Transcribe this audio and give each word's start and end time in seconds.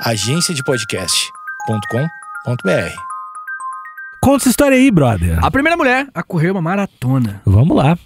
agenciadepodcast.com.br. 0.00 3.00
Conta 4.22 4.42
essa 4.42 4.50
história 4.50 4.76
aí, 4.76 4.90
brother. 4.90 5.38
A 5.44 5.50
primeira 5.50 5.76
mulher 5.76 6.08
a 6.14 6.22
correr 6.22 6.50
uma 6.50 6.62
maratona. 6.62 7.40
Vamos 7.44 7.76
lá. 7.76 7.98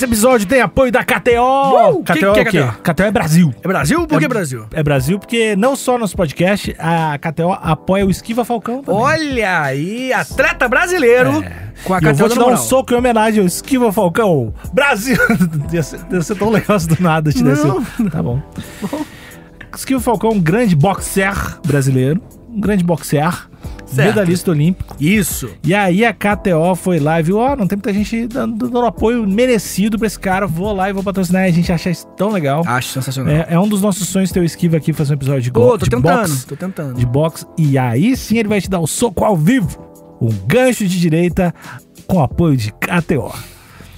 Esse 0.00 0.06
episódio 0.06 0.46
tem 0.46 0.62
apoio 0.62 0.90
da 0.90 1.04
KTO. 1.04 1.98
Uh, 1.98 2.02
KTO 2.02 2.32
que- 2.32 2.40
é 2.40 2.44
que 2.46 2.50
quê? 2.52 2.58
é 2.58 2.68
KTO? 2.68 2.82
KTO 2.82 3.02
é 3.02 3.10
Brasil. 3.10 3.54
É 3.62 3.68
Brasil? 3.68 4.06
Por 4.06 4.18
que 4.18 4.28
Brasil? 4.28 4.66
É 4.72 4.82
Brasil 4.82 5.18
porque 5.18 5.54
não 5.54 5.76
só 5.76 5.98
nosso 5.98 6.16
podcast, 6.16 6.74
a 6.78 7.18
KTO 7.18 7.52
apoia 7.52 8.06
o 8.06 8.10
Esquiva 8.10 8.42
Falcão 8.42 8.82
também. 8.82 8.98
Olha 8.98 9.60
aí, 9.60 10.10
atleta 10.10 10.66
brasileiro 10.70 11.44
com 11.84 11.92
a 11.92 11.98
É. 11.98 12.00
E 12.00 12.06
eu 12.06 12.14
vou 12.14 12.28
KTO 12.28 12.34
te 12.34 12.38
dar 12.38 12.46
um 12.46 12.56
soco 12.56 12.94
em 12.94 12.96
homenagem 12.96 13.40
ao 13.40 13.46
Esquiva 13.46 13.92
Falcão. 13.92 14.54
Brasil! 14.72 15.18
ia, 15.70 15.82
ser, 15.82 16.00
ia 16.10 16.22
ser 16.22 16.34
tão 16.34 16.48
legal 16.48 16.78
do 16.78 16.96
nada 16.98 17.30
te 17.30 17.42
desse. 17.42 17.62
Tá 18.10 18.22
bom. 18.22 18.40
Esquiva 19.76 20.00
Falcão, 20.00 20.30
um 20.30 20.40
grande 20.40 20.74
boxer 20.74 21.34
brasileiro. 21.66 22.22
Um 22.48 22.58
grande 22.58 22.82
boxer. 22.82 23.50
Certo. 23.90 24.08
Medalhista 24.08 24.50
olímpico. 24.52 24.94
Isso. 25.00 25.50
E 25.64 25.74
aí 25.74 26.04
a 26.04 26.12
KTO 26.14 26.74
foi 26.76 27.00
lá 27.00 27.18
e 27.18 27.22
viu, 27.24 27.38
ó, 27.38 27.56
não 27.56 27.66
tem 27.66 27.76
muita 27.76 27.92
gente 27.92 28.28
dando, 28.28 28.68
dando 28.68 28.86
apoio 28.86 29.26
merecido 29.26 29.98
pra 29.98 30.06
esse 30.06 30.18
cara. 30.18 30.46
Vou 30.46 30.72
lá 30.72 30.88
e 30.88 30.92
vou 30.92 31.02
patrocinar. 31.02 31.42
A 31.44 31.50
gente 31.50 31.72
acha 31.72 31.90
isso 31.90 32.06
tão 32.16 32.30
legal. 32.30 32.62
Acho 32.66 32.88
sensacional. 32.90 33.34
É, 33.34 33.46
é 33.50 33.58
um 33.58 33.66
dos 33.68 33.82
nossos 33.82 34.08
sonhos 34.08 34.30
ter 34.30 34.38
o 34.40 34.44
Esquiva 34.44 34.76
aqui 34.76 34.92
fazer 34.92 35.12
um 35.12 35.16
episódio 35.16 35.42
de, 35.42 35.50
Pô, 35.52 35.60
go- 35.60 35.78
tô 35.78 35.84
de 35.84 35.90
tentando, 35.90 36.28
boxe 36.28 36.46
tô 36.46 36.56
tentando. 36.56 36.94
de 36.94 37.04
boxe 37.06 37.44
e 37.58 37.76
aí 37.76 38.16
sim 38.16 38.38
ele 38.38 38.48
vai 38.48 38.60
te 38.60 38.70
dar 38.70 38.78
o 38.78 38.86
soco 38.86 39.24
ao 39.24 39.36
vivo, 39.36 39.76
um 40.20 40.28
gancho 40.46 40.86
de 40.86 41.00
direita 41.00 41.52
com 42.06 42.22
apoio 42.22 42.56
de 42.56 42.72
KTO. 42.72 43.32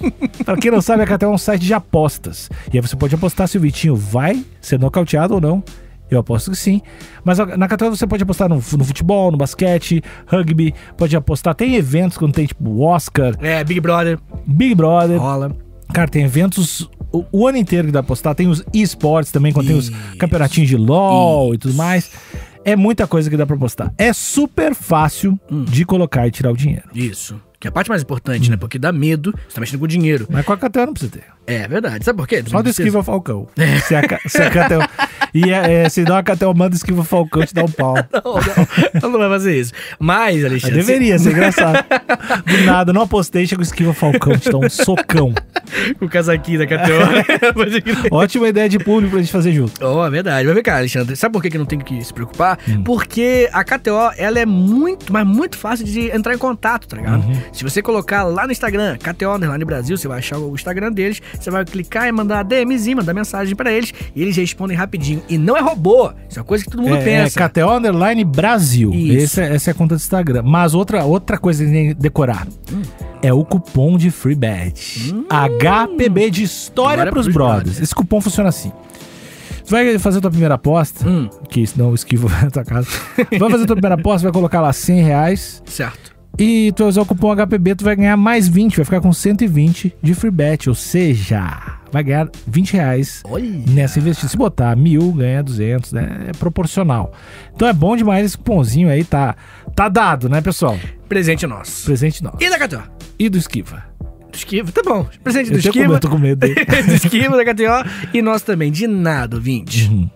Pra 0.43 0.57
quem 0.57 0.71
não 0.71 0.81
sabe, 0.81 1.03
a 1.03 1.05
KTO 1.05 1.25
é 1.27 1.29
um 1.29 1.37
site 1.37 1.61
de 1.61 1.73
apostas. 1.73 2.49
E 2.73 2.77
aí 2.77 2.81
você 2.81 2.95
pode 2.95 3.15
apostar 3.15 3.47
se 3.47 3.57
o 3.57 3.61
Vitinho 3.61 3.95
vai 3.95 4.43
ser 4.59 4.77
nocauteado 4.79 5.35
ou 5.35 5.39
não. 5.41 5.63
Eu 6.11 6.19
aposto 6.19 6.51
que 6.51 6.57
sim. 6.57 6.81
Mas 7.23 7.37
na 7.57 7.67
KTO 7.67 7.89
você 7.89 8.05
pode 8.05 8.21
apostar 8.23 8.47
no, 8.49 8.55
no 8.55 8.61
futebol, 8.85 9.31
no 9.31 9.37
basquete, 9.37 10.01
rugby, 10.27 10.73
pode 10.97 11.15
apostar. 11.15 11.55
Tem 11.55 11.75
eventos 11.75 12.17
quando 12.17 12.33
tem 12.33 12.45
tipo 12.45 12.81
Oscar, 12.81 13.33
É, 13.41 13.63
Big 13.63 13.79
Brother, 13.79 14.19
Big 14.45 14.75
Brother. 14.75 15.19
rola. 15.19 15.55
Cara, 15.93 16.07
tem 16.07 16.23
eventos 16.23 16.89
o, 17.11 17.23
o 17.31 17.47
ano 17.47 17.57
inteiro 17.57 17.87
que 17.87 17.91
dá 17.91 18.01
pra 18.01 18.07
apostar. 18.07 18.35
Tem 18.35 18.47
os 18.47 18.63
esportes 18.73 19.31
também, 19.31 19.51
quando 19.53 19.67
tem 19.67 19.75
os 19.77 19.89
campeonatinhos 20.19 20.69
de 20.69 20.77
LOL 20.77 21.53
e 21.53 21.57
tudo 21.57 21.73
mais. 21.73 22.11
É 22.65 22.75
muita 22.75 23.05
coisa 23.05 23.29
que 23.29 23.35
dá 23.35 23.45
pra 23.45 23.55
apostar. 23.55 23.91
É 23.97 24.13
super 24.13 24.73
fácil 24.73 25.37
Hum. 25.51 25.65
de 25.65 25.83
colocar 25.85 26.27
e 26.27 26.31
tirar 26.31 26.51
o 26.51 26.55
dinheiro. 26.57 26.83
Isso. 26.95 27.39
Que 27.59 27.67
é 27.67 27.69
a 27.69 27.71
parte 27.71 27.89
mais 27.89 28.01
importante, 28.01 28.49
né? 28.49 28.57
Porque 28.57 28.77
dá 28.79 28.91
medo, 28.91 29.33
você 29.47 29.55
tá 29.55 29.61
mexendo 29.61 29.79
com 29.79 29.87
dinheiro. 29.87 30.27
Mas 30.29 30.45
com 30.45 30.51
a 30.53 30.57
KTO 30.57 30.85
não 30.85 30.93
precisa 30.93 31.11
ter. 31.13 31.23
É 31.47 31.65
verdade. 31.67 32.03
Sabe 32.03 32.17
por 32.17 32.27
quê? 32.27 32.43
Só 32.45 32.61
do 32.61 32.69
esquiva 32.69 33.01
Falcão. 33.03 33.47
Se 33.87 33.95
a, 33.95 34.01
se 34.27 34.41
a 34.41 34.49
KTO. 34.49 34.79
E 35.33 35.51
é, 35.51 35.83
é, 35.83 35.89
se 35.89 36.03
dá 36.03 36.15
uma 36.15 36.23
KTO, 36.23 36.53
manda 36.53 36.75
esquiva 36.75 37.03
Falcão 37.03 37.45
te 37.45 37.53
dá 37.53 37.63
um 37.63 37.71
pau. 37.71 37.95
Não, 38.93 39.01
não, 39.01 39.11
não 39.11 39.19
vai 39.19 39.29
fazer 39.29 39.59
isso. 39.59 39.73
Mas, 39.99 40.35
Mas 40.35 40.45
Alexandre. 40.45 40.75
deveria 40.77 41.17
ser 41.17 41.31
engraçado. 41.31 41.83
Do 42.45 42.65
nada, 42.65 42.93
não 42.93 43.01
apostei, 43.01 43.45
chega 43.45 43.61
o 43.61 43.63
esquiva 43.63 43.93
Falcão, 43.93 44.37
te 44.37 44.49
dá 44.49 44.57
um 44.57 44.69
socão. 44.69 45.33
Com 45.99 46.05
o 46.05 46.09
casaquinho 46.09 46.59
da 46.59 46.67
KTO. 46.67 48.11
Ótima 48.15 48.47
ideia 48.47 48.69
de 48.69 48.79
público 48.79 49.11
pra 49.11 49.21
gente 49.21 49.31
fazer 49.31 49.51
junto. 49.51 49.83
Oh, 49.83 50.05
é 50.05 50.09
verdade. 50.09 50.45
Mas 50.45 50.53
vem 50.53 50.63
cá, 50.63 50.77
Alexandre. 50.77 51.15
Sabe 51.15 51.33
por 51.33 51.41
que 51.41 51.49
que 51.49 51.57
não 51.57 51.65
tem 51.65 51.79
que 51.79 52.03
se 52.03 52.13
preocupar? 52.13 52.59
Hum. 52.67 52.83
Porque 52.83 53.49
a 53.51 53.63
KTO, 53.63 54.11
ela 54.17 54.39
é 54.39 54.45
muito, 54.45 55.11
mas 55.11 55.25
muito 55.25 55.57
fácil 55.57 55.85
de 55.85 56.09
entrar 56.15 56.33
em 56.33 56.37
contato, 56.37 56.87
tá 56.87 56.97
ligado? 56.97 57.23
Uhum. 57.25 57.41
Se 57.51 57.63
você 57.63 57.81
colocar 57.81 58.23
lá 58.23 58.45
no 58.45 58.51
Instagram, 58.51 58.97
KTO 58.97 59.35
Underline 59.35 59.65
Brasil, 59.65 59.97
você 59.97 60.07
vai 60.07 60.19
achar 60.19 60.37
o 60.37 60.53
Instagram 60.53 60.91
deles, 60.91 61.21
você 61.39 61.49
vai 61.49 61.65
clicar 61.65 62.07
e 62.07 62.11
mandar 62.11 62.43
DMzinho, 62.43 62.97
mandar 62.97 63.13
mensagem 63.13 63.55
pra 63.55 63.71
eles, 63.71 63.93
e 64.15 64.21
eles 64.21 64.35
respondem 64.35 64.77
rapidinho. 64.77 65.22
E 65.29 65.37
não 65.37 65.55
é 65.55 65.61
robô. 65.61 66.11
Isso 66.29 66.37
é 66.37 66.41
uma 66.41 66.45
coisa 66.45 66.63
que 66.63 66.69
todo 66.69 66.81
mundo 66.83 66.95
É, 66.95 67.01
é 67.01 67.03
pensa. 67.23 67.49
KTO 67.49 67.69
Underline 67.77 68.23
Brasil. 68.25 68.93
Isso. 68.93 69.39
Essa, 69.39 69.41
é- 69.43 69.55
essa 69.55 69.69
é 69.69 69.71
a 69.71 69.73
conta 69.73 69.95
do 69.95 69.99
Instagram. 69.99 70.43
Mas 70.43 70.73
outra, 70.73 71.03
outra 71.05 71.37
coisa 71.37 71.63
que 71.65 71.71
tem 71.71 71.87
que 71.89 71.93
decorar 71.93 72.47
é 73.21 73.31
o 73.31 73.43
cupom 73.45 73.97
de 73.97 74.11
free 74.11 74.35
bet. 74.35 75.13
HPB 75.29 76.29
de 76.29 76.43
história 76.43 76.93
Agora 76.93 77.09
é 77.09 77.11
pros 77.11 77.25
pros 77.25 77.33
brothers. 77.33 77.63
brothers. 77.63 77.81
Esse 77.81 77.95
cupom 77.95 78.19
funciona 78.21 78.49
assim. 78.49 78.71
Você 79.63 79.71
vai 79.71 79.97
fazer 79.97 80.17
a 80.17 80.21
tua 80.21 80.29
primeira 80.31 80.55
aposta, 80.55 81.07
Hum. 81.07 81.29
que 81.49 81.65
senão 81.65 81.87
eu 81.89 81.95
esquivo 81.95 82.27
na 82.43 82.49
tua 82.51 82.65
casa. 82.65 82.87
vai 83.39 83.49
fazer 83.49 83.63
a 83.63 83.67
tua 83.67 83.75
primeira 83.77 83.95
aposta, 83.95 84.27
vai 84.27 84.33
colocar 84.33 84.59
lá 84.59 84.73
100 84.73 85.01
reais. 85.01 85.63
Certo. 85.65 86.12
E 86.37 86.71
tu 86.71 86.79
vai 86.83 86.89
usar 86.89 87.01
o 87.01 87.05
cupom 87.05 87.35
HPB, 87.35 87.75
tu 87.75 87.83
vai 87.83 87.95
ganhar 87.95 88.17
mais 88.17 88.47
20, 88.47 88.77
vai 88.77 88.85
ficar 88.85 89.01
com 89.01 89.13
120 89.13 89.95
de 90.01 90.13
free 90.15 90.31
bet. 90.31 90.67
Ou 90.67 90.75
seja, 90.75 91.77
vai 91.91 92.03
ganhar 92.03 92.27
20 92.47 92.73
reais 92.73 93.21
Olha. 93.25 93.45
nessa 93.69 93.99
investida. 93.99 94.27
Se 94.29 94.37
botar 94.37 94.75
mil, 94.75 95.11
ganha 95.11 95.43
200, 95.43 95.93
né? 95.93 96.25
É 96.29 96.31
proporcional. 96.31 97.13
Então 97.55 97.67
é 97.67 97.73
bom 97.73 97.95
demais 97.95 98.25
esse 98.25 98.37
cupomzinho 98.37 98.89
aí, 98.89 99.03
tá, 99.03 99.35
tá 99.75 99.87
dado, 99.87 100.27
né, 100.27 100.41
pessoal? 100.41 100.77
Presente 101.07 101.45
nosso. 101.45 101.85
Presente 101.85 102.23
nosso. 102.23 102.37
E 102.41 102.49
da 102.49 102.57
KTO? 102.57 102.81
E 103.19 103.29
do 103.29 103.37
Esquiva. 103.37 103.83
Do 104.31 104.35
Esquiva, 104.35 104.71
tá 104.71 104.81
bom. 104.83 105.05
Presente 105.23 105.51
do 105.51 105.57
Eu, 105.57 105.61
tenho 105.61 105.73
com 105.73 105.79
Esquiva. 105.79 105.93
eu 105.93 105.99
tô 105.99 106.09
com 106.09 106.17
medo 106.17 106.39
dele. 106.39 106.55
do 106.65 106.93
Esquiva, 106.93 107.37
da 107.37 107.45
KTO. 107.45 108.07
E 108.11 108.21
nosso 108.23 108.43
também. 108.43 108.71
De 108.71 108.87
nada, 108.87 109.35
ouvinte. 109.35 109.87
Uhum. 109.87 110.09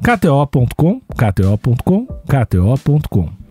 KTO.com, 0.00 1.00
KTO.com, 1.16 2.06
KTO.com. 2.06 3.41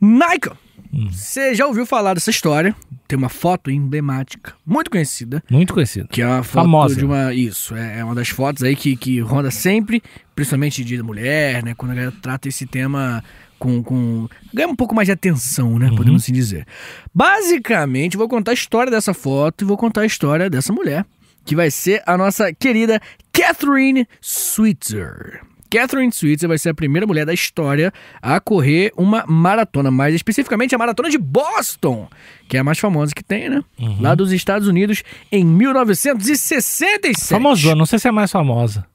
Michael, 0.00 0.56
Hum. 0.92 1.10
você 1.10 1.54
já 1.54 1.66
ouviu 1.66 1.84
falar 1.84 2.14
dessa 2.14 2.30
história? 2.30 2.74
Tem 3.08 3.18
uma 3.18 3.28
foto 3.28 3.70
emblemática, 3.70 4.54
muito 4.64 4.90
conhecida, 4.90 5.42
Muito 5.50 5.74
conhecido. 5.74 6.08
que 6.08 6.22
é 6.22 6.26
uma 6.26 6.42
foto 6.42 6.62
Famosa. 6.64 6.96
de 6.96 7.04
uma. 7.04 7.34
Isso, 7.34 7.74
é 7.74 7.98
é 7.98 8.04
uma 8.04 8.14
das 8.14 8.28
fotos 8.28 8.62
aí 8.62 8.74
que, 8.74 8.96
que 8.96 9.20
ronda 9.20 9.50
sempre, 9.50 10.02
principalmente 10.34 10.82
de 10.84 11.02
mulher, 11.02 11.62
né? 11.62 11.74
Quando 11.74 11.92
a 11.92 11.94
galera 11.94 12.12
trata 12.22 12.48
esse 12.48 12.66
tema 12.66 13.22
com. 13.58 13.82
com 13.82 14.28
ganha 14.54 14.68
um 14.68 14.76
pouco 14.76 14.94
mais 14.94 15.06
de 15.06 15.12
atenção, 15.12 15.78
né? 15.78 15.88
Uhum. 15.90 15.96
Podemos 15.96 16.22
assim 16.22 16.32
dizer. 16.32 16.66
Basicamente, 17.14 18.16
vou 18.16 18.28
contar 18.28 18.52
a 18.52 18.54
história 18.54 18.90
dessa 18.90 19.12
foto 19.12 19.62
e 19.64 19.66
vou 19.66 19.76
contar 19.76 20.02
a 20.02 20.06
história 20.06 20.48
dessa 20.48 20.72
mulher, 20.72 21.04
que 21.44 21.54
vai 21.56 21.70
ser 21.70 22.02
a 22.06 22.16
nossa 22.16 22.52
querida 22.54 23.00
Catherine 23.32 24.06
Switzer. 24.20 25.40
Catherine 25.70 26.12
Switzer 26.12 26.48
vai 26.48 26.58
ser 26.58 26.70
a 26.70 26.74
primeira 26.74 27.06
mulher 27.06 27.24
da 27.26 27.34
história 27.34 27.92
a 28.22 28.38
correr 28.40 28.92
uma 28.96 29.24
maratona, 29.26 29.90
mais 29.90 30.14
especificamente 30.14 30.74
a 30.74 30.78
maratona 30.78 31.10
de 31.10 31.18
Boston, 31.18 32.08
que 32.48 32.56
é 32.56 32.60
a 32.60 32.64
mais 32.64 32.78
famosa 32.78 33.12
que 33.14 33.22
tem, 33.24 33.48
né? 33.48 33.62
Uhum. 33.78 33.98
Lá 34.00 34.14
dos 34.14 34.32
Estados 34.32 34.68
Unidos 34.68 35.02
em 35.30 35.44
1967. 35.44 37.14
Famosona, 37.28 37.74
não 37.76 37.86
sei 37.86 37.98
se 37.98 38.06
é 38.06 38.10
a 38.10 38.12
mais 38.12 38.30
famosa. 38.30 38.86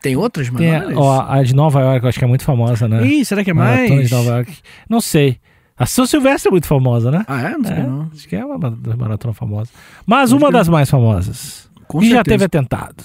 Tem 0.00 0.14
outras 0.16 0.48
Tem 0.50 0.74
a, 0.74 0.78
maiores? 0.78 0.96
ó, 0.96 1.26
a 1.28 1.42
de 1.42 1.54
Nova 1.54 1.80
York, 1.80 2.04
eu 2.04 2.08
acho 2.08 2.18
que 2.18 2.24
é 2.24 2.28
muito 2.28 2.44
famosa, 2.44 2.86
né? 2.88 3.04
Ih, 3.06 3.24
será 3.24 3.42
que 3.42 3.50
é 3.50 3.54
Maratona 3.54 3.96
mais? 3.96 4.08
de 4.08 4.14
Nova 4.14 4.30
York. 4.30 4.56
Não 4.88 5.00
sei. 5.00 5.38
A 5.76 5.86
São 5.86 6.06
Silvestre 6.06 6.48
é 6.48 6.50
muito 6.52 6.66
famosa, 6.66 7.10
né? 7.10 7.24
Ah, 7.26 7.42
é? 7.42 7.50
Não 7.56 7.64
sei 7.64 7.76
É, 7.76 7.82
não. 7.82 8.10
acho 8.14 8.28
que 8.28 8.36
é 8.36 8.44
uma 8.44 8.58
ma- 8.58 8.76
maratona 8.96 9.34
famosa. 9.34 9.70
Mas 10.06 10.32
uma 10.32 10.50
das 10.50 10.68
mais 10.68 10.88
famosas. 10.90 11.68
Com 11.86 12.00
e 12.02 12.08
já 12.10 12.16
certeza. 12.16 12.34
teve 12.34 12.44
atentado. 12.44 13.04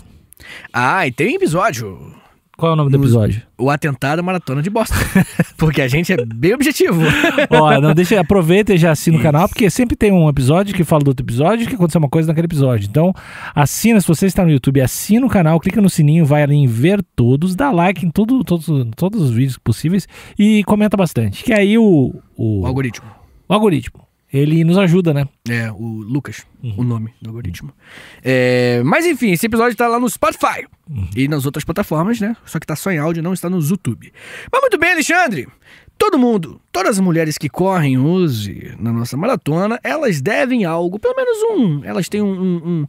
Ah, 0.72 1.06
e 1.08 1.12
tem 1.12 1.36
episódio. 1.36 2.14
Qual 2.56 2.72
é 2.72 2.74
o 2.74 2.76
nome 2.76 2.92
do 2.92 2.98
episódio? 2.98 3.42
O 3.58 3.70
atentado 3.70 4.20
à 4.20 4.24
maratona 4.24 4.62
de 4.62 4.70
Boston. 4.70 4.96
Porque 5.58 5.82
a 5.82 5.88
gente 5.88 6.14
é 6.14 6.18
bem 6.24 6.54
objetivo. 6.54 7.02
Ó, 7.50 7.82
não 7.82 7.96
deixa, 7.96 8.20
aproveita 8.20 8.76
e 8.76 8.78
já 8.78 8.92
assina 8.92 9.18
o 9.18 9.22
canal, 9.22 9.50
porque 9.50 9.70
sempre 9.70 9.96
tem 9.96 10.12
um 10.12 10.30
episódio 10.30 10.76
que 10.76 10.84
fala 10.84 11.04
do 11.04 11.08
outro 11.08 11.26
episódio 11.26 11.68
que 11.68 11.74
aconteceu 11.74 12.00
uma 12.00 12.10
coisa 12.10 12.28
naquele 12.28 12.46
episódio. 12.46 12.88
Então, 12.88 13.14
assina, 13.56 14.00
se 14.00 14.08
você 14.08 14.28
está 14.28 14.44
no 14.44 14.52
YouTube, 14.52 14.82
assina 14.82 15.26
o 15.26 15.30
canal, 15.30 15.60
clica 15.60 15.82
no 15.82 15.90
sininho, 15.90 16.26
vai 16.26 16.44
ali 16.44 16.56
em 16.56 16.68
ver 16.68 17.04
todos, 17.16 17.56
dá 17.56 17.72
like 17.72 18.06
em 18.06 18.12
tudo, 18.12 18.44
todos, 18.44 18.68
todos 18.96 19.22
os 19.22 19.32
vídeos 19.32 19.58
possíveis 19.58 20.08
e 20.38 20.64
comenta 20.66 20.96
bastante. 20.96 21.44
Que 21.44 21.54
aí 21.54 21.78
o, 21.78 22.14
o, 22.38 22.62
o 22.62 22.66
algoritmo. 22.68 23.10
o 23.50 23.54
algoritmo, 23.54 24.02
ele 24.34 24.64
nos 24.64 24.78
ajuda, 24.80 25.14
né? 25.14 25.28
É, 25.48 25.72
o 25.72 25.86
Lucas, 26.02 26.46
o 26.76 26.84
nome 26.84 27.14
do 27.22 27.30
algoritmo. 27.30 27.72
É, 28.24 28.82
mas 28.84 29.06
enfim, 29.06 29.32
esse 29.32 29.46
episódio 29.46 29.78
tá 29.78 29.88
lá 29.88 30.00
no 30.00 30.10
Spotify 30.10 30.66
e 31.16 31.28
nas 31.28 31.46
outras 31.46 31.64
plataformas, 31.64 32.20
né? 32.20 32.36
Só 32.46 32.60
que 32.60 32.66
tá 32.66 32.76
só 32.76 32.92
em 32.92 32.98
áudio, 32.98 33.22
não 33.22 33.34
está 33.34 33.50
no 33.50 33.60
YouTube. 33.60 34.12
Mas 34.52 34.62
muito 34.62 34.78
bem, 34.78 34.92
Alexandre. 34.94 35.48
Todo 35.98 36.18
mundo, 36.18 36.60
todas 36.72 36.98
as 36.98 37.00
mulheres 37.00 37.38
que 37.38 37.48
correm 37.48 38.00
hoje 38.00 38.76
na 38.80 38.92
nossa 38.92 39.16
maratona, 39.16 39.80
elas 39.84 40.20
devem 40.22 40.66
algo, 40.66 40.98
pelo 40.98 41.16
menos 41.16 41.38
um. 41.52 41.84
Elas 41.86 42.10
têm 42.10 42.22
um. 42.22 42.32
um- 42.34 42.62
um- 42.82 42.86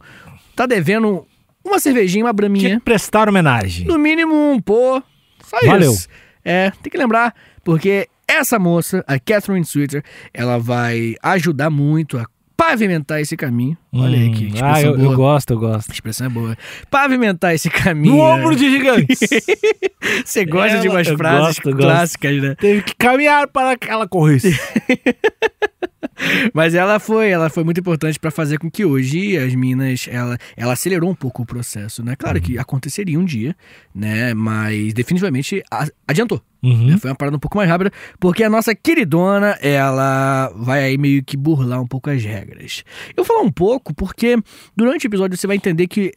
tá 0.55 0.65
devendo 0.65 1.25
uma 1.63 1.77
cervejinha, 1.79 2.25
uma 2.25 2.29
Tinha 2.31 2.33
braminha. 2.33 2.75
que 2.77 2.83
prestar 2.83 3.29
homenagem. 3.29 3.85
No 3.85 3.99
mínimo 3.99 4.33
um, 4.33 4.59
pô. 4.59 5.01
Só 5.43 5.57
Valeu. 5.65 5.91
isso. 5.91 6.07
É, 6.43 6.71
tem 6.81 6.91
que 6.91 6.97
lembrar, 6.97 7.33
porque 7.63 8.07
essa 8.27 8.57
moça, 8.59 9.03
a 9.07 9.19
Catherine 9.19 9.65
Switzer, 9.65 10.03
ela 10.33 10.57
vai 10.57 11.15
ajudar 11.21 11.69
muito 11.69 12.17
a 12.17 12.25
pavimentar 12.57 13.19
esse 13.19 13.35
caminho. 13.35 13.77
Olha 13.93 14.17
aí 14.17 14.31
que 14.31 14.45
Hum, 14.45 14.47
expressão 14.47 14.69
Ah, 14.73 14.81
eu, 14.81 14.97
boa. 14.97 15.11
eu 15.11 15.15
gosto, 15.17 15.53
eu 15.53 15.59
gosto. 15.59 15.89
A 15.91 15.93
expressão 15.93 16.27
é 16.27 16.29
boa. 16.29 16.57
Pavimentar 16.89 17.53
esse 17.53 17.69
caminho. 17.69 18.15
No 18.15 18.21
ombro 18.21 18.55
de 18.55 18.69
gigantes. 18.71 19.19
Você 20.25 20.45
gosta 20.45 20.79
de 20.79 20.87
Ela- 20.87 20.95
umas 20.95 21.07
eu 21.07 21.17
frases 21.17 21.47
gosto, 21.47 21.69
eu 21.69 21.73
gosto. 21.75 21.85
clássicas, 21.85 22.41
né? 22.41 22.55
Teve 22.55 22.81
que 22.83 22.95
caminhar 22.95 23.47
para 23.49 23.77
que 23.77 23.89
ela 23.89 24.07
corresse. 24.07 24.57
Mas 26.53 26.73
ela 26.73 26.97
foi, 26.99 27.29
ela 27.29 27.49
foi 27.49 27.63
muito 27.63 27.79
importante 27.79 28.17
para 28.19 28.31
fazer 28.31 28.57
com 28.57 28.71
que 28.71 28.85
hoje 28.85 29.37
as 29.37 29.53
minas, 29.53 30.07
ela, 30.09 30.37
ela 30.55 30.73
acelerou 30.73 31.09
um 31.09 31.15
pouco 31.15 31.43
o 31.43 31.45
processo, 31.45 32.03
né? 32.05 32.15
Claro 32.15 32.39
que 32.41 32.57
aconteceria 32.57 33.19
um 33.19 33.25
dia, 33.25 33.53
né? 33.93 34.33
Mas 34.33 34.93
definitivamente 34.93 35.61
adiantou. 36.07 36.41
Uhum. 36.65 36.87
né? 36.87 36.97
Foi 36.97 37.09
uma 37.09 37.15
parada 37.15 37.37
um 37.37 37.39
pouco 37.39 37.57
mais 37.57 37.69
rápida, 37.69 37.91
porque 38.19 38.43
a 38.43 38.49
nossa 38.49 38.73
queridona, 38.73 39.57
ela 39.61 40.51
vai 40.55 40.83
aí 40.83 40.97
meio 40.97 41.23
que 41.23 41.37
burlar 41.37 41.81
um 41.81 41.87
pouco 41.87 42.09
as 42.09 42.23
regras. 42.23 42.83
Eu 43.15 43.23
vou 43.23 43.25
falar 43.25 43.41
um 43.45 43.51
pouco 43.51 43.93
porque 43.93 44.37
durante 44.75 45.05
o 45.05 45.07
episódio 45.07 45.37
você 45.37 45.47
vai 45.47 45.55
entender 45.55 45.87
que 45.87 46.13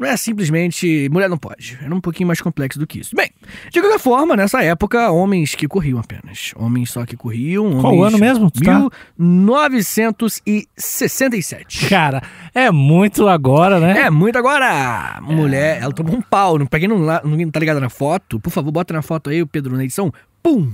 não 0.00 0.08
é 0.08 0.16
simplesmente 0.16 1.08
mulher 1.10 1.28
não 1.28 1.36
pode. 1.36 1.78
Era 1.82 1.94
um 1.94 2.00
pouquinho 2.00 2.26
mais 2.26 2.40
complexo 2.40 2.78
do 2.78 2.86
que 2.86 3.00
isso. 3.00 3.14
Bem, 3.14 3.28
de 3.70 3.82
qualquer 3.82 3.98
forma, 3.98 4.34
nessa 4.34 4.64
época, 4.64 5.10
homens 5.10 5.54
que 5.54 5.68
corriam 5.68 5.98
apenas. 5.98 6.54
Homens 6.56 6.90
só 6.90 7.04
que 7.04 7.18
corriam. 7.18 7.82
Qual 7.82 8.02
ano 8.02 8.18
mesmo? 8.18 8.50
Tu 8.50 8.62
tá? 8.62 8.88
1967. 9.18 11.86
Cara, 11.90 12.22
é 12.54 12.70
muito 12.70 13.28
agora, 13.28 13.78
né? 13.78 14.06
É, 14.06 14.10
muito 14.10 14.38
agora. 14.38 15.20
Mulher, 15.20 15.82
ela 15.82 15.92
tomou 15.92 16.16
um 16.16 16.22
pau. 16.22 16.58
Não 16.58 16.64
peguei 16.64 16.88
não, 16.88 16.98
não 16.98 17.50
tá 17.50 17.60
ligado 17.60 17.78
na 17.78 17.90
foto. 17.90 18.40
Por 18.40 18.50
favor, 18.50 18.72
bota 18.72 18.94
na 18.94 19.02
foto 19.02 19.28
aí 19.28 19.42
o 19.42 19.46
Pedro 19.46 19.76
na 19.76 19.84
edição. 19.84 20.10
Pum! 20.42 20.72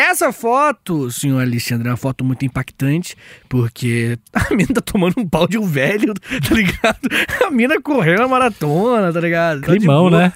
Essa 0.00 0.32
foto, 0.32 1.10
senhor 1.10 1.42
Alexandre, 1.42 1.86
é 1.86 1.90
uma 1.90 1.96
foto 1.96 2.24
muito 2.24 2.42
impactante, 2.42 3.14
porque 3.50 4.18
a 4.32 4.54
mina 4.54 4.72
tá 4.72 4.80
tomando 4.80 5.12
um 5.18 5.28
pau 5.28 5.46
de 5.46 5.58
um 5.58 5.66
velho, 5.66 6.14
tá 6.14 6.54
ligado? 6.54 7.46
A 7.46 7.50
mina 7.50 7.78
correndo 7.82 8.22
a 8.22 8.28
maratona, 8.28 9.12
tá 9.12 9.20
ligado? 9.20 9.60
Tá 9.60 9.66
Climão, 9.66 10.08
boa. 10.08 10.18
né? 10.18 10.32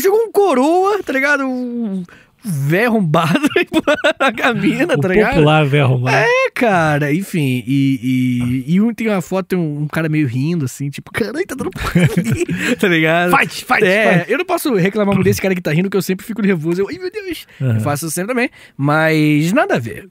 Jogou 0.00 0.20
um 0.20 0.30
coroa, 0.30 1.02
tá 1.02 1.12
ligado? 1.12 1.44
Um 1.44 2.04
velho 2.44 2.88
arrombado 2.88 3.48
a 4.42 4.54
mina, 4.54 4.94
o 4.94 5.00
tá 5.00 5.08
ligado? 5.08 5.30
popular 5.34 5.66
velho 5.66 5.84
arrumado. 5.84 6.16
É, 6.16 6.50
cara, 6.54 7.12
enfim, 7.12 7.62
e, 7.66 8.64
e, 8.66 8.74
e 8.74 8.80
um, 8.80 8.92
tem 8.94 9.08
uma 9.08 9.20
foto, 9.20 9.46
tem 9.48 9.58
um, 9.58 9.82
um 9.82 9.86
cara 9.88 10.08
meio 10.08 10.26
rindo, 10.26 10.64
assim, 10.64 10.88
tipo, 10.90 11.10
caralho, 11.12 11.46
tá 11.46 11.54
dando 11.54 11.70
ali, 11.94 12.76
tá 12.76 12.88
ligado? 12.88 13.36
Fight, 13.36 13.64
fight, 13.64 13.84
é, 13.84 14.18
fight. 14.20 14.32
eu 14.32 14.38
não 14.38 14.44
posso 14.44 14.74
reclamar 14.74 15.14
muito 15.14 15.24
desse 15.26 15.40
cara 15.42 15.54
que 15.54 15.60
tá 15.60 15.72
rindo, 15.72 15.90
que 15.90 15.96
eu 15.96 16.02
sempre 16.02 16.24
fico 16.26 16.40
nervoso. 16.42 16.80
Eu, 16.80 16.88
ai 16.88 16.98
meu 16.98 17.10
Deus, 17.10 17.46
Uhum. 17.60 17.74
eu 17.74 17.80
faço 17.80 18.06
isso 18.06 18.14
sempre 18.14 18.28
também, 18.34 18.50
mas 18.76 19.52
nada 19.52 19.76
a 19.76 19.78
ver. 19.78 20.08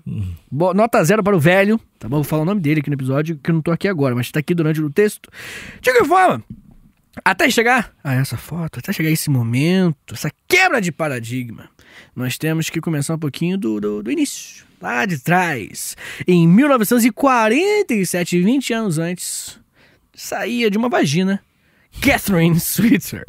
Bo- 0.52 0.74
Nota 0.74 1.04
zero 1.04 1.24
para 1.24 1.36
o 1.36 1.40
velho, 1.40 1.80
tá 1.98 2.08
bom? 2.08 2.18
Vou 2.18 2.24
falar 2.24 2.44
o 2.44 2.46
nome 2.46 2.62
dele 2.62 2.80
aqui 2.82 2.90
no 2.90 2.96
episódio, 2.96 3.38
que 3.44 3.50
eu 3.50 3.56
não 3.56 3.62
tô 3.62 3.72
aqui 3.72 3.88
agora, 3.88 4.14
mas 4.16 4.32
tá 4.32 4.40
aqui 4.40 4.54
durante 4.54 4.82
o 4.82 4.90
texto. 4.90 5.30
De 5.82 5.90
qualquer 5.92 6.06
forma, 6.08 6.44
até 7.26 7.50
chegar 7.50 7.92
a 8.04 8.14
essa 8.14 8.38
foto, 8.38 8.80
até 8.80 8.94
chegar 8.94 9.10
esse 9.10 9.30
momento, 9.30 10.14
essa 10.14 10.30
quebra 10.48 10.80
de 10.80 10.92
paradigma, 10.92 11.70
nós 12.16 12.38
temos 12.38 12.70
que 12.70 12.80
começar 12.82 13.16
um 13.16 13.20
pouquinho 13.20 13.58
do, 13.58 13.80
do, 13.80 14.04
do 14.04 14.12
início, 14.12 14.66
lá 14.82 15.06
de 15.06 15.20
trás. 15.20 15.96
Em 16.28 16.48
1947, 16.48 18.42
20 18.42 18.74
anos 18.74 18.98
antes, 19.00 19.60
saía 20.14 20.70
de 20.70 20.78
uma 20.78 20.90
vagina 20.90 21.42
Catherine 22.02 22.60
Switzer. 22.60 23.26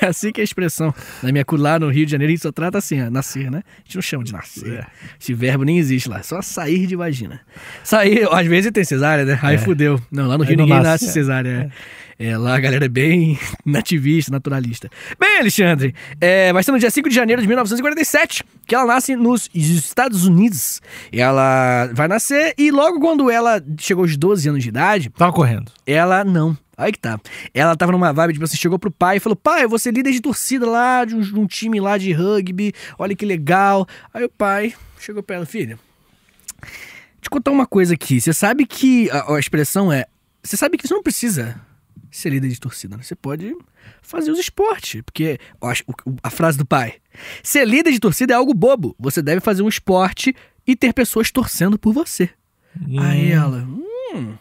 É 0.00 0.06
assim 0.08 0.32
que 0.32 0.40
é 0.40 0.42
a 0.42 0.44
expressão. 0.44 0.92
Na 1.22 1.30
minha 1.30 1.44
lá 1.52 1.78
no 1.78 1.88
Rio 1.88 2.04
de 2.04 2.12
Janeiro, 2.12 2.30
a 2.30 2.34
gente 2.34 2.42
só 2.42 2.50
trata 2.50 2.78
assim, 2.78 3.00
ó, 3.00 3.10
nascer, 3.10 3.50
né? 3.50 3.62
A 3.66 3.82
gente 3.84 3.94
não 3.94 4.02
chama 4.02 4.24
de 4.24 4.32
nascer. 4.32 4.86
Esse 5.20 5.32
verbo 5.32 5.64
nem 5.64 5.78
existe 5.78 6.08
lá, 6.08 6.22
só 6.22 6.42
sair 6.42 6.86
de 6.86 6.96
vagina. 6.96 7.40
Sair, 7.84 8.26
às 8.32 8.46
vezes 8.46 8.72
tem 8.72 8.84
cesárea, 8.84 9.24
né? 9.24 9.38
Aí 9.42 9.58
fudeu. 9.58 10.00
Não, 10.10 10.26
lá 10.26 10.36
no 10.36 10.44
Rio 10.44 10.56
ninguém 10.56 10.74
nasce, 10.74 10.86
nasce 10.86 11.04
é. 11.06 11.12
cesárea. 11.12 11.72
É. 11.72 12.05
É, 12.18 12.36
lá 12.36 12.56
a 12.56 12.60
galera 12.60 12.86
é 12.86 12.88
bem 12.88 13.38
nativista, 13.64 14.32
naturalista. 14.32 14.90
Bem, 15.20 15.38
Alexandre, 15.38 15.94
é, 16.18 16.50
vai 16.52 16.62
ser 16.62 16.72
no 16.72 16.78
dia 16.78 16.90
5 16.90 17.08
de 17.08 17.14
janeiro 17.14 17.42
de 17.42 17.48
1947 17.48 18.42
que 18.66 18.74
ela 18.74 18.86
nasce 18.86 19.14
nos 19.14 19.50
Estados 19.54 20.24
Unidos. 20.24 20.80
Ela 21.12 21.90
vai 21.92 22.08
nascer 22.08 22.54
e 22.56 22.70
logo 22.70 23.00
quando 23.00 23.30
ela 23.30 23.62
chegou 23.78 24.04
aos 24.04 24.16
12 24.16 24.48
anos 24.48 24.62
de 24.62 24.70
idade, 24.70 25.10
Tava 25.10 25.32
correndo. 25.32 25.70
ela 25.86 26.24
não. 26.24 26.56
Aí 26.76 26.92
que 26.92 26.98
tá. 26.98 27.18
Ela 27.54 27.74
tava 27.76 27.92
numa 27.92 28.12
vibe, 28.12 28.34
tipo 28.34 28.44
assim, 28.44 28.56
chegou 28.56 28.78
pro 28.78 28.90
pai 28.90 29.16
e 29.16 29.20
falou: 29.20 29.36
Pai, 29.36 29.64
eu 29.64 29.68
vou 29.68 29.78
ser 29.78 29.94
líder 29.94 30.12
de 30.12 30.20
torcida 30.20 30.68
lá, 30.68 31.04
de 31.06 31.14
um, 31.14 31.20
de 31.20 31.38
um 31.38 31.46
time 31.46 31.80
lá 31.80 31.96
de 31.96 32.12
rugby, 32.12 32.74
olha 32.98 33.16
que 33.16 33.24
legal. 33.24 33.86
Aí 34.12 34.24
o 34.24 34.28
pai 34.28 34.74
chegou 34.98 35.22
pra 35.22 35.36
ela: 35.36 35.46
Filha, 35.46 35.78
te 37.20 37.30
contar 37.30 37.50
uma 37.50 37.66
coisa 37.66 37.94
aqui. 37.94 38.20
Você 38.20 38.32
sabe 38.34 38.66
que 38.66 39.10
a, 39.10 39.34
a 39.34 39.38
expressão 39.38 39.90
é: 39.90 40.04
Você 40.42 40.54
sabe 40.54 40.76
que 40.76 40.86
você 40.86 40.92
não 40.92 41.02
precisa 41.02 41.58
ser 42.16 42.30
líder 42.30 42.48
de 42.48 42.58
torcida, 42.60 42.96
né? 42.96 43.02
Você 43.02 43.14
pode 43.14 43.54
fazer 44.02 44.30
os 44.30 44.38
esportes. 44.38 45.02
Porque 45.02 45.38
ó, 45.60 45.72
a 46.22 46.30
frase 46.30 46.56
do 46.58 46.64
pai: 46.64 46.94
Ser 47.42 47.66
líder 47.66 47.92
de 47.92 48.00
torcida 48.00 48.32
é 48.32 48.36
algo 48.36 48.54
bobo. 48.54 48.94
Você 48.98 49.20
deve 49.22 49.40
fazer 49.40 49.62
um 49.62 49.68
esporte 49.68 50.34
e 50.66 50.74
ter 50.74 50.92
pessoas 50.92 51.30
torcendo 51.30 51.78
por 51.78 51.92
você. 51.92 52.30
Aí 52.98 53.32
ela, 53.32 53.66
hum, 54.14 54.34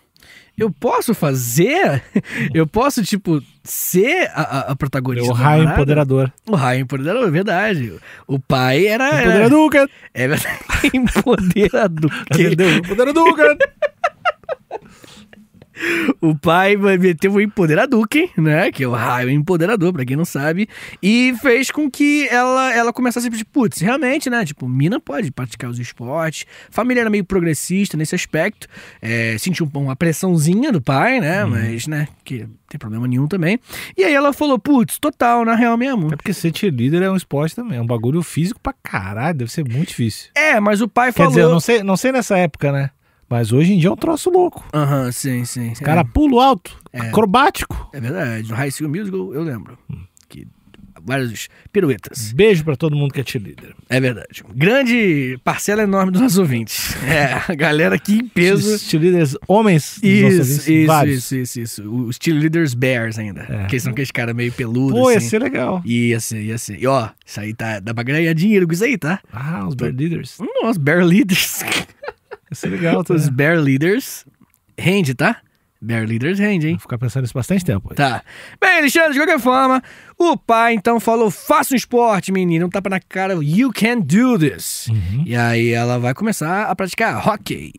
eu 0.58 0.72
posso 0.72 1.14
fazer? 1.14 2.02
Eu 2.54 2.66
posso, 2.66 3.04
tipo, 3.04 3.42
ser 3.64 4.30
a, 4.34 4.72
a- 4.72 4.76
protagonista? 4.76 5.30
O 5.30 5.34
raio 5.34 5.64
empoderador. 5.70 6.32
O 6.48 6.56
raio 6.56 6.82
empoderador, 6.82 7.28
é 7.28 7.32
verdade. 7.32 7.94
O 8.26 8.40
pai 8.40 8.88
era. 8.88 9.10
era 9.10 9.22
Empoderador, 9.22 9.70
cara. 9.70 9.90
é 10.14 10.28
verdade. 10.28 10.60
empoderador. 10.94 12.12
Entendeu? 12.32 12.70
Empoderador, 12.80 13.36
cara. 13.36 13.58
O 16.22 16.36
pai 16.36 16.76
meteu 16.76 17.34
o 17.34 17.42
Empoderador, 17.42 18.08
né? 18.38 18.72
Que 18.72 18.84
é 18.84 18.88
o 18.88 18.92
raio 18.92 19.30
empoderador, 19.30 19.92
pra 19.92 20.06
quem 20.06 20.16
não 20.16 20.26
sabe. 20.26 20.68
E 21.02 21.34
fez 21.42 21.70
com 21.72 21.90
que 21.90 22.28
ela, 22.30 22.74
ela 22.74 22.94
começasse 22.94 23.28
a 23.28 23.32
tipo, 23.32 23.52
putz, 23.52 23.80
realmente, 23.80 24.30
né? 24.30 24.46
Tipo, 24.46 24.68
mina 24.68 25.00
pode 25.00 25.32
praticar 25.32 25.70
os 25.70 25.80
esportes. 25.80 26.46
Família 26.70 27.02
era 27.02 27.10
meio 27.10 27.26
progressista 27.26 27.98
nesse 27.98 28.16
aspecto. 28.16 28.68
É, 29.02 29.38
sentiu 29.38 29.70
uma 29.74 29.96
pressãozinha 29.96 30.72
do 30.72 30.82
pai, 30.82 31.20
né? 31.20 31.44
Mas, 31.46 31.88
né? 31.88 32.08
Que 32.24 32.48
tem 32.70 32.80
problema 32.80 33.08
nenhum 33.08 33.28
também. 33.28 33.60
E 33.98 34.04
aí 34.04 34.14
ela 34.14 34.34
falou, 34.34 34.58
putz, 34.58 34.98
total, 34.98 35.46
na 35.46 35.56
real 35.56 35.78
mesmo. 35.78 36.14
É 36.14 36.16
porque 36.16 36.34
ser 36.34 36.56
cheerleader 36.56 37.02
é 37.04 37.12
um 37.12 37.16
esporte 37.16 37.56
também. 37.56 37.78
É 37.78 37.82
um 37.82 37.86
bagulho 37.86 38.22
físico 38.24 38.60
pra 38.60 38.74
caralho. 38.74 39.38
Deve 39.38 39.52
ser 39.52 39.64
muito 39.64 39.90
difícil. 39.90 40.30
É, 40.36 40.60
mas 40.60 40.82
o 40.82 40.88
pai 40.88 41.12
Quer 41.12 41.18
falou... 41.18 41.32
dizer, 41.32 41.42
eu 41.44 41.52
não 41.52 41.60
sei, 41.60 41.84
não 41.84 41.98
sei 41.98 42.12
nessa 42.12 42.38
época, 42.38 42.72
né? 42.72 42.90
Mas 43.36 43.52
hoje 43.52 43.74
em 43.74 43.78
dia 43.78 43.90
é 43.90 43.92
um 43.92 43.98
troço 43.98 44.30
louco. 44.30 44.64
Aham, 44.74 45.12
sim, 45.12 45.44
sim. 45.44 45.74
O 45.74 45.84
cara 45.84 46.06
pulo 46.06 46.40
alto, 46.40 46.82
acrobático. 46.94 47.90
É 47.92 48.00
verdade. 48.00 48.48
No 48.48 48.56
High 48.56 48.72
School 48.72 48.90
Musical, 48.90 49.34
eu 49.34 49.44
lembro. 49.44 49.78
Que 50.30 50.48
várias 51.04 51.50
piruetas. 51.70 52.32
Beijo 52.32 52.64
pra 52.64 52.78
todo 52.78 52.96
mundo 52.96 53.14
que 53.14 53.20
é 53.20 53.26
cheerleader. 53.26 53.76
É 53.90 54.00
verdade. 54.00 54.42
Grande 54.56 55.38
parcela 55.44 55.84
enorme 55.84 56.14
dos 56.14 56.22
nossos 56.22 56.38
ouvintes. 56.38 56.96
É, 57.06 57.52
a 57.52 57.54
galera 57.54 57.96
aqui 57.96 58.14
em 58.20 58.28
peso. 58.28 58.76
Os 58.76 58.84
cheerleaders 58.84 59.36
homens 59.50 60.00
dos 60.02 60.22
nossos 60.22 60.40
Isso, 60.40 60.40
ouvintes, 60.40 60.68
isso, 60.70 60.88
vários. 60.88 61.18
isso, 61.18 61.36
isso, 61.36 61.60
isso. 61.60 62.06
Os 62.08 62.18
cheerleaders 62.20 62.74
bears 62.74 63.20
ainda. 63.20 63.42
É. 63.50 63.66
Que 63.66 63.78
são 63.82 63.92
aqueles 63.92 64.12
caras 64.12 64.34
meio 64.34 64.54
peludos, 64.54 64.98
Pô, 64.98 65.12
ia 65.12 65.18
assim. 65.18 65.28
ser 65.28 65.42
legal. 65.44 65.82
Ia 65.84 66.22
ser, 66.22 66.42
ia 66.42 66.58
ser. 66.58 66.82
E 66.82 66.88
ó, 66.88 67.10
isso 67.26 67.40
aí 67.42 67.54
tá, 67.54 67.82
dá 67.82 67.94
pra 67.94 68.04
ganhar 68.04 68.34
dinheiro 68.34 68.66
com 68.66 68.72
isso 68.72 68.86
aí, 68.86 68.98
tá? 68.98 69.20
Ah, 69.34 69.68
os 69.68 69.76
bear 69.76 69.94
leaders. 69.94 70.38
Nossa, 70.62 70.80
bear 70.80 71.04
leaders. 71.04 71.62
Ia 72.52 72.56
ser 72.56 72.68
legal. 72.70 73.04
Tá? 73.04 73.14
Os 73.14 73.30
bear 73.30 73.58
leaders. 73.60 74.26
Rende, 74.78 75.14
tá? 75.14 75.38
Bear 75.82 76.08
leaders 76.08 76.40
rende, 76.40 76.68
hein? 76.68 76.74
Vou 76.74 76.82
ficar 76.82 76.98
pensando 76.98 77.24
nisso 77.24 77.34
bastante 77.34 77.64
tempo. 77.64 77.94
Tá. 77.94 78.24
Bem, 78.60 78.80
Alexandre, 78.80 79.14
de 79.14 79.20
qualquer 79.20 79.40
forma, 79.40 79.84
o 80.18 80.36
pai 80.38 80.74
então 80.74 81.00
falou: 81.00 81.30
faça 81.30 81.74
um 81.74 81.78
esporte, 81.78 82.32
menino. 82.32 82.66
Um 82.66 82.70
tapa 82.70 82.90
na 82.90 83.00
cara, 83.00 83.34
you 83.44 83.72
can 83.74 84.00
do 84.00 84.38
this. 84.40 84.88
E 85.26 85.36
aí 85.36 85.70
ela 85.72 86.00
vai 86.00 86.14
começar 86.14 86.64
a 86.66 86.76
praticar 86.76 87.28
hockey. 87.28 87.72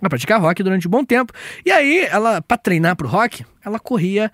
Vai 0.00 0.08
praticar 0.08 0.42
hockey 0.42 0.62
durante 0.62 0.86
um 0.88 0.90
bom 0.90 1.04
tempo. 1.04 1.32
E 1.64 1.70
aí, 1.72 2.06
ela, 2.10 2.40
pra 2.40 2.56
treinar 2.56 2.94
pro 2.96 3.08
hockey, 3.08 3.44
ela 3.64 3.78
corria 3.78 4.30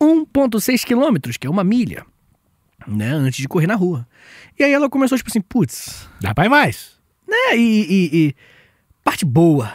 1,6 0.00 0.84
quilômetros, 0.84 1.36
que 1.36 1.46
é 1.46 1.50
uma 1.50 1.64
milha, 1.64 2.04
né? 2.86 3.10
Antes 3.12 3.40
de 3.40 3.48
correr 3.48 3.66
na 3.66 3.74
rua. 3.74 4.06
E 4.58 4.64
aí 4.64 4.72
ela 4.72 4.88
começou, 4.88 5.16
tipo 5.18 5.28
assim, 5.30 5.40
putz, 5.40 6.08
Dá 6.20 6.34
pra 6.34 6.46
ir 6.46 6.48
mais. 6.48 6.92
né? 7.28 7.56
E, 7.56 7.60
e- 7.88 8.10
e 8.28 8.34
parte 9.20 9.24
boa. 9.24 9.72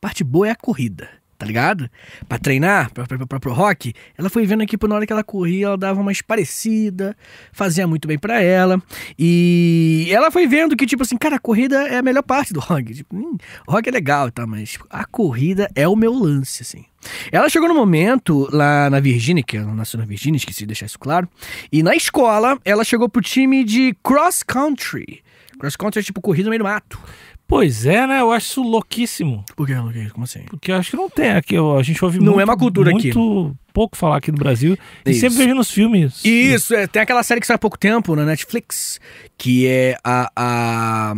Parte 0.00 0.22
boa 0.22 0.48
é 0.48 0.50
a 0.50 0.56
corrida, 0.56 1.08
tá 1.38 1.46
ligado? 1.46 1.88
Pra 2.28 2.38
treinar, 2.38 2.92
pra, 2.92 3.06
pra, 3.06 3.26
pra, 3.26 3.40
pro 3.40 3.52
rock, 3.52 3.94
ela 4.18 4.28
foi 4.28 4.44
vendo 4.44 4.66
pô, 4.78 4.86
na 4.86 4.96
hora 4.96 5.06
que 5.06 5.12
ela 5.12 5.24
corria, 5.24 5.66
ela 5.66 5.78
dava 5.78 6.00
uma 6.00 6.12
esparecida, 6.12 7.16
fazia 7.50 7.86
muito 7.86 8.06
bem 8.06 8.18
pra 8.18 8.42
ela. 8.42 8.82
E 9.18 10.06
ela 10.10 10.30
foi 10.30 10.46
vendo 10.46 10.76
que, 10.76 10.84
tipo 10.84 11.02
assim, 11.02 11.16
cara, 11.16 11.36
a 11.36 11.38
corrida 11.38 11.88
é 11.88 11.96
a 11.96 12.02
melhor 12.02 12.22
parte 12.22 12.52
do 12.52 12.60
rock. 12.60 12.92
Tipo, 12.92 13.16
hum, 13.16 13.38
rock 13.66 13.88
é 13.88 13.92
legal, 13.92 14.30
tá? 14.30 14.46
Mas 14.46 14.72
tipo, 14.72 14.86
a 14.90 15.06
corrida 15.06 15.70
é 15.74 15.88
o 15.88 15.96
meu 15.96 16.12
lance, 16.12 16.62
assim. 16.62 16.84
Ela 17.32 17.48
chegou 17.48 17.68
no 17.68 17.74
momento 17.74 18.48
lá 18.52 18.90
na 18.90 19.00
Virgínia, 19.00 19.42
que 19.42 19.56
ela 19.56 19.74
nasceu 19.74 19.98
na 19.98 20.04
Virgínia, 20.04 20.36
esqueci 20.36 20.60
de 20.60 20.66
deixar 20.66 20.86
isso 20.86 20.98
claro. 20.98 21.26
E 21.72 21.82
na 21.82 21.96
escola, 21.96 22.58
ela 22.64 22.84
chegou 22.84 23.08
pro 23.08 23.22
time 23.22 23.64
de 23.64 23.96
cross 24.02 24.42
country. 24.42 25.22
Cross 25.58 25.76
country 25.76 26.00
é 26.00 26.02
tipo 26.02 26.20
corrida 26.20 26.44
no 26.44 26.50
meio 26.50 26.60
do 26.60 26.64
mato. 26.64 26.98
Pois 27.54 27.86
é, 27.86 28.04
né? 28.04 28.20
Eu 28.20 28.32
acho 28.32 28.48
isso 28.48 28.62
louquíssimo. 28.62 29.44
Por 29.54 29.64
que, 29.64 29.76
Luquinhas? 29.76 30.10
Como 30.10 30.24
assim? 30.24 30.40
Porque 30.40 30.72
eu 30.72 30.76
acho 30.76 30.90
que 30.90 30.96
não 30.96 31.08
tem 31.08 31.30
aqui. 31.30 31.54
A 31.56 31.82
gente 31.84 32.04
ouve 32.04 32.18
Não 32.18 32.32
muito, 32.32 32.40
é 32.40 32.44
uma 32.44 32.56
cultura 32.56 32.90
aqui. 32.90 33.14
muito 33.14 33.56
pouco 33.72 33.96
falar 33.96 34.16
aqui 34.16 34.32
no 34.32 34.38
Brasil. 34.38 34.76
E 35.06 35.12
Isso. 35.12 35.20
sempre 35.20 35.36
vejo 35.38 35.54
nos 35.54 35.70
filmes. 35.70 36.24
Isso, 36.24 36.74
é, 36.74 36.88
tem 36.88 37.00
aquela 37.00 37.22
série 37.22 37.40
que 37.40 37.46
saiu 37.46 37.54
há 37.54 37.58
pouco 37.58 37.78
tempo 37.78 38.16
na 38.16 38.24
Netflix, 38.24 38.98
que 39.38 39.68
é 39.68 39.96
a. 40.02 40.32
a, 40.34 41.14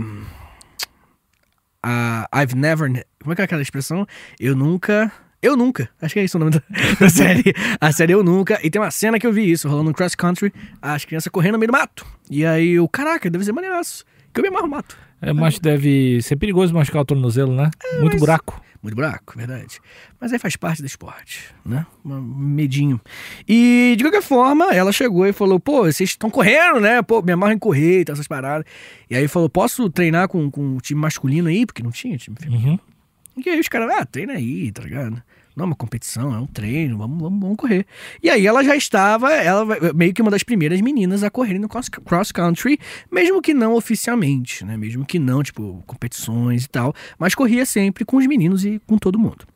a 1.83 2.43
I've 2.43 2.55
never. 2.55 3.07
Como 3.19 3.33
é 3.33 3.35
que 3.35 3.41
é 3.41 3.45
aquela 3.47 3.63
expressão? 3.63 4.07
Eu 4.39 4.55
nunca. 4.55 5.11
Eu 5.41 5.57
nunca. 5.57 5.89
Acho 6.03 6.13
que 6.13 6.21
é 6.21 6.25
isso 6.25 6.37
o 6.37 6.41
nome 6.41 6.51
da, 6.51 6.63
da 7.01 7.09
série. 7.09 7.45
A 7.81 7.91
série 7.93 8.13
Eu 8.13 8.23
Nunca. 8.23 8.61
E 8.63 8.69
tem 8.69 8.79
uma 8.79 8.91
cena 8.91 9.19
que 9.19 9.27
eu 9.27 9.33
vi 9.33 9.51
isso, 9.51 9.71
rolando 9.71 9.89
no 9.89 9.95
cross 9.95 10.15
country, 10.15 10.53
as 10.83 11.03
crianças 11.07 11.33
correndo 11.33 11.55
no 11.55 11.61
meio 11.61 11.73
do 11.73 11.79
mato. 11.79 12.05
E 12.29 12.45
aí 12.45 12.73
eu, 12.73 12.87
caraca, 12.87 13.31
deve 13.31 13.43
ser 13.43 13.53
maneiraço. 13.53 14.05
Que 14.37 14.41
eu 14.41 14.43
me 14.43 14.49
amarro 14.51 14.69
mato. 14.69 14.99
É, 15.23 15.33
mas 15.33 15.59
deve 15.59 16.21
ser 16.21 16.37
perigoso 16.37 16.75
machucar 16.75 17.01
o 17.01 17.05
tornozelo, 17.07 17.55
né? 17.55 17.71
É, 17.83 18.01
muito 18.01 18.19
buraco. 18.19 18.63
Muito 18.83 18.95
buraco, 18.95 19.33
verdade. 19.35 19.81
Mas 20.21 20.31
aí 20.31 20.39
faz 20.39 20.57
parte 20.57 20.83
do 20.83 20.87
esporte, 20.87 21.55
né? 21.65 21.87
Um 22.05 22.21
medinho. 22.21 23.01
E, 23.49 23.95
de 23.97 24.05
qualquer 24.05 24.21
forma, 24.21 24.75
ela 24.75 24.93
chegou 24.93 25.27
e 25.27 25.33
falou: 25.33 25.59
pô, 25.59 25.85
vocês 25.85 26.11
estão 26.11 26.29
correndo, 26.29 26.81
né? 26.81 27.01
Pô, 27.01 27.23
me 27.23 27.33
amarro 27.33 27.55
em 27.55 27.59
correr 27.59 28.01
e 28.01 28.05
tal, 28.05 28.13
essas 28.13 28.29
paradas. 28.29 28.67
E 29.09 29.17
aí 29.17 29.27
falou: 29.27 29.49
posso 29.49 29.89
treinar 29.89 30.29
com, 30.29 30.51
com 30.51 30.77
o 30.77 30.81
time 30.83 31.01
masculino 31.01 31.49
aí? 31.49 31.65
Porque 31.65 31.83
não 31.83 31.91
tinha 31.91 32.19
time 32.19 32.37
feminino. 32.39 32.73
Uhum. 32.73 33.43
E 33.43 33.49
aí 33.49 33.59
os 33.59 33.69
caras, 33.69 33.91
ah, 33.99 34.05
treina 34.05 34.35
aí, 34.35 34.71
tá 34.71 34.83
ligado? 34.83 35.23
Não 35.57 35.65
é 35.65 35.67
uma 35.69 35.75
competição, 35.75 36.35
é 36.35 36.39
um 36.39 36.47
treino, 36.47 36.99
vamos, 36.99 37.19
vamos, 37.19 37.41
vamos 37.41 37.57
correr. 37.57 37.87
E 38.23 38.29
aí 38.29 38.47
ela 38.47 38.63
já 38.63 38.77
estava, 38.77 39.33
ela 39.33 39.65
meio 39.95 40.13
que 40.13 40.21
uma 40.21 40.31
das 40.31 40.43
primeiras 40.43 40.83
meninas 40.83 41.23
a 41.23 41.31
correr 41.31 41.59
no 41.59 41.67
cross 41.69 42.31
country, 42.31 42.79
mesmo 43.11 43.41
que 43.41 43.55
não 43.55 43.75
oficialmente, 43.75 44.67
né? 44.67 44.77
Mesmo 44.77 45.07
que 45.07 45.19
não, 45.19 45.43
tipo, 45.43 45.83
competições 45.87 46.65
e 46.65 46.69
tal, 46.69 46.95
mas 47.19 47.35
corria 47.35 47.65
sempre 47.65 48.05
com 48.05 48.19
os 48.19 48.27
meninos 48.27 48.67
e 48.67 48.79
com 48.87 48.99
todo 48.99 49.19
mundo. 49.19 49.47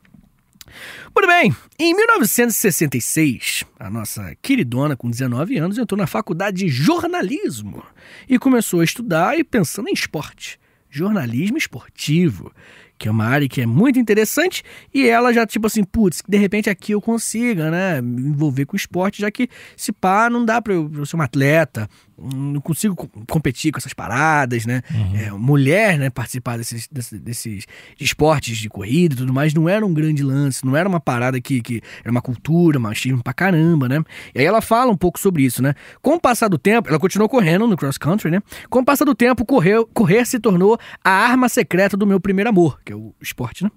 Muito 1.14 1.26
bem, 1.26 1.54
em 1.78 1.94
1966, 1.94 3.64
a 3.78 3.90
nossa 3.90 4.34
queridona, 4.40 4.96
com 4.96 5.10
19 5.10 5.58
anos, 5.58 5.76
entrou 5.76 5.98
na 5.98 6.06
faculdade 6.06 6.58
de 6.58 6.68
jornalismo 6.68 7.84
e 8.28 8.38
começou 8.38 8.80
a 8.80 8.84
estudar 8.84 9.38
e 9.38 9.44
pensando 9.44 9.88
em 9.88 9.92
esporte. 9.92 10.58
Jornalismo 10.88 11.58
esportivo, 11.58 12.52
que 13.00 13.08
é 13.08 13.10
uma 13.10 13.24
área 13.24 13.48
que 13.48 13.62
é 13.62 13.66
muito 13.66 13.98
interessante 13.98 14.62
e 14.92 15.08
ela 15.08 15.32
já, 15.32 15.46
tipo 15.46 15.66
assim, 15.66 15.82
putz, 15.82 16.22
de 16.28 16.36
repente 16.36 16.68
aqui 16.68 16.92
eu 16.92 17.00
consiga, 17.00 17.70
né, 17.70 18.02
me 18.02 18.20
envolver 18.20 18.66
com 18.66 18.76
esporte, 18.76 19.22
já 19.22 19.30
que 19.30 19.48
se 19.74 19.90
pá, 19.90 20.28
não 20.28 20.44
dá 20.44 20.60
pra 20.60 20.74
eu, 20.74 20.86
pra 20.86 21.00
eu 21.00 21.06
ser 21.06 21.16
uma 21.16 21.24
atleta, 21.24 21.88
não 22.20 22.60
consigo 22.60 22.94
co- 22.94 23.08
competir 23.28 23.72
com 23.72 23.78
essas 23.78 23.92
paradas, 23.94 24.66
né? 24.66 24.82
É, 25.14 25.30
mulher, 25.30 25.98
né, 25.98 26.10
participar 26.10 26.56
desses, 26.58 26.88
desses, 26.90 27.20
desses 27.20 27.66
esportes 27.98 28.58
de 28.58 28.68
corrida 28.68 29.14
e 29.14 29.18
tudo 29.18 29.32
mais, 29.32 29.54
não 29.54 29.68
era 29.68 29.84
um 29.84 29.92
grande 29.92 30.22
lance, 30.22 30.64
não 30.64 30.76
era 30.76 30.88
uma 30.88 31.00
parada 31.00 31.40
que, 31.40 31.60
que 31.60 31.80
era 32.02 32.10
uma 32.10 32.20
cultura, 32.22 32.78
machismo 32.78 33.22
pra 33.22 33.32
caramba, 33.32 33.88
né? 33.88 34.02
E 34.34 34.40
aí 34.40 34.44
ela 34.44 34.60
fala 34.60 34.90
um 34.92 34.96
pouco 34.96 35.18
sobre 35.18 35.42
isso, 35.42 35.62
né? 35.62 35.74
Com 36.02 36.14
o 36.14 36.20
passar 36.20 36.48
do 36.48 36.58
tempo, 36.58 36.88
ela 36.88 36.98
continuou 36.98 37.28
correndo 37.28 37.66
no 37.66 37.76
cross 37.76 37.96
country, 37.98 38.30
né? 38.30 38.40
Com 38.68 38.80
o 38.80 38.84
passar 38.84 39.04
do 39.04 39.14
tempo, 39.14 39.44
correr, 39.44 39.84
correr 39.94 40.24
se 40.26 40.38
tornou 40.38 40.78
a 41.04 41.10
arma 41.10 41.48
secreta 41.48 41.96
do 41.96 42.06
meu 42.06 42.20
primeiro 42.20 42.50
amor, 42.50 42.80
que 42.84 42.92
é 42.92 42.96
o 42.96 43.14
esporte, 43.20 43.64
né? 43.64 43.70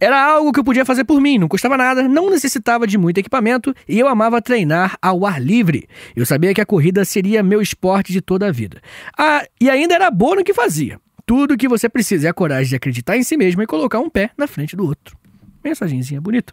Era 0.00 0.22
algo 0.32 0.52
que 0.52 0.60
eu 0.60 0.64
podia 0.64 0.84
fazer 0.84 1.04
por 1.04 1.20
mim, 1.20 1.38
não 1.38 1.48
custava 1.48 1.76
nada, 1.76 2.06
não 2.08 2.30
necessitava 2.30 2.86
de 2.86 2.96
muito 2.98 3.18
equipamento 3.18 3.74
e 3.88 3.98
eu 3.98 4.08
amava 4.08 4.40
treinar 4.40 4.96
ao 5.00 5.26
ar 5.26 5.40
livre. 5.40 5.86
Eu 6.14 6.24
sabia 6.26 6.54
que 6.54 6.60
a 6.60 6.66
corrida 6.66 7.04
seria 7.04 7.42
meu 7.42 7.60
esporte 7.60 7.73
de 8.12 8.20
toda 8.20 8.46
a 8.48 8.52
vida. 8.52 8.80
Ah, 9.18 9.44
e 9.60 9.68
ainda 9.70 9.94
era 9.94 10.10
boa 10.10 10.36
no 10.36 10.44
que 10.44 10.54
fazia. 10.54 10.98
Tudo 11.26 11.56
que 11.56 11.68
você 11.68 11.88
precisa 11.88 12.26
é 12.26 12.30
a 12.30 12.34
coragem 12.34 12.68
de 12.68 12.76
acreditar 12.76 13.16
em 13.16 13.22
si 13.22 13.36
mesmo 13.36 13.62
e 13.62 13.66
colocar 13.66 13.98
um 13.98 14.10
pé 14.10 14.30
na 14.36 14.46
frente 14.46 14.76
do 14.76 14.84
outro. 14.86 15.16
Mensagenzinha 15.64 16.20
bonita. 16.20 16.52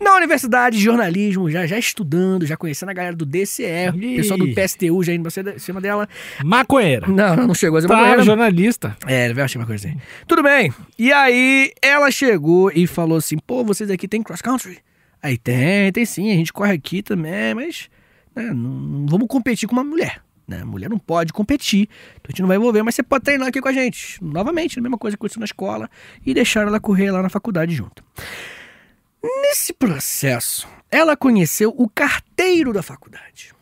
Na 0.00 0.14
universidade 0.14 0.78
de 0.78 0.84
jornalismo, 0.84 1.50
já, 1.50 1.66
já 1.66 1.76
estudando, 1.76 2.46
já 2.46 2.56
conhecendo 2.56 2.90
a 2.90 2.92
galera 2.92 3.16
do 3.16 3.26
DCE, 3.26 3.64
Ih. 3.96 4.16
pessoal 4.16 4.38
do 4.38 4.46
PSTU 4.54 5.02
já 5.02 5.12
indo 5.12 5.28
em 5.28 5.58
cima 5.58 5.80
dela. 5.80 6.08
Maconheira. 6.44 7.08
Não, 7.08 7.34
não 7.48 7.54
chegou 7.54 7.78
a 7.78 7.82
ser 7.82 7.88
Tá, 7.88 7.94
maconheira. 7.96 8.22
jornalista. 8.22 8.96
É, 9.08 9.32
eu 9.32 9.44
achei 9.44 9.60
uma 9.60 9.66
coisa 9.66 9.88
assim. 9.88 9.98
Tudo 10.28 10.42
bem. 10.44 10.72
E 10.96 11.12
aí, 11.12 11.72
ela 11.82 12.10
chegou 12.12 12.70
e 12.72 12.86
falou 12.86 13.18
assim: 13.18 13.38
pô, 13.38 13.64
vocês 13.64 13.90
aqui 13.90 14.06
tem 14.06 14.22
cross 14.22 14.40
country? 14.40 14.78
Aí 15.20 15.36
tem, 15.36 15.90
tem 15.90 16.04
sim, 16.04 16.30
a 16.30 16.34
gente 16.36 16.52
corre 16.52 16.72
aqui 16.72 17.02
também, 17.02 17.52
mas 17.52 17.88
né, 18.36 18.44
não, 18.54 18.70
não 18.70 19.06
vamos 19.06 19.26
competir 19.26 19.68
com 19.68 19.72
uma 19.74 19.82
mulher. 19.82 20.20
Né? 20.46 20.62
Mulher 20.64 20.88
não 20.88 20.98
pode 20.98 21.32
competir, 21.32 21.88
então 22.14 22.28
a 22.28 22.30
gente 22.30 22.40
não 22.40 22.48
vai 22.48 22.56
envolver, 22.56 22.82
mas 22.82 22.94
você 22.94 23.02
pode 23.02 23.24
treinar 23.24 23.48
aqui 23.48 23.60
com 23.60 23.68
a 23.68 23.72
gente. 23.72 24.22
Novamente, 24.22 24.78
a 24.78 24.82
mesma 24.82 24.96
coisa 24.96 25.16
que 25.16 25.20
aconteceu 25.20 25.40
na 25.40 25.44
escola, 25.44 25.90
e 26.24 26.32
deixaram 26.32 26.68
ela 26.68 26.78
correr 26.78 27.10
lá 27.10 27.22
na 27.22 27.28
faculdade 27.28 27.74
junto. 27.74 28.04
Nesse 29.22 29.72
processo, 29.72 30.68
ela 30.90 31.16
conheceu 31.16 31.74
o 31.76 31.88
carteiro 31.88 32.72
da 32.72 32.82
faculdade. 32.82 33.52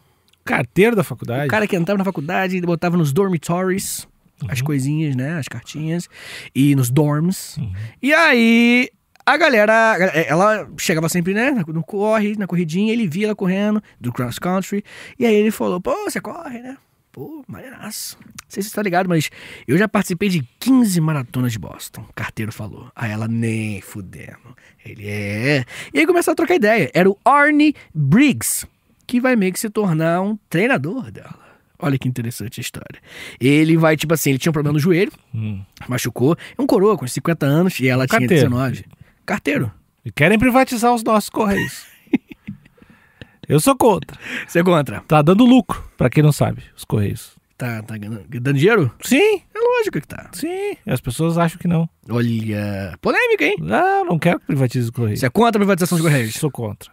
Carteiro 0.45 0.95
da 0.95 1.03
faculdade. 1.03 1.47
O 1.47 1.50
cara 1.50 1.67
que 1.67 1.75
entrava 1.75 1.97
na 1.97 2.05
faculdade, 2.05 2.57
ele 2.57 2.67
botava 2.67 2.99
nos 2.99 3.12
dormitories 3.12 4.07
as 4.49 4.61
coisinhas, 4.61 5.17
né? 5.17 5.38
As 5.38 5.49
cartinhas. 5.49 6.09
E 6.55 6.75
nos 6.75 6.91
dorms. 6.91 7.57
E 8.03 8.12
aí, 8.12 8.91
a 9.26 9.37
galera, 9.37 9.97
ela 10.28 10.69
chegava 10.78 11.09
sempre, 11.09 11.33
né? 11.35 11.50
No 11.69 11.83
corre, 11.83 12.37
na 12.37 12.47
corridinha, 12.47 12.93
ele 12.93 13.07
via 13.09 13.26
ela 13.28 13.35
correndo 13.35 13.83
do 14.00 14.12
cross 14.12 14.38
country. 14.38 14.85
E 15.19 15.25
aí 15.26 15.35
ele 15.35 15.50
falou: 15.50 15.81
pô, 15.81 15.95
você 16.04 16.21
corre, 16.21 16.61
né? 16.61 16.76
Pô, 17.11 17.45
maneiraço. 17.47 18.19
Não 18.21 18.33
sei 18.49 18.62
se 18.62 18.69
você 18.71 18.75
tá 18.75 18.83
ligado, 18.83 19.09
mas 19.09 19.31
eu 19.69 19.78
já 19.78 19.87
participei 19.88 20.28
de 20.28 20.43
15 20.59 21.00
maratonas 21.00 21.52
de 21.52 21.59
Boston. 21.61 22.00
O 22.09 22.12
carteiro 22.12 22.50
falou. 22.52 22.90
Aí 22.95 23.11
ela, 23.12 23.28
nem 23.28 23.81
fudendo. 23.81 24.57
Ele 24.85 25.09
é. 25.09 25.64
E 25.93 26.00
aí 26.00 26.07
começou 26.07 26.33
a 26.33 26.35
trocar 26.35 26.57
ideia. 26.57 26.90
Era 26.93 27.09
o 27.09 27.16
Arnie 27.25 27.75
Briggs, 27.95 28.66
que 29.07 29.21
vai 29.21 29.37
meio 29.37 29.52
que 29.52 29.61
se 29.61 29.71
tornar 29.71 30.21
um 30.23 30.37
treinador 30.50 31.11
dela. 31.12 31.38
Olha 31.78 31.97
que 31.99 32.09
interessante 32.09 32.59
a 32.61 32.62
história. 32.62 33.00
Ele 33.40 33.76
vai, 33.76 33.97
tipo 33.97 34.12
assim, 34.12 34.31
ele 34.31 34.38
tinha 34.38 34.50
um 34.50 34.52
problema 34.52 34.73
no 34.73 34.78
joelho, 34.81 35.12
Hum. 35.35 35.62
machucou. 35.88 36.37
É 36.59 36.61
um 36.62 36.66
coroa 36.66 36.97
com 36.99 37.07
50 37.07 37.47
anos 37.47 37.78
e 37.78 37.87
ela 37.88 38.07
tinha 38.09 38.21
Carteiro. 38.21 38.49
19. 38.50 38.85
Carteiro. 39.26 39.73
E 40.04 40.12
querem 40.12 40.38
privatizar 40.38 40.93
os 40.95 41.02
nossos 41.02 41.31
correios. 41.31 41.87
Eu 43.49 43.61
sou 43.61 43.76
contra. 43.76 44.19
Você 44.47 44.61
é 44.61 44.62
contra? 44.64 45.00
Tá 45.07 45.21
dando 45.23 45.45
lucro, 45.45 45.83
pra 45.97 46.09
quem 46.09 46.23
não 46.23 46.33
sabe, 46.33 46.62
os 46.76 46.85
correios. 46.85 47.33
Tá, 47.57 47.83
tá 47.83 47.97
ganhando- 47.97 48.25
dando 48.28 48.59
dinheiro? 48.59 48.93
Sim, 49.02 49.43
É 49.54 49.59
lógico 49.59 50.00
que 50.00 50.07
tá. 50.09 50.28
sim. 50.33 50.76
As 50.87 51.00
pessoas 51.00 51.38
acham 51.38 51.59
que 51.59 51.69
não. 51.69 51.88
Olha. 52.11 52.97
Polêmica, 53.00 53.45
hein? 53.45 53.57
Não, 53.61 54.04
não 54.04 54.19
quero 54.19 54.40
que 54.40 54.47
privatize 54.47 54.85
os 54.87 54.90
correios. 54.90 55.21
Você 55.21 55.26
é 55.26 55.31
contra 55.31 55.59
a 55.59 55.61
privatização 55.61 55.97
dos 55.99 56.04
Correios? 56.07 56.35
Sou 56.35 56.50
contra. 56.50 56.90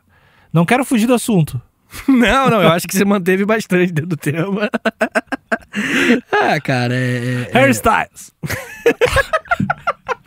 Não 0.54 0.66
quero 0.66 0.86
fugir 0.86 1.08
do 1.08 1.14
assunto. 1.14 1.60
Não, 2.08 2.50
não, 2.50 2.62
eu 2.64 2.70
acho 2.70 2.88
que 2.88 2.96
você 2.96 3.04
manteve 3.04 3.44
bastante 3.46 3.92
dentro 3.92 4.08
do 4.12 4.16
tema. 4.18 4.70
ah, 6.32 6.60
cara, 6.62 6.94
é. 6.96 7.48
é- 7.50 7.52
Harry 7.54 7.72
Styles. 7.72 8.34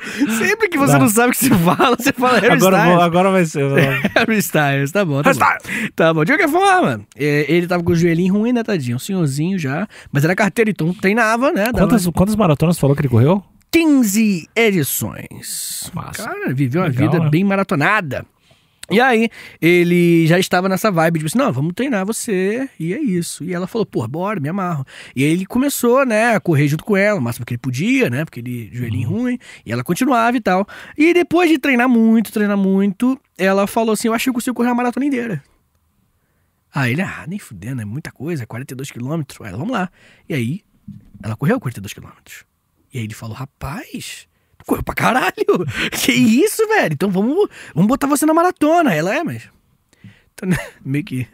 Sempre 0.38 0.68
que 0.68 0.78
você 0.78 0.92
Tá. 0.92 0.98
não 0.98 1.08
sabe 1.08 1.28
o 1.28 1.32
que 1.32 1.38
se 1.38 1.50
fala, 1.50 1.96
você 1.96 2.12
fala 2.12 2.38
Harry 2.38 2.54
Agora, 2.54 2.76
Styles. 2.76 2.94
vou- 2.96 3.02
agora 3.04 3.30
vai 3.30 3.44
ser. 3.44 3.62
Harry 4.16 4.38
Styles, 4.38 4.92
tá 4.92 5.04
bom, 5.04 5.22
tá 5.22 5.30
Harry 5.32 5.38
bom. 5.38 5.90
Tá 5.96 6.14
bom. 6.14 6.24
De 6.24 6.32
qualquer 6.32 6.48
forma, 6.48 7.00
é, 7.16 7.46
ele 7.48 7.66
tava 7.66 7.82
com 7.82 7.92
o 7.92 7.96
joelhinho 7.96 8.34
ruim, 8.34 8.52
né, 8.52 8.62
tadinho? 8.62 8.96
Um 8.96 8.98
senhorzinho 9.00 9.58
já. 9.58 9.86
Mas 10.12 10.24
era 10.24 10.34
carteiro, 10.34 10.70
então 10.70 10.92
treinava, 10.94 11.50
né? 11.52 11.66
dava 11.66 11.78
Quantas, 11.78 12.06
quantas 12.08 12.36
maratonas 12.36 12.78
falou 12.78 12.94
que 12.94 13.02
ele 13.02 13.08
correu? 13.08 13.42
15 13.72 14.48
edições. 14.54 15.90
Massa. 15.92 16.24
Cara, 16.24 16.54
viveu 16.54 16.82
uma 16.82 16.88
Legal, 16.88 17.10
vida 17.10 17.24
né? 17.24 17.30
bem 17.30 17.42
maratonada. 17.44 18.24
E 18.90 19.00
aí, 19.00 19.28
ele 19.60 20.26
já 20.26 20.38
estava 20.38 20.68
nessa 20.68 20.90
vibe, 20.90 21.20
tipo 21.20 21.26
assim, 21.26 21.38
não, 21.38 21.52
vamos 21.52 21.72
treinar 21.74 22.04
você, 22.04 22.68
e 22.78 22.92
é 22.92 23.00
isso. 23.00 23.42
E 23.42 23.54
ela 23.54 23.66
falou, 23.66 23.86
pô, 23.86 24.06
bora, 24.06 24.38
me 24.40 24.48
amarro. 24.48 24.84
E 25.16 25.24
aí 25.24 25.30
ele 25.30 25.46
começou, 25.46 26.04
né, 26.04 26.34
a 26.34 26.40
correr 26.40 26.68
junto 26.68 26.84
com 26.84 26.96
ela, 26.96 27.18
o 27.18 27.22
máximo 27.22 27.46
que 27.46 27.54
ele 27.54 27.58
podia, 27.58 28.10
né, 28.10 28.24
porque 28.24 28.40
ele, 28.40 28.70
joelhinho 28.72 29.08
ruim, 29.08 29.38
e 29.64 29.72
ela 29.72 29.82
continuava 29.82 30.36
e 30.36 30.40
tal. 30.40 30.66
E 30.98 31.14
depois 31.14 31.48
de 31.48 31.58
treinar 31.58 31.88
muito, 31.88 32.30
treinar 32.30 32.58
muito, 32.58 33.18
ela 33.38 33.66
falou 33.66 33.92
assim, 33.92 34.08
eu 34.08 34.14
acho 34.14 34.24
que 34.24 34.30
eu 34.30 34.34
consigo 34.34 34.54
correr 34.54 34.70
a 34.70 34.74
maratona 34.74 35.06
inteira. 35.06 35.42
Aí 36.74 36.92
ele, 36.92 37.02
ah, 37.02 37.24
nem 37.28 37.38
fudendo, 37.38 37.80
é 37.80 37.84
muita 37.84 38.10
coisa, 38.10 38.44
42 38.46 38.90
quilômetros. 38.90 39.40
Aí 39.40 39.48
ela, 39.48 39.58
vamos 39.58 39.72
lá. 39.72 39.88
E 40.28 40.34
aí, 40.34 40.60
ela 41.22 41.36
correu 41.36 41.60
42 41.60 41.92
quilômetros. 41.92 42.44
E 42.92 42.98
aí 42.98 43.04
ele 43.04 43.14
falou, 43.14 43.36
rapaz, 43.36 44.26
correu 44.66 44.82
pra 44.82 44.94
caralho. 44.94 45.34
Que 45.92 46.12
isso, 46.12 46.66
velho? 46.68 46.92
Então 46.92 47.10
vamos, 47.10 47.48
vamos 47.74 47.88
botar 47.88 48.06
você 48.06 48.24
na 48.26 48.34
maratona. 48.34 48.94
Ela 48.94 49.16
é, 49.16 49.24
mas... 49.24 49.48
Então, 50.34 50.48
né, 50.48 50.58
meio 50.84 51.04
que... 51.04 51.26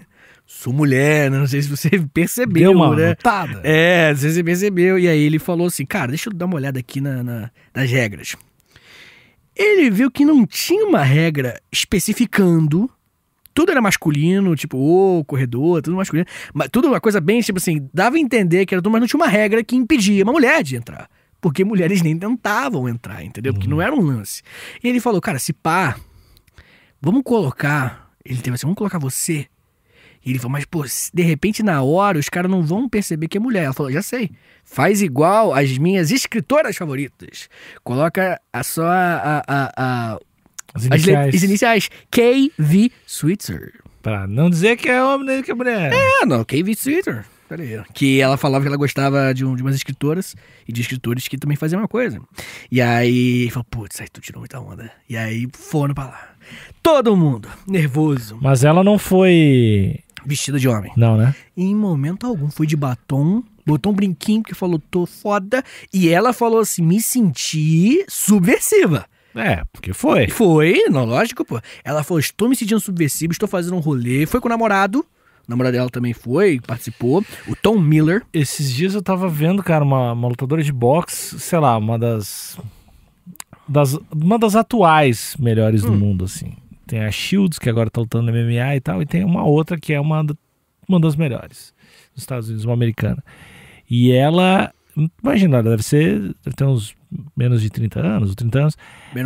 Sou 0.53 0.73
mulher, 0.73 1.31
né? 1.31 1.39
Não 1.39 1.47
sei 1.47 1.63
se 1.63 1.69
você 1.69 1.89
percebeu, 2.13 2.73
Deu 2.73 2.73
uma 2.73 2.97
né? 2.97 3.11
notada. 3.11 3.61
É, 3.63 4.11
não 4.11 4.19
sei 4.19 4.31
se 4.31 4.35
você 4.37 4.43
percebeu. 4.45 4.99
E 4.99 5.07
aí 5.09 5.21
ele 5.21 5.39
falou 5.39 5.69
assim, 5.69 5.87
cara, 5.87 6.09
deixa 6.09 6.29
eu 6.29 6.35
dar 6.35 6.47
uma 6.47 6.57
olhada 6.57 6.81
aqui 6.81 7.01
na, 7.01 7.23
na- 7.23 7.51
nas 7.73 7.89
regras. 7.89 8.35
Ele 9.55 9.91
viu 9.91 10.11
que 10.11 10.25
não 10.25 10.45
tinha 10.45 10.85
uma 10.87 11.03
regra 11.05 11.61
especificando. 11.71 12.91
Tudo 13.55 13.71
era 13.71 13.81
masculino, 13.81 14.57
tipo, 14.57 14.77
ô, 14.77 15.25
corredor, 15.25 15.83
tudo 15.83 15.97
masculino. 15.97 16.27
Mas 16.53 16.69
tudo 16.71 16.89
uma 16.89 17.01
coisa 17.01 17.21
bem, 17.21 17.41
tipo 17.41 17.59
assim, 17.59 17.89
dava 17.95 18.17
a 18.17 18.21
entender 18.21 18.67
que 18.67 18.75
era 18.75 18.83
tudo, 18.83 18.91
mas 18.93 19.01
não 19.01 19.07
tinha 19.09 19.21
uma 19.21 19.29
regra 19.29 19.63
que 19.63 19.77
impedia 19.77 20.25
uma 20.25 20.33
mulher 20.33 20.63
de 20.65 20.75
entrar 20.77 21.09
porque 21.41 21.65
mulheres 21.65 22.03
nem 22.03 22.17
tentavam 22.19 22.89
entrar, 22.89 23.25
entendeu? 23.25 23.53
Porque 23.55 23.69
não 23.69 23.81
era 23.81 23.95
um 23.95 24.01
lance. 24.01 24.43
E 24.83 24.89
ele 24.89 25.01
falou, 25.01 25.21
cara, 25.21 25.39
se 25.39 25.53
pá, 25.53 25.97
vamos 27.01 27.23
colocar. 27.25 28.11
Ele 28.25 28.39
teve 28.41 28.55
assim, 28.55 28.67
vamos 28.67 28.77
colocar 28.79 28.99
você. 28.99 29.47
E 30.25 30.31
ele 30.31 30.39
falou, 30.39 30.53
mas 30.53 30.67
pô, 30.67 30.85
de 31.15 31.23
repente 31.23 31.63
na 31.63 31.83
hora 31.83 32.19
os 32.19 32.29
caras 32.29 32.51
não 32.51 32.63
vão 32.63 32.89
perceber 32.89 33.27
que 33.29 33.39
é 33.39 33.41
mulher. 33.41 33.65
Ela 33.65 33.73
falou, 33.73 33.91
já 33.91 34.03
sei. 34.03 34.31
Faz 34.65 35.01
igual 35.01 35.55
as 35.55 35.79
minhas 35.79 36.11
escritoras 36.11 36.77
favoritas. 36.77 37.49
Coloca 37.83 38.39
a 38.53 38.63
só 38.63 38.87
a, 38.87 39.43
a, 39.49 39.73
a, 39.77 40.19
As 40.75 40.83
as, 40.83 40.85
iniciais. 40.85 41.35
as 41.35 41.43
iniciais. 41.43 41.91
KV 42.11 42.93
Switzer. 43.07 43.73
Pra 44.03 44.27
não 44.27 44.49
dizer 44.51 44.77
que 44.77 44.89
é 44.89 45.03
homem 45.03 45.27
nem 45.27 45.43
que 45.43 45.51
é 45.51 45.55
mulher. 45.55 45.93
Ah, 45.95 46.27
não, 46.27 46.45
KV 46.45 46.75
Switzer. 46.75 47.25
Que 47.95 48.21
ela 48.21 48.37
falava 48.37 48.63
que 48.63 48.69
ela 48.69 48.77
gostava 48.77 49.33
de, 49.35 49.45
um, 49.45 49.55
de 49.57 49.63
umas 49.63 49.75
escritoras 49.75 50.37
e 50.69 50.73
de 50.73 50.81
escritores 50.81 51.27
que 51.29 51.39
também 51.39 51.57
faziam 51.57 51.81
uma 51.81 51.89
coisa. 51.89 52.21
E 52.71 52.81
aí, 52.81 53.49
falou, 53.51 53.67
putz, 53.71 54.01
aí 54.01 54.09
tu 54.13 54.21
tirou 54.21 54.41
muita 54.41 54.61
onda. 54.61 54.91
E 55.09 55.17
aí 55.17 55.49
foram 55.53 55.95
pra 55.95 56.05
lá. 56.07 56.29
Todo 56.83 57.17
mundo 57.17 57.49
nervoso, 57.67 58.39
Mas 58.41 58.65
ela 58.65 58.83
não 58.83 58.99
foi. 58.99 59.99
vestida 60.25 60.59
de 60.59 60.69
homem. 60.69 60.93
Não, 60.97 61.17
né? 61.17 61.35
Em 61.57 61.75
momento 61.75 62.27
algum 62.27 62.51
foi 62.51 62.67
de 62.67 62.77
batom, 62.77 63.43
botou 63.67 63.93
um 63.93 63.95
brinquinho 63.95 64.43
que 64.43 64.55
falou, 64.55 64.81
tô 64.91 65.07
foda. 65.07 65.63
E 65.93 66.09
ela 66.09 66.33
falou 66.33 66.61
assim, 66.61 66.83
me 66.83 67.01
senti 67.01 68.05
subversiva. 68.09 69.07
É, 69.35 69.63
porque 69.73 69.93
foi. 69.93 70.29
Foi, 70.29 70.85
não, 70.91 71.05
lógico, 71.05 71.45
pô. 71.45 71.61
Ela 71.85 72.03
falou, 72.03 72.19
estou 72.19 72.49
me 72.49 72.57
sentindo 72.57 72.81
subversiva, 72.81 73.33
estou 73.33 73.49
fazendo 73.49 73.77
um 73.77 73.81
rolê. 73.81 74.27
Foi 74.27 74.41
com 74.41 74.49
o 74.49 74.51
namorado. 74.51 75.05
O 75.51 75.57
namorado 75.59 75.77
dela 75.77 75.91
também 75.91 76.13
foi, 76.13 76.61
participou. 76.65 77.25
O 77.49 77.57
Tom 77.57 77.77
Miller. 77.77 78.23
Esses 78.33 78.73
dias 78.73 78.95
eu 78.95 79.03
tava 79.03 79.29
vendo, 79.29 79.65
cara, 79.65 79.85
uma, 79.85 80.13
uma 80.13 80.29
lutadora 80.29 80.63
de 80.63 80.71
boxe, 80.71 81.41
sei 81.41 81.59
lá, 81.59 81.77
uma 81.77 81.99
das. 81.99 82.57
das 83.69 83.99
uma 84.15 84.39
das 84.39 84.55
atuais 84.55 85.35
melhores 85.41 85.83
do 85.83 85.93
mundo, 85.93 86.25
assim. 86.25 86.53
Tem 86.87 87.01
a 87.01 87.11
Shields, 87.11 87.59
que 87.59 87.69
agora 87.69 87.91
tá 87.91 88.01
lutando 88.01 88.31
MMA 88.31 88.77
e 88.77 88.81
tal, 88.81 89.03
e 89.03 89.07
tem 89.07 89.25
uma 89.25 89.45
outra 89.45 89.77
que 89.77 89.93
é 89.93 90.01
uma, 90.01 90.25
uma 90.89 91.01
das 91.01 91.17
melhores 91.17 91.75
dos 92.15 92.23
Estados 92.23 92.47
Unidos, 92.47 92.65
uma 92.65 92.75
americana. 92.75 93.21
E 93.91 94.13
ela, 94.13 94.73
imagina, 95.21 95.57
ela 95.59 95.71
deve 95.71 95.83
ser, 95.83 96.33
deve 96.45 96.55
ter 96.57 96.65
uns 96.65 96.95
menos 97.37 97.61
de 97.61 97.71
30 97.71 97.99
anos, 97.99 98.29
ou 98.29 98.37
30 98.37 98.59
anos. 98.61 98.77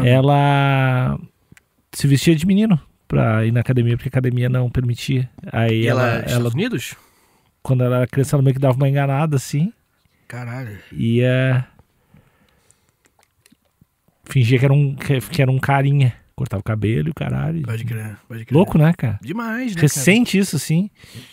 Ela 0.06 1.20
se 1.92 2.06
vestia 2.06 2.34
de 2.34 2.46
menino 2.46 2.80
pra 3.14 3.44
ir 3.46 3.52
na 3.52 3.60
academia, 3.60 3.96
porque 3.96 4.08
a 4.08 4.10
academia 4.10 4.48
não 4.48 4.70
permitia. 4.70 5.28
Aí 5.52 5.82
E 5.82 5.86
ela, 5.86 6.02
ela, 6.02 6.16
Estados 6.18 6.32
ela, 6.34 6.48
Unidos? 6.50 6.94
quando 7.62 7.82
ela 7.84 7.96
era 7.96 8.06
criança, 8.06 8.36
ela 8.36 8.42
meio 8.42 8.54
que 8.54 8.60
dava 8.60 8.76
uma 8.76 8.88
enganada, 8.88 9.36
assim. 9.36 9.72
Caralho. 10.28 10.78
Ia. 10.92 11.66
Fingia 14.24 14.58
que 14.58 14.64
era 14.64 14.74
um, 14.74 14.94
que, 14.94 15.20
que 15.20 15.42
era 15.42 15.50
um 15.50 15.58
carinha. 15.58 16.14
Cortava 16.34 16.60
o 16.60 16.64
cabelo 16.64 17.08
e 17.08 17.10
o 17.10 17.14
caralho. 17.14 17.62
Pode 17.62 17.84
crer, 17.84 18.16
pode 18.26 18.44
crer. 18.44 18.56
Louco, 18.56 18.76
né, 18.76 18.92
cara? 18.96 19.18
Demais, 19.22 19.74
né, 19.76 19.82
Recente 19.82 20.36
isso, 20.36 20.56
assim. 20.56 20.88
cara? 20.88 21.24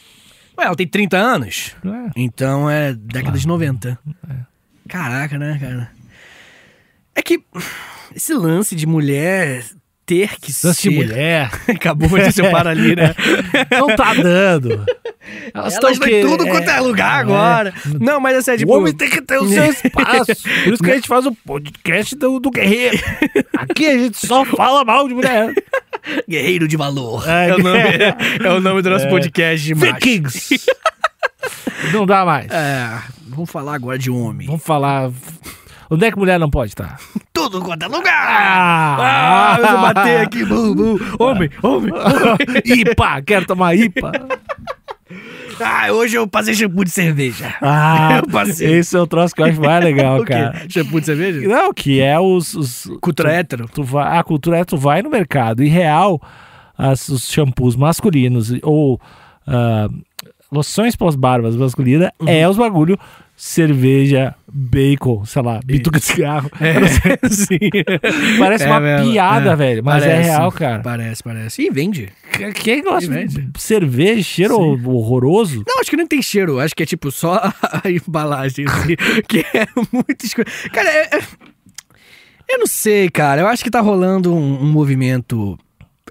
Ué, 0.60 0.66
ela 0.66 0.76
tem 0.76 0.88
30 0.88 1.18
anos. 1.18 1.76
É. 1.84 2.12
Então 2.16 2.70
é 2.70 2.94
década 2.94 3.38
de 3.40 3.48
90. 3.48 3.98
É. 4.30 4.36
Caraca, 4.88 5.38
né, 5.40 5.58
cara? 5.60 5.92
É 7.16 7.22
que 7.24 7.44
esse 8.16 8.34
lance 8.34 8.76
de 8.76 8.86
mulher 8.86 9.66
ter 10.06 10.40
que 10.40 10.52
Lance 10.64 10.82
ser... 10.82 10.90
de 10.90 10.96
mulher. 10.96 11.52
Acabou 11.70 12.10
de 12.10 12.32
separar 12.32 12.72
ali, 12.72 12.96
né? 12.96 13.16
Não 13.72 13.96
tá 13.96 14.14
dando. 14.14 14.86
Elas 15.54 15.78
Elas 15.78 15.94
estão 15.94 16.08
em 16.10 16.22
tudo 16.22 16.46
quanto 16.46 16.70
é 16.70 16.80
lugar 16.80 17.20
agora. 17.20 17.74
Não, 18.00 18.20
mas 18.20 18.38
essa 18.38 18.54
é 18.54 18.58
tipo... 18.58 18.74
O 18.74 18.78
homem 18.78 18.94
tem 18.94 19.10
que 19.10 19.22
ter 19.22 19.38
o 19.38 19.48
seu 19.48 19.66
espaço. 19.72 20.44
Por 20.64 20.74
isso 20.74 20.84
que 20.84 20.92
a 20.92 20.96
gente 20.96 21.08
faz 21.08 21.26
o 21.26 21.34
podcast 21.46 22.16
do, 22.16 22.40
do 22.40 22.50
guerreiro. 22.50 22.98
Aqui 23.58 23.86
a 23.86 23.98
gente 23.98 24.26
só 24.26 24.44
fala 24.44 24.84
mal 24.84 25.08
de 25.08 25.14
mulher. 25.14 25.54
Guerreiro 26.28 26.68
de 26.68 26.76
valor. 26.76 27.24
É, 27.28 27.50
É, 27.50 27.56
o, 27.56 27.60
nome, 27.60 27.80
é 27.80 28.50
o 28.52 28.60
nome 28.60 28.82
do 28.82 28.90
nosso 28.90 29.08
podcast 29.08 29.66
de. 29.66 29.74
Vikings. 29.74 30.60
Não 31.94 32.06
dá 32.06 32.26
mais. 32.26 32.50
É, 32.52 33.00
vamos 33.28 33.50
falar 33.50 33.76
agora 33.76 33.98
de 33.98 34.10
homem. 34.10 34.48
Vamos 34.48 34.64
falar. 34.64 35.12
Onde 35.94 36.06
é 36.06 36.12
que 36.12 36.18
mulher 36.18 36.40
não 36.40 36.50
pode 36.50 36.72
estar? 36.72 36.98
Tudo 37.34 37.62
quanto 37.62 37.84
é 37.84 37.88
lugar. 37.88 38.28
Ah! 38.28 38.98
Ah, 39.00 39.60
eu 39.60 39.68
vou 39.68 39.82
bater 39.82 40.22
aqui. 40.22 40.46
Bu, 40.46 40.74
bu. 40.76 41.00
Homem, 41.24 41.50
homem. 41.62 41.92
IPA, 42.66 43.22
quero 43.24 43.46
tomar 43.46 43.76
IPA. 43.76 44.12
Ah, 45.64 45.92
hoje 45.92 46.16
eu 46.16 46.28
passei 46.28 46.56
shampoo 46.56 46.84
de 46.84 46.90
cerveja. 46.90 47.54
Ah, 47.62 48.22
Eu 48.24 48.32
passei. 48.32 48.80
esse 48.80 48.96
é 48.96 49.00
o 49.00 49.06
troço 49.06 49.36
que 49.36 49.42
eu 49.42 49.46
acho 49.46 49.62
mais 49.62 49.84
legal, 49.84 50.24
cara. 50.24 50.64
Shampoo 50.70 51.00
de 51.00 51.06
cerveja? 51.06 51.48
Não, 51.48 51.72
que 51.74 52.00
é 52.02 52.18
os. 52.20 52.54
os 52.56 52.90
Cultura 53.02 53.30
tu- 53.30 53.36
hétero. 53.36 53.66
Tu 53.72 53.84
vai, 53.84 54.18
a 54.18 54.24
cultura 54.24 54.66
tu 54.66 54.78
vai 54.78 55.02
no 55.04 55.10
mercado 55.10 55.62
e 55.64 55.68
real 55.68 56.20
as, 56.78 57.10
os 57.10 57.30
shampoos 57.30 57.76
masculinos 57.76 58.52
ou 58.64 59.00
ah, 59.46 59.88
loções 60.52 60.96
pós-barbas 60.96 61.56
masculinas 61.56 62.10
Uhum. 62.20 62.28
é 62.30 62.48
os 62.50 62.58
bagulho 62.58 62.98
cerveja, 63.44 64.36
bacon, 64.48 65.26
sei 65.26 65.42
lá, 65.42 65.60
bituca 65.66 66.00
de 66.00 66.06
cigarro. 66.06 66.48
É, 66.62 66.76
sim. 67.28 67.58
Parece 68.38 68.66
É 68.66 68.68
uma 68.68 68.80
mesmo, 68.80 69.12
piada, 69.12 69.50
é. 69.52 69.56
velho, 69.56 69.84
mas 69.84 70.04
é 70.04 70.08
Parece, 70.10 70.30
real, 70.30 70.52
cara. 70.52 70.80
Parece, 70.84 71.24
parece. 71.24 71.62
E 71.64 71.70
vende. 71.72 72.10
Que- 72.32 72.52
Quem 72.54 72.84
gosta 72.84 73.10
Vende. 73.12 73.42
de 73.42 73.60
cerveja, 73.62 74.22
cheiro 74.22 74.56
horroroso? 74.60 75.64
Não, 75.68 75.80
acho 75.82 75.90
que 75.90 75.98
não 75.98 76.06
tem 76.06 76.22
cheiro. 76.22 76.60
Acho 76.60 76.76
que 76.76 76.84
é 76.84 76.86
tipo 76.86 77.10
só 77.12 77.42
a 77.84 77.90
embalagem, 77.90 78.66
assim, 78.68 78.96
que 79.28 79.40
é 79.40 79.68
muito 79.92 80.24
escuro. 80.24 80.48
Cara, 80.72 80.88
é- 80.90 81.10
é- 81.18 81.22
eu 82.48 82.60
não 82.60 82.68
sei, 82.68 83.10
cara. 83.10 83.42
Eu 83.42 83.48
acho 83.48 83.64
que 83.64 83.72
tá 83.72 83.80
rolando 83.82 84.32
um, 84.32 84.62
um 84.62 84.72
movimento. 84.72 85.58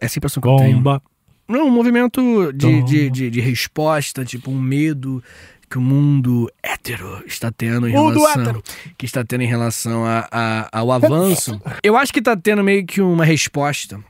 É 0.01 0.09
sempre 0.09 0.27
a 0.27 0.31
impressão 0.31 0.41
que 0.43 0.49
eu 0.49 0.57
tenho. 0.57 0.77
Bomba. 0.79 1.01
Não, 1.47 1.67
um 1.67 1.71
movimento 1.71 2.53
de, 2.53 2.83
de, 2.83 3.11
de, 3.11 3.31
de 3.31 3.41
resposta, 3.41 4.25
tipo 4.25 4.51
um 4.51 4.61
medo 4.61 5.23
que 5.71 5.79
o 5.79 5.81
mundo 5.81 6.51
hétero 6.63 7.23
está 7.27 7.53
tendo 7.53 7.89
em 7.89 7.93
Mundo 7.93 8.19
relação 8.19 8.43
hétero. 8.43 8.63
que 8.99 9.07
está 9.07 9.25
tendo 9.25 9.43
em 9.43 9.47
relação 9.47 10.05
a, 10.05 10.27
a- 10.31 10.69
ao 10.73 10.91
avanço. 10.91 11.61
Eu 11.85 11.97
acho 11.97 12.13
que 12.13 12.21
tá 12.21 12.37
tendo 12.37 12.65
meio 12.65 12.85
que 12.85 13.01
uma 13.01 13.25
resposta. 13.25 13.97
Não 13.97 14.05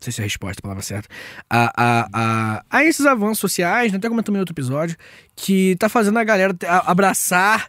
sei 0.00 0.12
se 0.12 0.20
é 0.20 0.24
a 0.24 0.26
resposta 0.26 0.58
a 0.58 0.62
palavra 0.62 0.82
certa. 0.82 1.08
A, 1.48 1.72
a, 1.76 2.08
a, 2.12 2.64
a 2.68 2.84
esses 2.84 3.06
avanços 3.06 3.38
sociais, 3.38 3.92
né? 3.92 3.98
até 3.98 4.08
comentamos 4.08 4.36
em 4.36 4.40
outro 4.40 4.52
episódio, 4.52 4.96
que 5.36 5.76
tá 5.76 5.88
fazendo 5.88 6.18
a 6.18 6.24
galera 6.24 6.56
abraçar. 6.86 7.68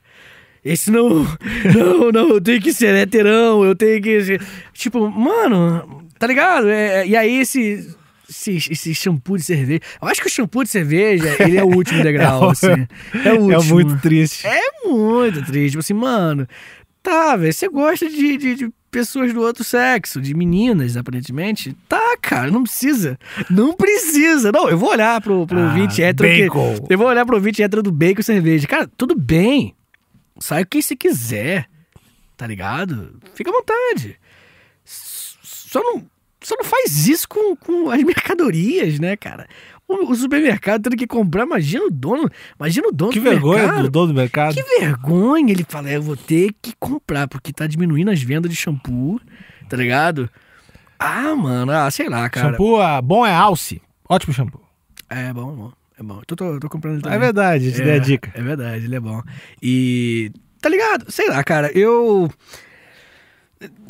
Esse 0.66 0.90
não. 0.90 1.24
Não, 1.76 2.10
não, 2.12 2.30
eu 2.30 2.42
tenho 2.42 2.62
que 2.62 2.72
ser 2.74 2.96
heterão, 2.96 3.64
eu 3.66 3.76
tenho 3.76 4.02
que. 4.02 4.24
ser- 4.24 4.42
Tipo, 4.74 5.10
mano, 5.12 6.08
tá 6.18 6.26
ligado? 6.26 6.70
É, 6.70 7.02
é, 7.02 7.08
e 7.08 7.16
aí 7.18 7.40
esse. 7.42 7.94
Esse, 8.30 8.56
esse 8.72 8.96
shampoo 8.96 9.38
de 9.38 9.44
cerveja. 9.44 9.82
Eu 10.02 10.08
acho 10.08 10.22
que 10.22 10.28
o 10.28 10.32
shampoo 10.32 10.64
de 10.64 10.70
cerveja, 10.70 11.36
ele 11.40 11.58
é 11.58 11.64
o 11.64 11.68
último 11.68 12.02
degrau, 12.04 12.50
É 12.50 12.52
assim. 12.52 12.88
É 13.26 13.34
o 13.34 13.42
último. 13.42 13.54
É 13.80 13.84
muito 13.84 14.02
triste. 14.02 14.48
É 14.48 14.62
muito 14.88 15.44
triste. 15.46 15.72
Tipo 15.72 15.80
assim, 15.80 15.94
mano, 15.94 16.48
tá, 17.02 17.36
velho, 17.36 17.54
você 17.54 17.68
gosta 17.68 18.10
de, 18.10 18.38
de, 18.38 18.56
de 18.56 18.70
pessoas 18.90 19.34
do 19.34 19.42
outro 19.42 19.64
sexo, 19.64 20.22
de 20.22 20.34
meninas, 20.34 20.96
aparentemente. 20.96 21.76
Tá, 21.90 22.16
cara, 22.22 22.50
não 22.50 22.64
precisa. 22.64 23.20
Não 23.50 23.74
precisa. 23.74 24.52
Não, 24.52 24.70
eu 24.70 24.78
vou 24.78 24.90
olhar 24.92 25.20
pro, 25.22 25.46
pro 25.46 25.60
Ah, 25.60 25.66
ouvinte 25.68 26.02
hétero. 26.02 26.30
que- 26.30 26.44
bacon. 26.44 26.88
eu 26.90 26.98
vou 26.98 27.08
olhar 27.08 27.26
pro 27.26 27.36
ouvinte 27.36 27.62
hétero 27.62 27.84
do 27.84 27.92
bacon 27.92 28.22
e 28.22 28.24
cerveja. 28.24 28.68
Cara, 28.68 28.90
tudo 28.96 29.16
bem. 29.16 29.76
Sai 30.40 30.64
o 30.64 30.66
que 30.66 30.82
você 30.82 30.96
quiser. 30.96 31.68
Tá 32.38 32.48
ligado? 32.48 33.20
Fica 33.36 33.50
à 33.50 33.54
vontade. 33.54 34.18
Só 34.86 35.80
não, 35.82 36.06
só 36.44 36.56
não 36.58 36.64
faz 36.66 37.08
isso 37.08 37.28
com, 37.28 37.56
com 37.56 37.90
as 37.90 38.04
mercadorias, 38.04 39.00
né, 39.00 39.16
cara? 39.16 39.48
O, 39.88 40.12
o 40.12 40.16
supermercado 40.16 40.84
tendo 40.84 40.96
que 40.98 41.08
comprar, 41.08 41.44
imagina 41.46 41.86
o 41.86 41.92
dono. 41.92 42.30
Imagina 42.60 42.88
o 42.88 42.92
dono 42.92 43.12
Que 43.12 43.20
do 43.20 43.24
vergonha 43.24 43.64
mercado. 43.64 43.84
do 43.84 43.90
dono 43.90 44.08
do 44.08 44.14
mercado. 44.14 44.56
Que 44.56 44.64
vergonha 44.80 45.52
ele 45.52 45.66
fala, 45.68 45.90
eu 45.92 46.02
vou 46.02 46.16
ter 46.16 46.54
que 46.62 46.74
comprar, 46.80 47.28
porque 47.28 47.52
tá 47.52 47.68
diminuindo 47.68 48.10
as 48.12 48.22
vendas 48.22 48.50
de 48.52 48.56
shampoo, 48.58 49.20
tá 49.70 49.76
ligado? 49.76 50.30
Ah, 50.98 51.36
mano, 51.36 51.72
ah, 51.72 51.90
sei 51.92 52.08
lá, 52.08 52.30
cara. 52.30 52.52
Shampoo 52.52 52.80
ah, 52.80 53.02
bom 53.02 53.26
é 53.26 53.34
Alce. 53.34 53.82
Ótimo 54.08 54.34
shampoo. 54.34 54.62
É 55.10 55.34
bom, 55.34 55.54
bom. 55.54 55.72
É 56.00 56.04
bom. 56.04 56.20
Eu 56.20 56.26
tô, 56.26 56.36
tô, 56.36 56.60
tô 56.60 56.70
comprando 56.70 56.94
ele 56.96 57.02
É 57.02 57.04
também. 57.04 57.20
verdade, 57.20 57.72
te 57.72 57.82
dei 57.82 57.96
a 57.96 58.00
dica. 58.00 58.32
É 58.34 58.42
verdade, 58.42 58.86
ele 58.86 58.96
é 58.96 59.00
bom. 59.00 59.22
E. 59.62 60.32
Tá 60.62 60.70
ligado? 60.70 61.12
Sei 61.12 61.28
lá, 61.28 61.44
cara, 61.44 61.72
eu. 61.78 62.32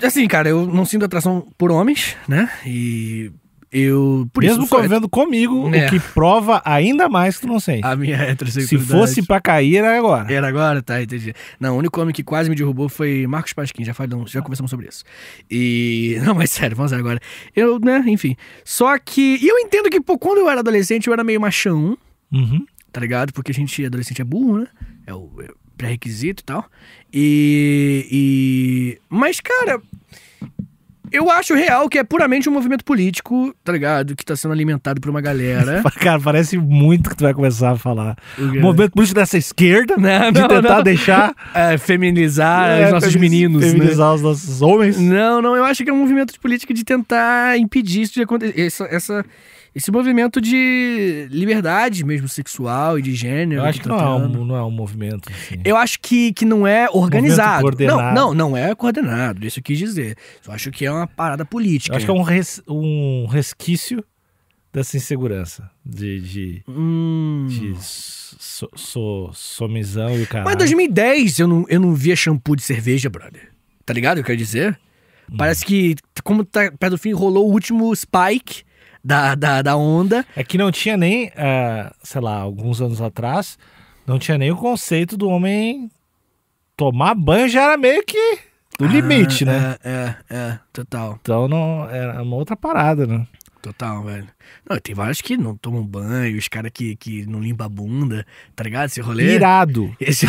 Assim, 0.02 0.28
cara, 0.28 0.50
eu 0.50 0.66
não 0.68 0.86
sinto 0.86 1.06
atração 1.06 1.48
por 1.58 1.72
homens, 1.72 2.16
né? 2.28 2.50
E. 2.66 3.32
Eu. 3.76 4.30
Por 4.32 4.44
Mesmo 4.44 4.68
convivendo 4.68 5.10
comigo, 5.10 5.74
É. 5.74 5.88
o 5.88 5.90
que 5.90 6.00
prova 6.00 6.62
ainda 6.64 7.10
mais 7.10 7.38
que 7.38 7.42
tu 7.42 7.48
não 7.48 7.60
sente. 7.60 7.84
A 7.84 7.96
minha 7.96 8.18
Se 8.18 8.24
heterossexualidade. 8.26 9.00
fosse 9.00 9.24
pra 9.26 9.42
cair, 9.42 9.78
era 9.78 9.98
agora. 9.98 10.32
Era 10.32 10.48
agora? 10.48 10.80
Tá, 10.84 11.02
entendi. 11.02 11.34
Não, 11.60 11.74
o 11.76 11.80
único 11.80 12.00
homem 12.00 12.14
que 12.14 12.22
quase 12.24 12.52
me 12.52 12.56
derrubou 12.56 12.88
foi 12.88 13.26
Marcos 13.26 13.52
Pasquim, 13.52 13.84
já 13.84 13.92
falamos, 13.92 14.30
já 14.30 14.44
conversamos 14.44 14.70
sobre 14.70 14.88
isso. 14.90 15.04
E. 15.50 16.18
Não, 16.24 16.36
mas 16.36 16.52
sério, 16.52 16.76
vamos 16.78 16.92
lá 16.92 17.00
agora. 17.00 17.20
Eu, 17.56 17.80
né, 17.80 18.04
enfim. 18.06 18.36
Só 18.64 18.96
que. 19.00 19.40
E 19.42 19.48
eu 19.48 19.58
entendo 19.58 19.90
que, 19.90 20.00
pô, 20.00 20.20
quando 20.20 20.38
eu 20.38 20.50
era 20.52 20.60
adolescente, 20.60 21.08
eu 21.08 21.14
era 21.14 21.24
meio 21.24 21.42
machão, 21.42 21.98
Uhum. 22.32 22.64
tá 22.92 23.02
ligado? 23.02 23.34
Porque 23.34 23.50
a 23.52 23.56
gente, 23.56 23.84
adolescente, 23.84 24.22
é 24.22 24.26
burro, 24.26 24.60
né? 24.60 24.68
É 25.08 25.16
o. 25.16 25.32
é- 25.42 25.48
pré-requisito 25.76 26.44
e 26.44 26.46
tal. 26.46 26.64
E, 27.14 28.08
e. 28.12 28.98
Mas, 29.10 29.40
cara. 29.40 29.80
Eu 31.12 31.30
acho 31.30 31.54
real 31.54 31.88
que 31.88 32.00
é 32.00 32.04
puramente 32.04 32.50
um 32.50 32.52
movimento 32.52 32.84
político, 32.84 33.54
tá 33.64 33.72
ligado? 33.72 34.16
Que 34.16 34.26
tá 34.26 34.36
sendo 34.36 34.52
alimentado 34.52 35.00
por 35.00 35.12
uma 35.12 35.22
galera. 35.22 35.84
Cara, 36.02 36.20
parece 36.20 36.58
muito 36.58 37.08
que 37.12 37.16
tu 37.16 37.24
vai 37.24 37.36
começar 37.36 37.70
a 37.70 37.78
falar. 37.78 38.18
O? 38.36 38.42
Movimento 38.60 38.94
político 38.94 39.20
dessa 39.20 39.38
esquerda, 39.38 39.96
Não, 39.96 40.32
de 40.32 40.42
não, 40.42 40.48
tentar 40.48 40.78
não. 40.78 40.84
deixar 40.84 41.36
É, 41.54 41.78
feminizar 41.78 42.68
é, 42.68 42.86
os 42.88 42.94
nossos 42.94 43.16
meninos, 43.16 43.62
né? 43.62 43.70
feminizar 43.74 44.12
os 44.16 44.24
nossos 44.24 44.64
homens. 44.64 45.00
Não, 45.00 45.40
não, 45.40 45.56
eu 45.56 45.64
acho 45.64 45.84
que 45.84 45.90
é 45.92 45.94
um 45.94 45.98
movimento 46.00 46.34
de 46.34 46.40
política 46.40 46.74
de 46.74 46.84
tentar 46.84 47.60
impedir 47.60 48.02
isso 48.02 48.14
de 48.16 48.24
acontecer. 48.24 48.60
Essa, 48.60 48.86
essa- 48.86 49.26
esse 49.76 49.92
movimento 49.92 50.40
de 50.40 51.28
liberdade 51.32 52.04
mesmo 52.06 52.28
sexual 52.30 53.00
e 53.00 53.02
de 53.02 53.14
gênero. 53.16 53.62
Eu 53.62 53.66
acho 53.66 53.82
que 53.82 53.88
tá 53.88 53.96
não 53.96 54.18
é, 54.18 54.22
tendo. 54.28 54.40
um, 54.42 54.46
não 54.46 54.56
é 54.56 54.64
um 54.64 54.72
movimento. 54.72 55.30
Assim. 55.32 55.62
Eu 55.66 55.76
acho 55.78 56.00
que, 56.00 56.32
que 56.34 56.46
não 56.46 56.66
é 56.68 56.88
organizado. 56.92 57.68
Não, 57.86 58.14
não, 58.14 58.34
não 58.34 58.58
é 58.58 58.74
coordenado. 58.76 59.46
Isso 59.46 59.60
eu 59.60 59.64
quis 59.64 59.78
dizer. 59.80 60.16
Eu 60.46 60.54
acho 60.54 60.70
que 60.72 60.86
é 60.86 60.92
uma 60.92 61.08
parada 61.08 61.44
política. 61.46 61.94
Eu 61.94 61.98
acho 61.98 62.06
que 62.06 62.12
é 62.12 62.14
um, 62.14 62.22
res- 62.22 62.62
um 62.68 63.26
resquício 63.26 64.04
dessa 64.72 64.96
insegurança. 64.98 65.70
De, 65.86 66.20
de, 66.20 66.64
Hum. 66.68 67.46
de 67.50 67.76
so, 67.80 68.68
so, 68.76 69.30
somizão 69.34 70.18
e 70.18 70.24
o 70.24 70.28
caralho. 70.28 70.46
Mas 70.46 70.56
em 70.56 70.58
2010 70.58 71.40
eu 71.40 71.48
não, 71.48 71.66
eu 71.68 71.80
não 71.80 71.94
via 71.94 72.16
shampoo 72.16 72.56
de 72.56 72.62
cerveja, 72.64 73.10
brother. 73.10 73.50
Tá 73.86 73.94
ligado 73.94 74.14
o 74.14 74.16
que 74.18 74.22
eu 74.22 74.26
quero 74.28 74.38
dizer? 74.38 74.80
Hum. 75.32 75.36
Parece 75.38 75.66
que, 75.66 75.96
como 76.24 76.44
tá 76.46 76.72
perto 76.72 76.92
do 76.92 76.98
fim, 76.98 77.12
rolou 77.12 77.50
o 77.50 77.52
último 77.52 77.94
spike 77.96 78.64
da, 79.04 79.36
da, 79.36 79.62
da 79.62 79.76
onda. 79.76 80.26
É 80.36 80.44
que 80.44 80.58
não 80.58 80.72
tinha 80.72 80.96
nem, 80.96 81.32
é, 81.36 81.92
sei 82.02 82.22
lá, 82.22 82.38
alguns 82.38 82.82
anos 82.82 83.02
atrás, 83.02 83.58
não 84.08 84.18
tinha 84.18 84.38
nem 84.38 84.52
o 84.52 84.56
conceito 84.58 85.18
do 85.18 85.28
homem 85.28 85.90
tomar 86.78 87.14
banho 87.16 87.48
já 87.50 87.64
era 87.64 87.78
meio 87.78 88.04
que 88.06 88.40
do 88.80 88.88
limite, 88.88 89.44
Ah, 89.44 89.48
né? 89.48 89.76
É, 89.84 90.16
é, 90.30 90.36
é, 90.36 90.60
total. 90.72 91.20
Então 91.22 91.48
não 91.48 91.88
era 91.90 92.22
uma 92.24 92.36
outra 92.36 92.56
parada, 92.56 93.06
né? 93.06 93.28
Total, 93.62 94.04
velho. 94.04 94.28
Não, 94.70 94.78
tem 94.78 94.94
vários 94.94 95.22
que 95.22 95.38
não 95.38 95.56
tomam 95.56 95.86
banho, 95.86 96.38
os 96.38 96.48
caras 96.50 96.72
que, 96.74 96.96
que 96.98 97.26
não 97.26 97.40
limpam 97.40 97.66
a 97.66 97.70
bunda, 97.70 98.26
tá 98.56 98.64
ligado? 98.64 98.88
Esse 98.88 99.00
rolê. 99.00 99.36
Irado. 99.36 99.96
Esse 100.02 100.26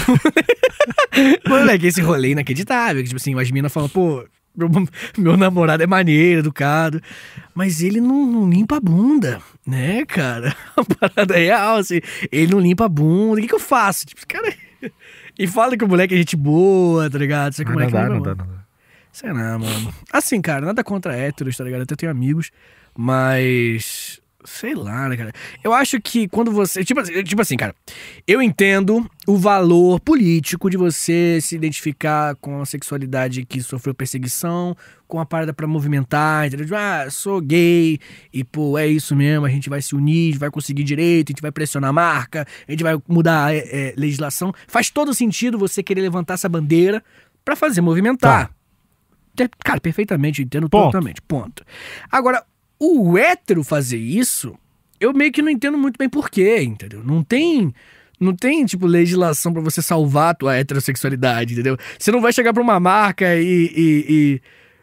Moleque, 1.48 1.86
esse 1.86 2.00
rolê 2.00 2.30
inacreditável. 2.30 3.02
que, 3.02 3.08
Tipo 3.08 3.16
assim, 3.16 3.38
as 3.38 3.50
minas 3.50 3.72
falam, 3.72 3.88
pô, 3.88 4.24
meu, 4.56 4.68
meu 5.18 5.36
namorado 5.36 5.82
é 5.82 5.86
maneiro, 5.86 6.40
educado. 6.40 7.00
Mas 7.54 7.80
ele 7.80 8.00
não, 8.00 8.26
não 8.26 8.50
limpa 8.50 8.76
a 8.76 8.80
bunda, 8.80 9.40
né, 9.66 10.04
cara? 10.04 10.54
A 10.76 10.84
parada 10.84 11.34
é 11.34 11.44
real, 11.44 11.76
assim. 11.76 12.00
Ele 12.30 12.52
não 12.52 12.60
limpa 12.60 12.86
a 12.86 12.88
bunda. 12.88 13.38
O 13.38 13.42
que, 13.42 13.48
que 13.48 13.54
eu 13.54 13.60
faço? 13.60 14.06
Tipo, 14.06 14.26
cara. 14.26 14.54
E 15.36 15.48
fala 15.48 15.76
que 15.76 15.84
o 15.84 15.88
moleque 15.88 16.14
é 16.14 16.18
gente 16.18 16.36
boa, 16.36 17.10
tá 17.10 17.18
ligado? 17.18 17.54
Só 17.54 17.64
que 17.64 17.68
o 17.68 17.72
não 17.72 17.80
moleque 17.80 17.92
dá, 17.92 18.04
não, 18.04 18.06
é 18.06 18.18
não 18.18 18.22
dá, 18.22 18.34
não 18.36 18.46
dá. 18.46 18.64
Sei 19.10 19.32
lá, 19.32 19.58
mano. 19.58 19.94
Assim, 20.12 20.40
cara, 20.40 20.64
nada 20.64 20.84
contra 20.84 21.16
héteros, 21.16 21.56
tá 21.56 21.64
ligado? 21.64 21.82
Até 21.82 21.96
tenho 21.96 22.12
amigos, 22.12 22.52
mas. 22.96 24.20
Sei 24.46 24.74
lá, 24.74 25.08
né, 25.08 25.16
cara? 25.16 25.32
Eu 25.62 25.72
acho 25.72 25.98
que 26.00 26.28
quando 26.28 26.52
você. 26.52 26.84
Tipo, 26.84 27.00
assim- 27.00 27.22
tipo 27.24 27.40
assim, 27.40 27.56
cara. 27.56 27.74
Eu 28.26 28.42
entendo 28.42 29.08
o 29.26 29.36
valor 29.38 29.98
político 30.00 30.68
de 30.68 30.76
você 30.76 31.38
se 31.40 31.54
identificar 31.56 32.34
com 32.36 32.60
a 32.60 32.66
sexualidade 32.66 33.44
que 33.46 33.62
sofreu 33.62 33.94
perseguição, 33.94 34.76
com 35.08 35.18
a 35.18 35.24
parada 35.24 35.54
pra 35.54 35.66
movimentar, 35.66 36.46
entendeu? 36.46 36.66
Tipo, 36.66 36.76
ah, 36.78 37.06
sou 37.10 37.40
gay 37.40 37.98
e, 38.32 38.44
pô, 38.44 38.76
é 38.76 38.86
isso 38.86 39.16
mesmo, 39.16 39.46
a 39.46 39.48
gente 39.48 39.70
vai 39.70 39.80
se 39.80 39.94
unir, 39.94 40.28
a 40.28 40.32
gente 40.32 40.40
vai 40.40 40.50
conseguir 40.50 40.82
direito, 40.84 41.30
a 41.30 41.32
gente 41.32 41.42
vai 41.42 41.50
pressionar 41.50 41.88
a 41.88 41.92
marca, 41.92 42.46
a 42.68 42.70
gente 42.70 42.82
vai 42.82 43.00
mudar 43.08 43.54
é, 43.54 43.58
é, 43.58 43.94
legislação. 43.96 44.52
Faz 44.68 44.90
todo 44.90 45.14
sentido 45.14 45.56
você 45.58 45.82
querer 45.82 46.02
levantar 46.02 46.34
essa 46.34 46.48
bandeira 46.50 47.02
pra 47.44 47.56
fazer 47.56 47.80
movimentar. 47.80 48.50
Te- 49.34 49.50
Cara, 49.64 49.80
perfeitamente, 49.80 50.42
entendo 50.42 50.68
Ponto. 50.68 50.84
totalmente. 50.86 51.20
Ponto. 51.22 51.64
Agora, 52.10 52.44
o 52.78 53.16
hétero 53.18 53.62
fazer 53.64 53.98
isso, 53.98 54.54
eu 55.00 55.12
meio 55.12 55.32
que 55.32 55.42
não 55.42 55.50
entendo 55.50 55.78
muito 55.78 55.96
bem 55.98 56.08
porquê, 56.08 56.60
entendeu? 56.62 57.02
Não 57.04 57.22
tem. 57.22 57.72
Não 58.20 58.34
tem, 58.34 58.64
tipo, 58.64 58.86
legislação 58.86 59.52
pra 59.52 59.60
você 59.60 59.82
salvar 59.82 60.30
a 60.30 60.34
tua 60.34 60.56
heterossexualidade, 60.56 61.52
entendeu? 61.52 61.76
Você 61.98 62.12
não 62.12 62.20
vai 62.20 62.32
chegar 62.32 62.52
pra 62.52 62.62
uma 62.62 62.78
marca 62.78 63.34
e. 63.36 63.42
e- 63.76 64.06
e- 64.08 64.40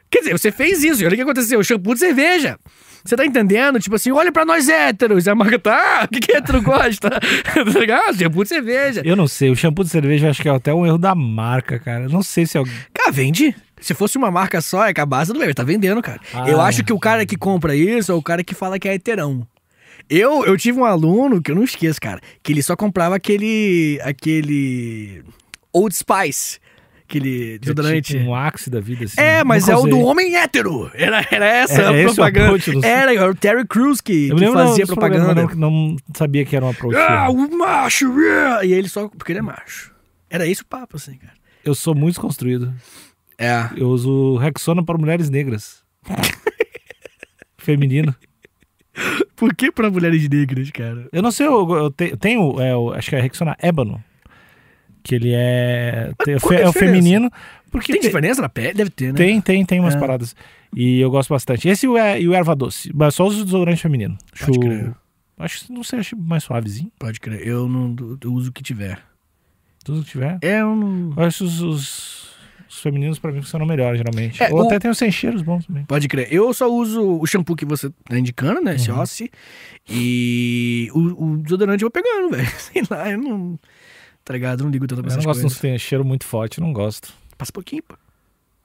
Quer 0.10 0.20
dizer, 0.20 0.32
você 0.34 0.52
fez 0.52 0.84
isso, 0.84 1.02
olha 1.06 1.14
o 1.14 1.16
que 1.16 1.22
aconteceu: 1.22 1.64
shampoo 1.64 1.94
de 1.94 2.02
cerveja. 2.02 2.60
Você 3.04 3.16
tá 3.16 3.26
entendendo? 3.26 3.80
Tipo 3.80 3.96
assim, 3.96 4.12
olha 4.12 4.32
pra 4.32 4.46
nós 4.46 4.70
héteros. 4.70 5.26
E 5.26 5.30
a 5.30 5.36
marca 5.36 5.58
tá, 5.58 6.02
ah, 6.02 6.06
o 6.06 6.08
que, 6.08 6.20
que 6.20 6.32
hétero 6.32 6.62
gosta? 6.62 7.10
tá 7.10 7.80
ligado? 7.80 8.10
Ah, 8.10 8.14
shampoo 8.14 8.44
de 8.44 8.50
cerveja. 8.50 9.02
Eu 9.04 9.16
não 9.16 9.28
sei, 9.28 9.50
o 9.50 9.56
shampoo 9.56 9.84
de 9.84 9.90
cerveja 9.90 10.28
eu 10.28 10.32
acho 10.32 10.42
que 10.42 10.50
é 10.50 10.52
até 10.52 10.74
um 10.74 10.86
erro 10.86 10.98
da 10.98 11.16
marca, 11.16 11.80
cara. 11.80 12.04
Eu 12.04 12.10
não 12.10 12.24
sei 12.24 12.46
se 12.46 12.58
alguém. 12.58 12.74
Cara, 12.94 13.12
vende. 13.12 13.56
Se 13.80 13.94
fosse 13.96 14.18
uma 14.18 14.30
marca 14.30 14.62
só, 14.62 14.86
é 14.86 14.94
que 14.94 15.02
a 15.02 15.06
base 15.06 15.34
do 15.34 15.40
bebê 15.40 15.54
tá 15.54 15.64
vendendo, 15.64 16.02
cara. 16.02 16.20
Ah. 16.34 16.48
Eu 16.48 16.62
acho 16.62 16.84
que 16.84 16.94
o 16.94 17.00
cara 17.00 17.26
que 17.26 17.36
compra 17.36 17.76
isso 17.76 18.12
é 18.12 18.16
o 18.16 18.22
cara 18.22 18.44
que 18.44 18.54
fala 18.54 18.78
que 18.78 18.88
é 18.88 18.94
heterão. 18.94 19.46
Eu, 20.10 20.46
eu 20.46 20.58
tive 20.58 20.80
um 20.80 20.86
aluno 20.86 21.42
que 21.42 21.52
eu 21.52 21.56
não 21.56 21.64
esqueço, 21.64 22.00
cara, 22.00 22.20
que 22.44 22.52
ele 22.52 22.62
só 22.62 22.76
comprava 22.76 23.16
aquele. 23.16 24.00
aquele. 24.04 25.24
Old 25.74 25.96
Spice. 25.96 26.60
Aquele 27.12 27.60
desodorante. 27.60 28.14
Tipo 28.18 28.30
um 28.30 28.36
axe 28.36 28.70
da 28.70 28.80
vida, 28.80 29.04
assim. 29.06 29.20
É, 29.20 29.44
mas 29.44 29.64
Nunca 29.68 29.74
é 29.74 29.78
o 29.84 29.88
do 29.88 30.00
homem 30.00 30.36
hétero. 30.38 30.90
Era, 30.94 31.26
era 31.30 31.46
essa 31.46 31.74
Era 31.82 31.90
a 31.90 31.98
esse 31.98 32.12
o 32.12 32.16
propaganda. 32.16 32.58
do- 32.58 32.86
Era, 32.86 33.14
era 33.14 33.30
o 33.32 33.36
Terry 33.36 33.68
Crews 33.68 34.00
que, 34.00 34.30
Eu 34.30 34.36
que 34.38 34.52
fazia 34.52 34.86
programas, 34.86 35.22
propaganda. 35.26 35.56
Não, 35.60 35.72
não 35.72 35.98
sabia 36.16 36.46
que 36.46 36.56
era 36.56 36.64
uma 36.66 36.72
approach. 36.72 36.96
Ah, 36.96 37.30
o 37.30 37.58
macho! 37.58 38.18
yeah! 38.20 38.64
E 38.66 38.72
ele 38.74 38.88
só. 38.88 39.10
Porque 39.10 39.32
ele 39.34 39.40
é 39.40 39.42
macho. 39.42 39.92
Era 40.30 40.48
esse 40.48 40.62
o 40.62 40.66
papo, 40.66 40.96
assim, 40.96 41.16
cara. 41.18 41.34
Eu 41.66 41.76
sou 41.76 41.94
muito 41.94 42.14
desconstruído. 42.16 42.74
É. 43.38 43.70
Eu 43.76 43.90
uso 43.90 44.38
Rexona 44.38 44.84
para 44.84 44.98
mulheres 44.98 45.30
negras. 45.30 45.84
Feminino. 47.58 48.16
Por 49.36 49.56
que 49.56 49.72
pra 49.72 49.90
mulheres 49.90 50.28
negras, 50.30 50.70
cara? 50.72 51.08
Eu 51.12 51.22
não 51.22 51.32
sei, 51.32 51.48
eu, 51.48 51.70
eu 51.72 51.92
te- 51.92 52.12
eu 52.12 52.18
tenho, 52.18 52.60
é, 52.62 52.76
o- 52.76 52.92
acho 52.94 53.10
que 53.10 53.16
é 53.16 53.22
Rexona 53.22 53.56
Ébano. 53.60 54.04
Que 55.04 55.16
ele 55.16 55.32
é. 55.34 56.12
tem- 56.24 56.34
é 56.34 56.38
a 56.38 56.38
é 56.38 56.38
o 56.38 56.40
diferença? 56.40 56.74
feminino. 56.80 57.32
Porque 57.72 57.92
Tem 57.94 58.02
te- 58.02 58.08
diferença 58.08 58.42
na 58.42 58.50
pele? 58.50 58.74
Deve 58.74 58.90
ter, 58.90 59.08
né? 59.14 59.18
tem, 59.18 59.40
tem, 59.42 59.66
tem 59.66 59.80
umas 59.80 59.96
É. 59.96 60.00
paradas. 60.00 60.36
E 60.76 61.00
eu 61.00 61.10
gosto 61.10 61.30
bastante. 61.30 61.68
Esse 61.70 61.86
e 61.86 61.90
o, 61.90 61.98
e 61.98 62.28
o 62.28 62.34
erva 62.34 62.56
doce. 62.56 62.92
Mas 62.94 63.16
só 63.16 63.26
uso 63.26 63.44
desodorante 63.46 63.82
feminino. 63.82 64.18
Pode 64.38 64.52
Acho, 64.52 64.60
crer. 64.60 64.94
acho, 65.40 65.74
não 65.74 65.84
sei, 65.84 66.00
acho 66.00 66.18
mais 66.18 66.44
suavezinho. 66.44 66.92
Pode 67.00 67.20
crer. 67.20 67.46
Eu 67.48 67.68
não 67.70 67.96
eu 68.22 68.34
uso 68.34 68.50
o 68.50 68.54
que 68.54 68.62
tiver. 68.62 69.00
Tudo 69.84 70.04
que 70.04 70.12
tiver. 70.12 70.38
É, 70.42 70.62
eu 70.62 70.76
não. 70.76 71.14
Eu 71.18 71.24
acho 71.24 71.44
os, 71.46 71.62
os, 71.62 72.30
os 72.70 72.82
femininos 72.82 73.18
pra 73.20 73.32
mim 73.32 73.42
funcionam 73.42 73.66
melhor, 73.66 73.96
geralmente. 73.96 74.44
É, 74.44 74.50
Ou 74.52 74.60
o- 74.64 74.66
até 74.66 74.78
tem 74.78 74.92
os 74.92 74.98
sem 74.98 75.10
cheiros 75.12 75.42
bons 75.42 75.66
também. 75.66 75.86
Pode 75.86 76.08
crer. 76.10 76.28
Eu 76.32 76.54
só 76.54 76.68
uso 76.72 77.02
o 77.22 77.26
shampoo 77.26 77.56
que 77.56 77.66
você 77.66 77.90
tá 78.10 78.20
indicando, 78.20 78.62
né? 78.62 78.76
Esse 78.76 78.92
Uhum. 78.92 79.00
Ossi. 79.00 79.32
E 79.90 80.90
o, 80.94 81.00
o 81.34 81.38
desodorante 81.38 81.84
eu 81.84 81.90
vou 81.90 81.92
pegando, 81.92 82.30
velho. 82.36 82.50
Sei 82.60 82.84
lá, 82.90 83.10
eu 83.10 83.18
não. 83.18 83.60
Tá 84.24 84.34
ligado? 84.34 84.64
Não 84.64 84.70
ligo 84.72 84.86
tanto 84.88 85.02
pra 85.02 85.08
Eu 85.10 85.14
não 85.14 85.18
essas 85.20 85.26
gosto 85.26 85.38
de 85.40 85.44
coisas. 85.44 85.60
tem 85.60 85.78
cheiro 85.80 86.06
muito 86.06 86.26
forte, 86.26 86.60
eu 86.60 86.64
não 86.66 86.72
gosto. 86.74 87.14
Passa 87.38 87.52
pouquinho, 87.52 87.84
pô. 87.84 87.96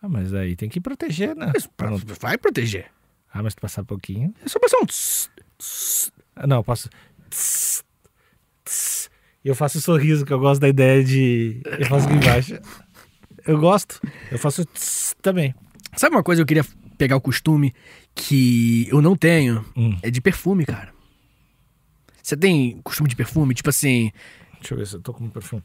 Ah, 0.03 0.09
mas 0.09 0.35
aí 0.35 0.55
tem 0.55 0.69
que 0.69 0.81
proteger, 0.81 1.35
né? 1.35 1.51
Mas 1.55 1.67
pra- 1.67 1.91
não- 1.91 1.99
vai 2.21 2.37
proteger. 2.37 2.87
Ah, 3.33 3.43
mas 3.43 3.55
tu 3.55 3.61
passar 3.61 3.85
pouquinho. 3.85 4.35
É 4.45 4.49
só 4.49 4.59
passar 4.59 4.79
um. 4.79 4.87
tss, 4.87 5.31
tss. 5.59 6.13
Ah, 6.35 6.47
Não, 6.47 6.59
eu 6.59 6.65
passo. 6.65 6.89
tss, 7.31 7.83
tss, 8.65 9.11
E 9.45 9.49
eu 9.49 9.55
faço 9.55 9.79
o 9.79 9.81
sorriso, 9.81 10.25
que 10.27 10.33
eu 10.33 10.39
gosto 10.39 10.61
da 10.61 10.69
ideia 10.69 11.03
de. 11.05 11.61
Eu 11.65 11.87
faço 11.87 12.07
aqui 12.07 12.17
embaixo. 12.17 12.59
Eu 13.47 13.59
gosto. 13.59 14.01
Eu 14.31 14.39
faço 14.39 14.65
tss 14.67 15.15
também. 15.23 15.55
Sabe 15.97 16.15
uma 16.17 16.23
coisa 16.23 16.41
que 16.41 16.43
eu 16.43 16.47
queria 16.63 16.65
pegar 16.99 17.17
o 17.17 17.21
costume 17.21 17.73
que 18.15 18.87
eu 18.91 19.01
não 19.01 19.17
tenho? 19.17 19.65
Hum. 19.77 19.97
É 20.03 20.11
de 20.11 20.21
perfume, 20.21 20.67
cara. 20.67 20.93
Você 22.23 22.37
tem 22.37 22.81
costume 22.83 23.09
de 23.09 23.15
perfume? 23.17 23.55
Tipo 23.55 23.71
assim, 23.71 24.11
Deixa 24.67 24.75
eu 24.75 24.79
ver 24.79 24.87
se 24.87 24.97
eu 24.97 25.01
tô 25.01 25.13
com 25.15 25.29
perfume. 25.29 25.63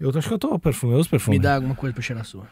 Eu 0.00 0.10
acho 0.10 0.26
que 0.26 0.34
eu 0.34 0.38
tô 0.38 0.48
com 0.48 0.58
perfume, 0.58 0.94
eu 0.94 0.98
uso 0.98 1.08
perfume. 1.08 1.36
me 1.38 1.42
dá 1.42 1.54
alguma 1.54 1.76
coisa 1.76 1.92
pra 1.94 2.00
eu 2.00 2.04
cheirar 2.04 2.22
a 2.22 2.24
sua. 2.24 2.44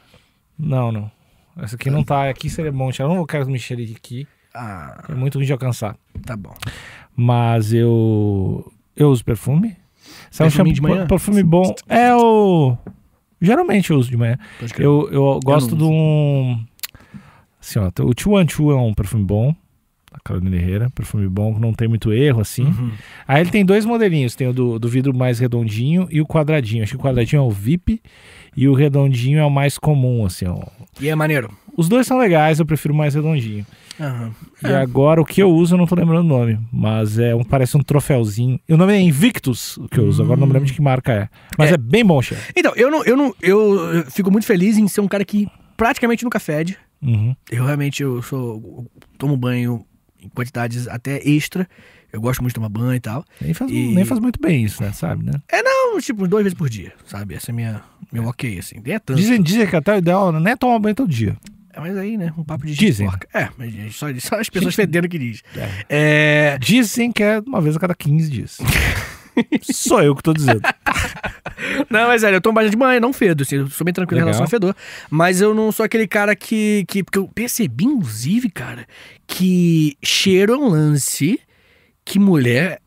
Não, 0.56 0.92
não. 0.92 1.10
Essa 1.56 1.74
aqui 1.74 1.90
não 1.90 2.04
tá. 2.04 2.28
Aqui 2.30 2.48
seria 2.48 2.70
bom. 2.70 2.90
Eu 2.96 3.08
não 3.08 3.26
quero 3.26 3.50
me 3.50 3.58
cheirar 3.58 3.84
aqui. 3.96 4.26
Ah, 4.54 5.04
É 5.08 5.14
muito 5.14 5.36
ruim 5.36 5.46
de 5.46 5.52
alcançar. 5.52 5.96
tá 6.24 6.36
bom. 6.36 6.54
Mas 7.16 7.72
eu. 7.72 8.72
Eu 8.94 9.10
uso 9.10 9.24
perfume. 9.24 9.76
Sabe 10.30 10.48
um 10.48 10.50
Perfuminho 10.50 10.74
de 10.74 10.80
shampoo- 10.80 10.94
manhã? 10.94 11.06
Perfume 11.08 11.42
bom. 11.42 11.74
É 11.88 12.14
o. 12.14 12.76
Geralmente 13.40 13.90
eu 13.90 13.98
uso 13.98 14.10
de 14.10 14.16
manhã. 14.16 14.38
Eu, 14.78 15.08
eu 15.10 15.40
gosto 15.44 15.70
não 15.74 15.78
de 15.78 15.84
um. 15.84 16.64
Assim, 17.60 17.78
ó, 17.80 17.90
o 18.28 18.32
One 18.34 18.46
Two 18.46 18.70
é 18.70 18.76
um 18.76 18.94
perfume 18.94 19.24
bom. 19.24 19.54
Da 20.12 20.18
Carolina 20.24 20.56
Herrera. 20.56 20.90
Perfume 20.90 21.28
bom, 21.28 21.54
que 21.54 21.60
não 21.60 21.72
tem 21.72 21.86
muito 21.88 22.12
erro, 22.12 22.40
assim. 22.40 22.64
Uhum. 22.64 22.90
Aí 23.28 23.40
ele 23.42 23.50
tem 23.50 23.64
dois 23.64 23.84
modelinhos. 23.84 24.34
Tem 24.34 24.48
o 24.48 24.52
do, 24.52 24.78
do 24.78 24.88
vidro 24.88 25.14
mais 25.14 25.38
redondinho 25.38 26.08
e 26.10 26.20
o 26.20 26.26
quadradinho. 26.26 26.82
Acho 26.82 26.92
que 26.92 26.98
o 26.98 27.02
quadradinho 27.02 27.40
é 27.40 27.42
o 27.44 27.50
VIP 27.50 28.00
e 28.56 28.66
o 28.68 28.74
redondinho 28.74 29.38
é 29.38 29.44
o 29.44 29.50
mais 29.50 29.78
comum, 29.78 30.26
assim, 30.26 30.46
ó. 30.46 30.60
E 31.00 31.08
é 31.08 31.14
maneiro. 31.14 31.50
Os 31.76 31.88
dois 31.88 32.06
são 32.06 32.18
legais, 32.18 32.58
eu 32.58 32.66
prefiro 32.66 32.92
mais 32.92 33.14
redondinho. 33.14 33.64
Aham. 33.98 34.32
E 34.64 34.66
É. 34.66 34.74
agora 34.76 35.20
o 35.20 35.24
que 35.24 35.40
eu 35.40 35.48
uso 35.50 35.74
eu 35.74 35.78
não 35.78 35.86
tô 35.86 35.94
lembrando 35.94 36.24
o 36.24 36.28
nome, 36.28 36.58
mas 36.72 37.18
é 37.18 37.34
um, 37.34 37.44
parece 37.44 37.76
um 37.76 37.80
troféuzinho. 37.82 38.58
E 38.68 38.74
o 38.74 38.76
nome 38.76 38.92
é 38.92 39.00
Invictus, 39.00 39.76
o 39.76 39.88
que 39.88 39.98
eu 39.98 40.06
uso. 40.06 40.22
Agora 40.22 40.40
não 40.40 40.46
me 40.48 40.52
lembro 40.52 40.66
de 40.66 40.74
que 40.74 40.82
marca 40.82 41.12
é. 41.12 41.28
Mas 41.56 41.70
é, 41.70 41.74
É. 41.74 41.76
bem 41.76 42.04
bom, 42.04 42.20
chefe. 42.20 42.52
Então, 42.56 42.72
eu 42.74 42.90
não, 42.90 43.04
eu 43.04 43.16
não. 43.16 43.34
Eu 43.40 44.04
fico 44.10 44.30
muito 44.30 44.46
feliz 44.46 44.76
em 44.76 44.88
ser 44.88 45.00
um 45.00 45.08
cara 45.08 45.24
que 45.24 45.46
praticamente 45.76 46.24
nunca 46.24 46.40
fede. 46.40 46.76
Uhum. 47.00 47.34
Eu 47.50 47.64
realmente 47.64 48.02
eu 48.02 48.20
sou. 48.20 48.88
eu 48.92 49.02
tomo 49.16 49.36
banho 49.36 49.84
em 50.22 50.28
quantidades 50.28 50.86
até 50.88 51.16
extra. 51.28 51.68
Eu 52.12 52.20
gosto 52.20 52.40
muito 52.40 52.50
de 52.50 52.54
tomar 52.56 52.68
banho 52.68 52.94
e 52.94 53.00
tal. 53.00 53.24
Nem, 53.40 53.54
faz, 53.54 53.70
E- 53.70 53.94
nem 53.94 54.04
faz 54.04 54.20
muito 54.20 54.40
bem 54.40 54.64
isso, 54.64 54.82
né? 54.82 54.92
Sabe, 54.92 55.24
né? 55.24 55.32
É, 55.48 55.62
não, 55.62 56.00
tipo, 56.00 56.26
duas 56.26 56.42
vezes 56.42 56.58
por 56.58 56.68
dia, 56.68 56.92
sabe? 57.06 57.34
Essa 57.34 57.50
é 57.50 57.54
minha, 57.54 57.82
meu 58.12 58.24
ok, 58.26 58.58
assim. 58.58 58.80
Nem 58.84 58.94
é 58.94 58.98
tanto. 58.98 59.16
Dizem, 59.16 59.40
dizem 59.40 59.66
que 59.66 59.76
até 59.76 59.94
o 59.94 59.98
ideal 59.98 60.32
não 60.32 60.50
é 60.50 60.56
tomar 60.56 60.78
banho 60.80 60.94
todo 60.94 61.08
dia. 61.08 61.36
É, 61.72 61.78
mas 61.78 61.96
aí, 61.96 62.16
né? 62.16 62.32
Um 62.36 62.42
papo 62.42 62.66
de 62.66 62.74
Dizem. 62.74 63.06
porca. 63.08 63.28
É, 63.32 63.48
mas 63.56 63.94
só, 63.94 64.06
só 64.18 64.40
as 64.40 64.48
pessoas 64.48 64.74
Gente- 64.74 64.82
fedendo 64.86 65.08
que 65.08 65.18
diz. 65.20 65.40
É. 65.56 65.84
É. 66.54 66.58
Dizem 66.58 67.12
que 67.12 67.22
é 67.22 67.38
uma 67.38 67.60
vez 67.60 67.76
a 67.76 67.78
cada 67.78 67.94
15 67.94 68.28
dias. 68.28 68.58
Sou 69.72 70.02
eu 70.02 70.14
que 70.14 70.22
tô 70.22 70.32
dizendo. 70.32 70.60
Não, 71.90 72.06
mas 72.08 72.20
sério, 72.22 72.36
eu 72.36 72.40
tomo 72.40 72.54
bastante 72.54 72.72
de 72.72 72.76
banho, 72.78 73.00
não 73.00 73.12
fedo, 73.12 73.42
assim, 73.42 73.56
eu 73.56 73.68
sou 73.68 73.84
bem 73.84 73.92
tranquilo 73.92 74.20
em 74.20 74.24
Legal. 74.24 74.34
relação 74.38 74.44
a 74.46 74.48
fedor. 74.48 74.74
Mas 75.10 75.40
eu 75.40 75.54
não 75.54 75.70
sou 75.70 75.84
aquele 75.84 76.06
cara 76.06 76.34
que, 76.34 76.84
que. 76.88 77.02
Porque 77.04 77.18
eu 77.18 77.28
percebi, 77.28 77.84
inclusive, 77.84 78.48
cara, 78.50 78.86
que 79.26 79.96
cheiro 80.02 80.54
é 80.54 80.56
um 80.56 80.68
lance 80.68 81.38
que 82.04 82.18
mulher 82.18 82.80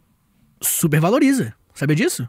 supervaloriza. 0.61 1.53
Sabia 1.73 1.95
disso? 1.95 2.27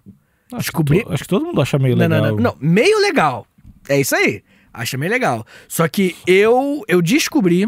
Acho, 0.53 0.65
Descobri- 0.65 0.99
que, 0.99 1.05
to- 1.05 1.13
acho 1.13 1.23
que 1.25 1.29
todo 1.29 1.45
mundo 1.47 1.61
acha 1.61 1.79
meio 1.79 1.97
Não, 1.97 2.07
legal. 2.07 2.23
não, 2.23 2.37
não, 2.37 2.43
não. 2.43 2.57
Meio 2.61 3.01
legal. 3.01 3.47
É 3.89 4.01
isso 4.01 4.15
aí. 4.15 4.43
Acha 4.73 4.97
meio 4.99 5.11
legal. 5.11 5.47
Só 5.69 5.87
que 5.89 6.15
eu, 6.27 6.83
eu 6.89 7.01
descobri, 7.01 7.67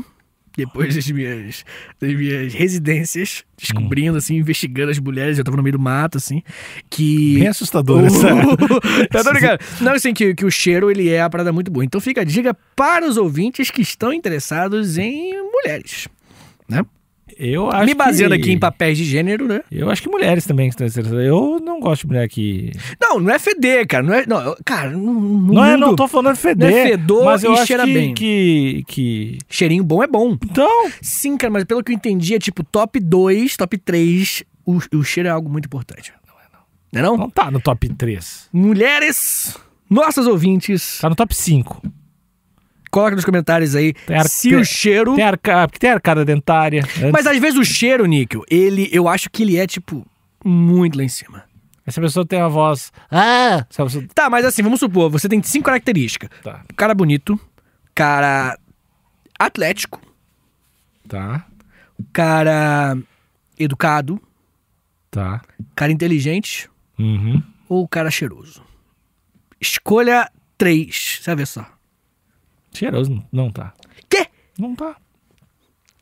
depois 0.57 0.95
das 0.95 1.11
minhas, 1.11 1.65
das 2.01 2.15
minhas 2.15 2.55
residências, 2.55 3.45
descobrindo, 3.57 4.17
assim, 4.17 4.37
investigando 4.37 4.91
as 4.91 4.99
mulheres, 4.99 5.39
eu 5.39 5.45
tava 5.45 5.57
no 5.57 5.63
meio 5.63 5.75
do 5.75 5.79
mato, 5.79 6.17
assim, 6.19 6.43
que. 6.89 7.39
Bem 7.39 7.49
assustador 7.49 8.05
essa. 8.05 8.29
tá 9.11 9.23
tô 9.23 9.33
ligado? 9.33 9.61
Não, 9.81 9.93
assim, 9.93 10.15
que, 10.15 10.35
que 10.35 10.45
o 10.45 10.51
cheiro, 10.51 10.91
ele 10.91 11.09
é 11.09 11.23
a 11.23 11.31
parada 11.31 11.53
muito 11.53 11.71
boa. 11.71 11.85
Então 11.85 12.01
fica 12.01 12.23
a 12.23 12.25
dica 12.25 12.57
para 12.75 13.07
os 13.07 13.17
ouvintes 13.17 13.71
que 13.71 13.83
estão 13.83 14.13
interessados 14.13 14.97
em 14.97 15.35
mulheres, 15.43 16.09
né? 16.69 16.83
Eu 17.39 17.71
acho 17.71 17.85
Me 17.85 17.95
baseando 17.95 18.35
que... 18.35 18.41
aqui 18.41 18.53
em 18.53 18.59
papéis 18.59 18.97
de 18.97 19.05
gênero, 19.05 19.47
né? 19.47 19.61
Eu 19.71 19.91
acho 19.91 20.01
que 20.01 20.09
mulheres 20.09 20.47
também 20.47 20.69
estão. 20.69 20.87
Eu 21.21 21.61
não 21.63 21.79
gosto 21.81 22.03
de 22.03 22.09
mulher 22.09 22.29
que. 22.29 22.73
Não, 22.99 23.21
não 23.21 23.31
é 23.31 23.39
feder, 23.39 23.87
cara. 23.87 24.03
Não 24.03 24.15
é, 24.15 24.27
não, 24.27 24.57
cara, 24.65 24.91
no, 24.91 25.13
no 25.13 25.55
Não, 25.55 25.65
é, 25.65 25.73
mundo, 25.73 25.81
não 25.81 25.97
tô 25.97 26.09
falando 26.09 26.35
de 26.35 26.41
feder. 26.41 26.71
Não 26.71 26.79
é 26.79 26.87
fedor 26.89 27.25
mas 27.27 27.45
eu 27.45 27.53
e 27.53 27.59
acho 27.59 27.67
que, 27.67 27.93
bem. 27.93 28.15
Que, 28.15 28.85
que. 28.89 29.39
Cheirinho 29.51 29.85
bom 29.85 30.03
é 30.03 30.07
bom. 30.07 30.33
Então. 30.33 30.91
Sim, 31.03 31.37
cara, 31.37 31.51
mas 31.53 31.65
pelo 31.65 31.85
que 31.85 31.93
eu 31.93 31.97
entendi, 31.97 32.35
é 32.35 32.39
tipo 32.39 32.65
top 32.65 32.99
2, 32.99 33.57
top 33.57 33.77
3, 33.77 34.43
o, 34.65 34.79
o 34.95 35.05
cheiro 35.05 35.29
é 35.29 35.33
algo 35.33 35.51
muito 35.51 35.67
importante. 35.67 36.13
Não 36.27 36.35
é 36.41 36.45
não. 36.51 36.61
Não 36.93 37.01
é 37.01 37.03
não? 37.03 37.17
Não 37.19 37.31
tá 37.31 37.51
no 37.51 37.61
top 37.61 37.87
3. 37.87 38.49
Mulheres, 38.51 39.59
nossas 39.91 40.27
ouvintes, 40.27 40.99
Tá 41.01 41.11
no 41.11 41.15
top 41.15 41.35
5. 41.35 41.83
Coloca 42.97 43.15
nos 43.15 43.25
comentários 43.27 43.75
aí 43.77 43.93
ar- 44.09 44.27
se 44.27 44.55
o 44.55 44.65
cheiro... 44.65 45.15
Tem, 45.17 45.25
arca... 45.25 45.69
porque 45.69 45.79
tem 45.79 45.91
arcada 45.91 46.25
dentária. 46.25 46.83
Antes, 46.83 47.13
Mas 47.13 47.27
às 47.27 47.39
vezes 47.39 47.59
o 47.59 47.65
cheiro, 47.65 48.07
Níquel, 48.07 48.43
ele, 48.51 48.89
eu 48.91 49.07
acho 49.07 49.29
que 49.29 49.43
ele 49.43 49.59
é, 49.59 49.67
tipo, 49.67 50.07
muito 50.43 50.97
lá 50.97 51.05
em 51.05 51.09
cima. 51.09 51.45
Essa 51.87 52.01
pessoa 52.01 52.25
tem 52.27 52.39
uma 52.39 52.49
voz. 52.49 52.91
Ah! 53.11 53.67
Pessoa... 53.69 54.03
Tá, 54.15 54.31
mas 54.31 54.47
assim, 54.47 54.63
vamos 54.63 54.81
supor, 54.81 55.11
você 55.11 55.29
tem 55.29 55.43
cinco 55.43 55.67
características. 55.67 56.31
Tá. 56.43 56.63
Cara 56.75 56.95
bonito, 56.95 57.39
cara 57.95 58.59
atlético, 59.39 60.01
Tá. 61.07 61.45
cara 62.15 62.97
educado, 63.59 64.19
Tá. 65.11 65.43
cara 65.75 65.93
inteligente 65.93 66.69
Uhum. 66.99 67.43
ou 67.69 67.87
cara 67.87 68.11
cheiroso. 68.11 68.63
Escolha 69.61 70.31
três, 70.57 71.19
você 71.21 71.31
vai 71.31 71.37
ver 71.37 71.47
só. 71.47 71.67
Cheiroso 72.77 73.11
não- 73.11 73.25
não 73.33 73.51
tá. 73.51 73.73
Quê? 74.09 74.27
Não 74.59 74.75
tá. 74.75 74.97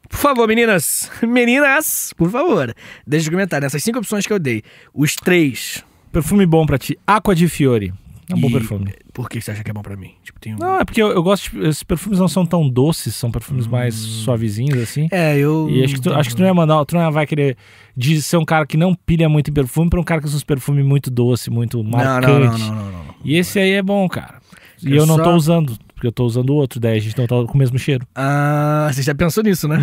Por 0.08 0.18
favor, 0.18 0.46
meninas. 0.46 1.10
Meninas, 1.22 2.12
por 2.16 2.30
favor. 2.30 2.74
Deixe 3.06 3.26
no 3.26 3.32
comentário. 3.32 3.66
Essas 3.66 3.82
cinco 3.82 3.98
opções 3.98 4.26
que 4.26 4.32
eu 4.32 4.38
dei. 4.38 4.62
Os 4.92 5.14
três. 5.16 5.82
Perfume 6.12 6.46
bom 6.46 6.64
pra 6.66 6.78
ti. 6.78 6.96
Aqua 7.06 7.34
di 7.34 7.48
Fiore. 7.48 7.92
É 8.30 8.34
um 8.34 8.40
bom 8.40 8.48
E 8.48 8.52
perfume. 8.52 8.94
Por 9.12 9.28
que 9.28 9.40
você 9.40 9.50
acha 9.50 9.62
que 9.62 9.70
é 9.70 9.74
bom 9.74 9.82
pra 9.82 9.96
mim? 9.96 10.12
Tipo, 10.22 10.40
tem 10.40 10.54
um... 10.54 10.58
Não, 10.58 10.78
é 10.80 10.84
porque 10.84 11.02
eu, 11.02 11.08
eu 11.08 11.22
gosto. 11.22 11.50
De, 11.50 11.66
esses 11.68 11.82
perfumes 11.82 12.18
não 12.18 12.28
são 12.28 12.46
tão 12.46 12.66
doces, 12.68 13.14
são 13.14 13.30
perfumes 13.30 13.66
mais 13.66 13.94
Hum. 14.02 14.08
suavezinhos, 14.24 14.78
assim. 14.80 15.08
É, 15.10 15.36
eu. 15.36 15.68
E 15.70 15.84
acho 15.84 15.94
que, 15.96 16.00
tu, 16.00 16.12
acho 16.14 16.30
que 16.30 16.36
tu 16.36 16.40
não 16.40 16.46
ia 16.48 16.54
mandar, 16.54 16.84
tu 16.86 16.94
não 16.94 17.10
vai 17.12 17.26
querer 17.26 17.56
de 17.96 18.22
ser 18.22 18.36
um 18.38 18.44
cara 18.44 18.64
que 18.66 18.76
não 18.78 18.94
pilha 18.94 19.28
muito 19.28 19.50
em 19.50 19.54
perfume 19.54 19.90
pra 19.90 20.00
um 20.00 20.04
cara 20.04 20.20
que 20.20 20.26
usa 20.26 20.36
uns 20.36 20.44
perfumes 20.44 20.84
muito 20.86 21.10
doce, 21.10 21.50
muito 21.50 21.82
Não, 21.82 21.90
marcante. 21.90 22.60
não, 22.62 22.68
não, 22.68 22.74
não, 22.76 22.84
não, 22.84 22.92
não, 22.92 23.04
não. 23.04 23.14
E 23.24 23.36
esse 23.36 23.58
aí 23.58 23.72
é 23.72 23.82
bom, 23.82 24.08
cara. 24.08 24.40
E 24.82 24.90
Eu 24.90 24.98
eu, 24.98 25.06
não 25.06 25.16
só- 25.16 25.22
tô 25.24 25.34
usando, 25.34 25.76
porque 26.04 26.08
eu 26.08 26.12
tô 26.12 26.24
usando 26.26 26.50
o 26.50 26.54
outro, 26.54 26.78
daí 26.78 26.98
a 26.98 27.00
gente 27.00 27.16
não 27.16 27.26
tá 27.26 27.34
com 27.46 27.54
o 27.54 27.56
mesmo 27.56 27.78
cheiro. 27.78 28.06
Ah, 28.14 28.88
você 28.92 29.02
já 29.02 29.14
pensou 29.14 29.42
nisso, 29.42 29.66
né? 29.66 29.78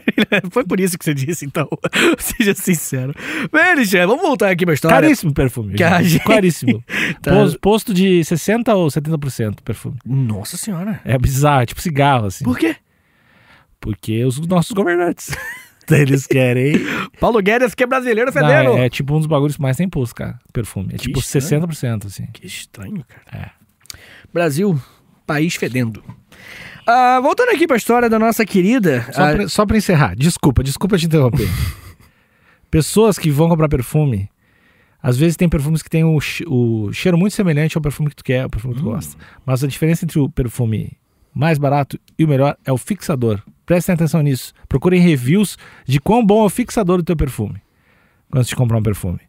Foi 0.50 0.64
por 0.64 0.80
isso 0.80 0.96
que 0.98 1.04
você 1.04 1.12
disse, 1.12 1.44
então. 1.44 1.68
Seja 2.18 2.54
sincero. 2.54 3.14
Bem, 3.52 3.62
Alexandre, 3.72 4.06
vamos 4.06 4.22
voltar 4.22 4.50
aqui 4.50 4.64
pra 4.64 4.74
história. 4.74 4.96
Caríssimo 5.00 5.34
perfume. 5.34 5.76
Gente. 5.76 6.18
Caríssimo. 6.20 6.82
Tá. 7.22 7.30
Pos- 7.32 7.56
Posto 7.56 7.94
de 7.94 8.20
60% 8.20 8.68
ou 8.74 8.88
70% 8.88 9.56
perfume. 9.62 9.96
Nossa 10.04 10.56
senhora. 10.56 11.00
É 11.04 11.16
bizarro, 11.18 11.62
é 11.62 11.66
tipo 11.66 11.80
cigarro, 11.80 12.26
assim. 12.26 12.44
Por 12.44 12.58
quê? 12.58 12.76
Porque 13.80 14.24
os 14.24 14.38
nossos 14.46 14.72
governantes. 14.72 15.30
Eles 15.90 16.26
querem. 16.26 16.74
Paulo 17.20 17.40
Guedes, 17.40 17.74
que 17.74 17.84
é 17.84 17.86
brasileiro, 17.86 18.26
Não, 18.26 18.32
fedendo. 18.32 18.76
é, 18.78 18.86
é 18.86 18.88
tipo 18.90 19.14
um 19.14 19.18
dos 19.18 19.26
bagulhos 19.26 19.56
que 19.56 19.62
mais 19.62 19.76
tem 19.76 19.86
imposto, 19.86 20.14
cara. 20.14 20.38
Perfume. 20.52 20.88
É 20.94 20.96
Que 20.96 21.04
tipo 21.04 21.18
estranho. 21.20 21.66
60%, 21.66 22.06
assim. 22.06 22.26
Que 22.32 22.46
estranho, 22.46 23.04
cara. 23.06 23.44
É. 23.44 23.50
Brasil, 24.32 24.80
país 25.26 25.54
fedendo. 25.54 26.02
Ah, 26.86 27.18
voltando 27.20 27.50
aqui 27.50 27.66
pra 27.66 27.76
história 27.76 28.08
da 28.08 28.18
nossa 28.18 28.44
querida. 28.46 29.04
Só, 29.12 29.22
ah, 29.22 29.34
pra, 29.34 29.48
só 29.48 29.66
pra 29.66 29.76
encerrar, 29.76 30.14
desculpa, 30.14 30.62
desculpa 30.62 30.96
te 30.96 31.06
interromper. 31.06 31.48
Pessoas 32.70 33.18
que 33.18 33.30
vão 33.30 33.48
comprar 33.48 33.68
perfume, 33.68 34.30
às 35.02 35.16
vezes 35.16 35.36
tem 35.36 35.48
perfumes 35.48 35.82
que 35.82 35.90
tem 35.90 36.04
o, 36.04 36.18
o 36.46 36.92
cheiro 36.92 37.18
muito 37.18 37.34
semelhante 37.34 37.76
ao 37.76 37.82
perfume 37.82 38.10
que 38.10 38.16
tu 38.16 38.24
quer, 38.24 38.42
ao 38.42 38.50
perfume 38.50 38.74
que 38.74 38.80
tu 38.80 38.84
gosta. 38.84 39.16
Mas 39.44 39.64
a 39.64 39.66
diferença 39.66 40.04
entre 40.04 40.18
o 40.18 40.28
perfume 40.28 40.96
mais 41.34 41.58
barato 41.58 41.98
e 42.18 42.24
o 42.24 42.28
melhor 42.28 42.56
é 42.64 42.72
o 42.72 42.78
fixador. 42.78 43.42
Prestem 43.64 43.94
atenção 43.94 44.22
nisso. 44.22 44.52
Procurem 44.68 45.00
reviews 45.00 45.58
de 45.84 46.00
quão 46.00 46.24
bom 46.24 46.42
é 46.42 46.46
o 46.46 46.50
fixador 46.50 46.98
do 46.98 47.04
teu 47.04 47.16
perfume 47.16 47.60
quando 48.30 48.44
você 48.44 48.54
comprar 48.54 48.78
um 48.78 48.82
perfume. 48.82 49.20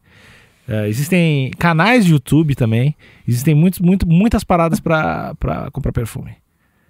É, 0.68 0.88
existem 0.88 1.52
canais 1.58 2.06
de 2.06 2.12
YouTube 2.12 2.56
também. 2.56 2.96
Existem 3.28 3.56
muitos, 3.56 3.80
muito, 3.80 4.08
muitas 4.08 4.44
paradas 4.44 4.80
para 4.80 5.36
comprar 5.72 5.92
perfume. 5.92 6.36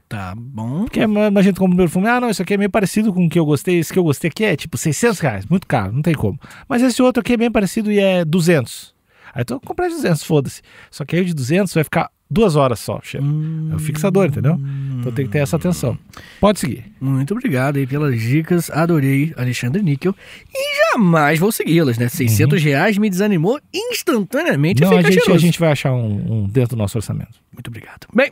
Tá 0.09 0.33
bom. 0.35 0.85
Porque 0.85 1.01
a 1.01 1.41
gente 1.41 1.59
compra 1.59 1.73
um 1.73 1.77
perfume, 1.77 2.07
ah, 2.07 2.21
não, 2.21 2.29
isso 2.29 2.41
aqui 2.41 2.53
é 2.53 2.57
meio 2.57 2.69
parecido 2.69 3.13
com 3.13 3.25
o 3.25 3.29
que 3.29 3.37
eu 3.37 3.45
gostei, 3.45 3.79
esse 3.79 3.91
que 3.91 3.99
eu 3.99 4.03
gostei 4.05 4.29
aqui 4.29 4.45
é 4.45 4.55
tipo 4.55 4.77
600 4.77 5.19
reais, 5.19 5.45
muito 5.45 5.67
caro, 5.67 5.91
não 5.91 6.01
tem 6.01 6.13
como. 6.13 6.39
Mas 6.67 6.81
esse 6.81 7.01
outro 7.01 7.19
aqui 7.19 7.33
é 7.33 7.37
bem 7.37 7.51
parecido 7.51 7.91
e 7.91 7.99
é 7.99 8.23
200. 8.23 8.95
Aí 9.33 9.43
tu 9.43 9.59
compra 9.59 9.89
de 9.89 9.95
200, 9.95 10.23
foda-se. 10.23 10.61
Só 10.89 11.03
que 11.03 11.15
aí 11.15 11.21
o 11.21 11.25
de 11.25 11.33
200 11.33 11.73
vai 11.73 11.83
ficar 11.83 12.09
duas 12.29 12.55
horas 12.55 12.79
só, 12.79 12.99
cheiro. 13.03 13.25
É 13.71 13.75
o 13.75 13.79
fixador, 13.79 14.27
entendeu? 14.27 14.59
Então 14.99 15.11
tem 15.11 15.25
que 15.25 15.31
ter 15.31 15.39
essa 15.39 15.55
atenção. 15.55 15.97
Pode 16.39 16.59
seguir. 16.59 16.85
Muito 16.99 17.33
obrigado 17.33 17.77
aí 17.77 17.87
pelas 17.87 18.19
dicas. 18.19 18.69
Adorei, 18.69 19.33
Alexandre 19.37 19.81
Níquel. 19.81 20.15
E 20.53 20.91
jamais 20.91 21.39
vou 21.39 21.51
segui-las, 21.51 21.97
né? 21.97 22.09
600 22.09 22.61
reais 22.61 22.97
me 22.97 23.09
desanimou 23.09 23.59
instantaneamente. 23.73 24.83
Uhum. 24.83 24.91
Não, 24.91 24.97
a 24.97 25.01
gente, 25.01 25.31
a 25.31 25.37
gente 25.37 25.59
vai 25.59 25.71
achar 25.71 25.93
um, 25.93 26.43
um 26.43 26.47
dentro 26.47 26.75
do 26.75 26.79
nosso 26.79 26.97
orçamento. 26.97 27.39
Muito 27.53 27.67
obrigado. 27.67 28.07
Bem, 28.13 28.31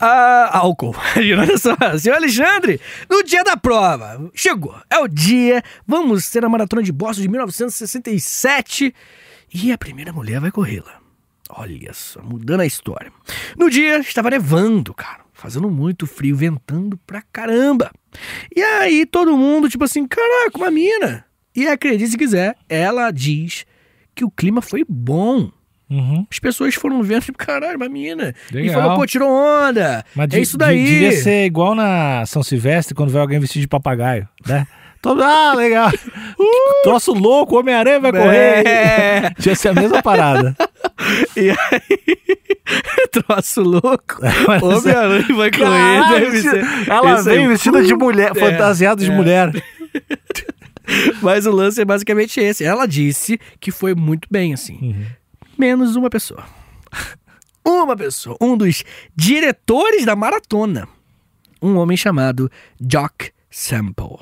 ah, 0.00 0.58
álcool. 0.58 0.94
Olha 1.16 1.58
só, 1.58 1.76
senhor 1.98 2.16
Alexandre, 2.16 2.80
no 3.10 3.22
dia 3.22 3.42
da 3.44 3.56
prova, 3.56 4.30
chegou. 4.34 4.74
É 4.88 4.98
o 4.98 5.08
dia, 5.08 5.62
vamos 5.86 6.30
ter 6.30 6.44
a 6.44 6.48
maratona 6.48 6.82
de 6.82 6.92
Boston 6.92 7.22
de 7.22 7.28
1967 7.28 8.94
e 9.52 9.72
a 9.72 9.78
primeira 9.78 10.12
mulher 10.12 10.40
vai 10.40 10.50
corrê-la. 10.50 11.03
Olha 11.56 11.92
só, 11.92 12.20
mudando 12.20 12.60
a 12.60 12.66
história. 12.66 13.12
No 13.56 13.70
dia, 13.70 13.98
estava 13.98 14.30
nevando, 14.30 14.92
cara. 14.92 15.20
Fazendo 15.32 15.70
muito 15.70 16.06
frio, 16.06 16.34
ventando 16.34 16.96
pra 17.06 17.22
caramba. 17.32 17.90
E 18.54 18.60
aí, 18.60 19.06
todo 19.06 19.36
mundo, 19.36 19.68
tipo 19.68 19.84
assim, 19.84 20.06
caraca, 20.06 20.56
uma 20.56 20.70
mina. 20.70 21.24
E 21.54 21.68
acredite 21.68 22.10
se 22.10 22.18
quiser, 22.18 22.56
ela 22.68 23.10
diz 23.10 23.64
que 24.14 24.24
o 24.24 24.30
clima 24.30 24.60
foi 24.60 24.84
bom. 24.88 25.50
Uhum. 25.88 26.26
As 26.28 26.38
pessoas 26.40 26.74
foram 26.74 27.02
vendo, 27.02 27.22
tipo, 27.22 27.38
caralho, 27.38 27.76
uma 27.76 27.88
mina. 27.88 28.34
E 28.50 28.54
Legal. 28.54 28.82
falou, 28.82 28.96
pô, 28.96 29.06
tirou 29.06 29.30
onda. 29.30 30.04
Mas 30.14 30.32
é 30.32 30.40
isso 30.40 30.58
daí. 30.58 30.84
devia 30.84 31.12
ser 31.12 31.44
igual 31.44 31.74
na 31.74 32.24
São 32.26 32.42
Silvestre 32.42 32.94
quando 32.94 33.10
vai 33.10 33.20
alguém 33.20 33.38
vestido 33.38 33.60
de 33.62 33.68
papagaio, 33.68 34.28
né? 34.46 34.66
Ah, 35.22 35.54
legal. 35.56 35.90
Troço 36.82 37.12
louco, 37.12 37.58
Homem-Aranha 37.58 38.00
vai 38.00 38.12
correr. 38.12 38.66
É. 38.66 39.30
Tinha 39.40 39.54
ser 39.54 39.68
a 39.68 39.74
mesma 39.74 40.02
parada. 40.02 40.56
E 41.36 41.50
aí, 41.50 42.38
troço 43.10 43.60
louco. 43.62 44.18
Mas- 44.46 44.62
Homem-Aranha 44.62 45.34
vai 45.34 45.50
correr. 45.50 46.40
Ser- 46.40 46.64
ela 46.88 47.16
aí, 47.18 47.22
vem 47.24 47.48
vestida 47.48 47.82
de 47.82 47.94
mulher, 47.94 48.30
É, 48.34 48.38
fantasiada 48.38 49.02
de 49.04 49.10
é. 49.10 49.14
mulher. 49.14 49.50
Mas 51.20 51.46
o 51.46 51.50
lance 51.50 51.80
é 51.80 51.84
basicamente 51.84 52.38
esse. 52.40 52.62
Ela 52.64 52.86
disse 52.86 53.40
que 53.58 53.70
foi 53.72 53.94
muito 53.94 54.28
bem, 54.30 54.54
assim. 54.54 54.78
Uhum. 54.80 55.06
Menos 55.58 55.96
uma 55.96 56.08
pessoa. 56.08 56.44
Uma 57.64 57.96
pessoa. 57.96 58.36
Um 58.40 58.56
dos 58.56 58.84
diretores 59.16 60.04
da 60.04 60.14
maratona. 60.14 60.86
Um 61.60 61.76
homem 61.76 61.96
chamado 61.96 62.50
Jock 62.80 63.30
Sample. 63.50 64.18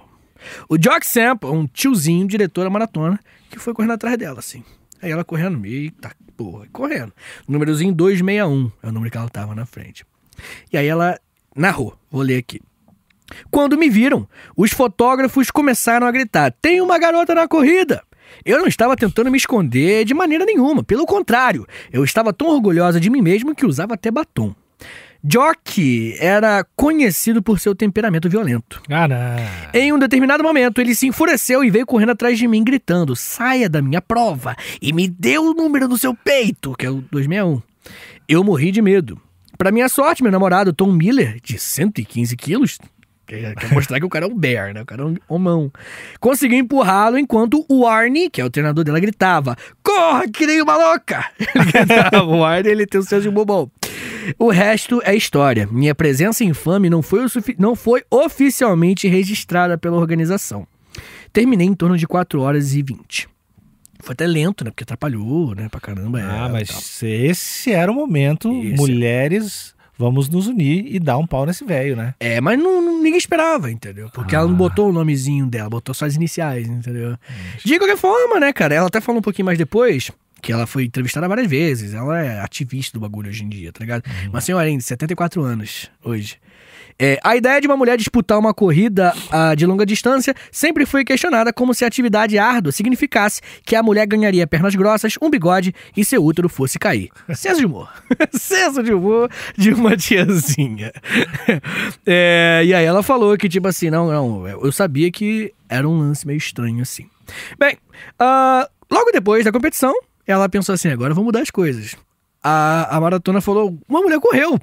O 0.69 0.77
Jock 0.77 1.07
Sample 1.07 1.49
é 1.49 1.53
um 1.53 1.67
tiozinho 1.67 2.27
diretor 2.27 2.65
da 2.65 2.71
maratona 2.71 3.19
que 3.51 3.59
foi 3.59 3.75
correndo 3.75 3.93
atrás 3.93 4.17
dela, 4.17 4.39
assim. 4.39 4.65
Aí 5.01 5.11
ela 5.11 5.25
correndo, 5.25 5.65
eita 5.67 6.13
porra, 6.37 6.67
correndo. 6.73 7.13
Númerozinho 7.47 7.93
261 7.93 8.71
é 8.83 8.89
o 8.89 8.93
número 8.93 9.11
que 9.11 9.19
ela 9.19 9.29
tava 9.29 9.55
na 9.55 9.67
frente. 9.67 10.05
E 10.73 10.77
aí 10.77 10.87
ela 10.87 11.19
narrou, 11.55 11.97
vou 12.11 12.23
ler 12.23 12.39
aqui. 12.39 12.61
Quando 13.51 13.79
me 13.79 13.89
viram, 13.89 14.29
os 14.57 14.73
fotógrafos 14.73 15.51
começaram 15.51 16.07
a 16.07 16.11
gritar: 16.11 16.53
tem 16.61 16.81
uma 16.81 16.99
garota 16.99 17.35
na 17.35 17.49
corrida! 17.49 18.03
Eu 18.45 18.59
não 18.59 18.67
estava 18.67 18.97
tentando 18.97 19.31
me 19.31 19.37
esconder 19.37 20.05
de 20.05 20.15
maneira 20.15 20.45
nenhuma, 20.45 20.83
pelo 20.83 21.05
contrário, 21.05 21.67
eu 21.93 22.03
estava 22.03 22.33
tão 22.33 22.49
orgulhosa 22.49 22.99
de 22.99 23.11
mim 23.11 23.21
mesmo 23.21 23.55
que 23.55 23.67
usava 23.67 23.95
até 23.95 24.11
batom. 24.11 24.55
Jock 25.25 26.17
era 26.19 26.67
conhecido 26.75 27.41
por 27.41 27.61
seu 27.61 27.75
temperamento 27.75 28.29
violento. 28.29 28.83
Não. 28.89 29.07
Em 29.73 29.93
um 29.93 29.99
determinado 29.99 30.43
momento, 30.43 30.81
ele 30.81 30.95
se 30.95 31.07
enfureceu 31.07 31.63
e 31.63 31.71
veio 31.71 31.87
correndo 31.87 32.11
atrás 32.11 32.37
de 32.37 32.49
mim, 32.49 32.65
gritando: 32.65 33.15
saia 33.15 33.69
da 33.69 33.81
minha 33.81 34.03
prova 34.03 34.57
e 34.81 34.93
me 34.93 35.09
dê 35.09 35.39
o 35.39 35.55
número 35.55 35.87
no 35.87 35.97
seu 35.97 36.13
peito, 36.15 36.75
que 36.77 36.87
é 36.87 36.91
o 36.91 37.05
261. 37.11 37.63
Eu 38.29 38.43
morri 38.43 38.73
de 38.73 38.83
medo. 38.83 39.21
Para 39.57 39.71
minha 39.71 39.89
sorte, 39.89 40.25
meu 40.25 40.33
namorado 40.33 40.73
Tom 40.73 40.91
Miller, 40.91 41.39
de 41.41 41.57
115 41.57 42.37
quilos, 42.37 42.79
quer, 43.25 43.55
quer 43.55 43.73
mostrar 43.73 44.01
que 44.01 44.07
o 44.07 44.09
cara 44.09 44.25
é 44.25 44.29
um 44.29 44.37
bear, 44.37 44.75
né? 44.75 44.83
O 44.83 44.87
cara 44.87 45.03
é 45.03 45.05
um 45.05 45.17
homão. 45.29 45.71
Conseguiu 46.19 46.59
empurrá-lo 46.59 47.17
enquanto 47.17 47.65
o 47.69 47.87
Arnie, 47.87 48.29
que 48.29 48.41
é 48.41 48.45
o 48.45 48.51
treinador 48.51 48.83
dela, 48.83 48.99
gritava: 48.99 49.57
Corra, 49.85 50.27
que 50.27 50.47
nem 50.47 50.61
uma 50.63 50.77
louca! 50.77 51.31
Ele 51.39 51.65
gritava, 51.71 52.25
o 52.25 52.45
Arnie 52.45 52.73
ele 52.73 52.87
tem 52.87 53.01
o 53.01 53.05
senso 53.05 53.23
de 53.23 53.31
bobão. 53.31 53.71
O 54.39 54.51
resto 54.51 55.01
é 55.05 55.15
história. 55.15 55.69
Minha 55.71 55.95
presença 55.95 56.45
infame 56.45 56.89
não 56.89 57.03
foi, 57.03 57.27
não 57.59 57.75
foi 57.75 58.03
oficialmente 58.11 59.09
registrada 59.09 59.77
pela 59.77 59.97
organização. 59.97 60.67
Terminei 61.33 61.67
em 61.67 61.75
torno 61.75 61.97
de 61.97 62.07
4 62.07 62.41
horas 62.41 62.75
e 62.75 62.83
20. 62.83 63.29
Foi 64.01 64.13
até 64.13 64.27
lento, 64.27 64.65
né? 64.65 64.71
Porque 64.71 64.83
atrapalhou, 64.83 65.55
né? 65.55 65.69
Pra 65.69 65.81
caramba. 65.81 66.19
Ah, 66.21 66.49
é, 66.49 66.53
mas 66.53 67.03
esse 67.03 67.73
era 67.73 67.91
o 67.91 67.95
momento. 67.95 68.53
Esse. 68.63 68.75
Mulheres, 68.75 69.75
vamos 69.99 70.29
nos 70.29 70.47
unir 70.47 70.85
e 70.89 70.99
dar 70.99 71.19
um 71.19 71.27
pau 71.27 71.45
nesse 71.47 71.65
velho, 71.65 71.95
né? 71.97 72.15
É, 72.19 72.41
mas 72.41 72.59
não, 72.59 72.81
não- 72.83 73.03
ninguém 73.03 73.19
esperava, 73.19 73.71
entendeu? 73.71 74.09
Porque 74.13 74.35
ela 74.35 74.47
não 74.47 74.55
Ah. 74.55 74.59
botou 74.59 74.89
o 74.89 74.93
nomezinho 74.93 75.47
dela, 75.47 75.69
botou 75.71 75.95
só 75.95 76.07
as 76.07 76.15
iniciais, 76.17 76.67
entendeu? 76.69 77.17
De 77.65 77.79
qualquer 77.79 77.97
forma, 77.97 78.41
né, 78.41 78.53
cara? 78.53 78.75
Ela 78.75 78.87
até 78.89 79.01
falou 79.01 79.19
um 79.21 79.23
pouquinho 79.23 79.47
mais 79.47 79.59
depois 79.59 80.11
que 80.41 80.53
ela 80.53 80.67
foi 80.67 80.85
entrevistada 80.85 81.29
várias 81.29 81.47
vezes. 81.49 81.95
Ela 81.95 82.21
é 82.21 82.41
ativista 82.41 82.99
do 82.99 83.01
bagulho 83.01 83.29
hoje 83.29 83.45
em 83.45 83.49
dia, 83.49 83.73
tá 83.73 83.79
ligado? 83.81 84.03
Uma 84.29 84.41
senhorinha 84.41 84.77
de 84.77 84.83
74 84.85 85.41
anos 85.43 85.89
hoje. 86.05 86.37
É, 86.99 87.19
a 87.23 87.37
ideia 87.37 87.61
de 87.61 87.67
uma 87.67 87.77
mulher 87.77 87.97
disputar 87.97 88.39
uma 88.39 88.55
corrida 88.55 89.13
ah, 89.31 89.55
de 89.55 89.67
longa 89.67 89.85
distância 89.85 90.35
sempre 90.51 90.87
foi 90.87 91.05
questionada 91.05 91.53
como 91.53 91.75
se 91.75 91.85
a 91.85 91.89
atividade 91.89 92.39
árdua 92.39 92.73
significasse 92.73 93.41
que 93.65 93.75
a 93.75 93.83
mulher 93.83 94.07
ganharia 94.07 94.47
pernas 94.47 94.75
grossas, 94.75 95.15
um 95.21 95.31
bigode 95.31 95.75
e 95.97 96.05
seu 96.05 96.25
útero 96.25 96.49
fosse 96.49 96.79
cair. 96.79 97.11
Senso 97.35 97.61
de 97.61 97.67
humor. 97.67 97.89
Senso 98.33 98.83
de 98.83 98.93
humor 98.93 99.31
de 99.57 99.73
uma 99.73 99.95
tiazinha. 99.97 100.93
É, 102.07 102.63
e 102.65 102.75
aí 102.75 102.85
ela 102.85 103.03
falou 103.03 103.37
que, 103.37 103.49
tipo 103.49 103.69
assim, 103.69 103.91
não, 103.91 104.11
não, 104.11 104.49
eu 104.49 104.73
sabia 104.73 105.11
que 105.11 105.53
era 105.69 105.89
um 105.89 105.99
lance 105.99 106.27
meio 106.27 106.37
estranho 106.37 106.83
assim. 106.83 107.09
Bem, 107.59 107.77
ah, 108.19 108.69
logo 108.91 109.11
depois 109.13 109.45
da 109.45 109.53
competição, 109.53 109.95
ela 110.27 110.49
pensou 110.49 110.75
assim: 110.75 110.89
agora 110.89 111.13
eu 111.13 111.15
vou 111.15 111.25
mudar 111.25 111.41
as 111.41 111.51
coisas. 111.51 111.97
A, 112.43 112.97
a 112.97 113.01
maratona 113.01 113.41
falou: 113.41 113.79
uma 113.89 114.01
mulher 114.01 114.21
correu. 114.21 114.59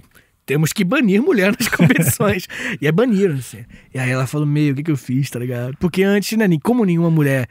Temos 0.49 0.73
que 0.73 0.83
banir 0.83 1.21
mulher 1.21 1.55
nas 1.55 1.67
competições. 1.69 2.47
e 2.81 2.88
é 2.88 2.91
baniram, 2.91 3.35
assim. 3.35 3.63
E 3.93 3.99
aí 3.99 4.09
ela 4.09 4.25
falou: 4.25 4.47
meio, 4.47 4.73
o 4.73 4.75
que, 4.75 4.81
que 4.81 4.89
eu 4.89 4.97
fiz, 4.97 5.29
tá 5.29 5.38
ligado? 5.38 5.77
Porque 5.77 6.01
antes, 6.01 6.35
né, 6.35 6.47
como 6.63 6.83
nenhuma 6.83 7.12
mulher 7.12 7.47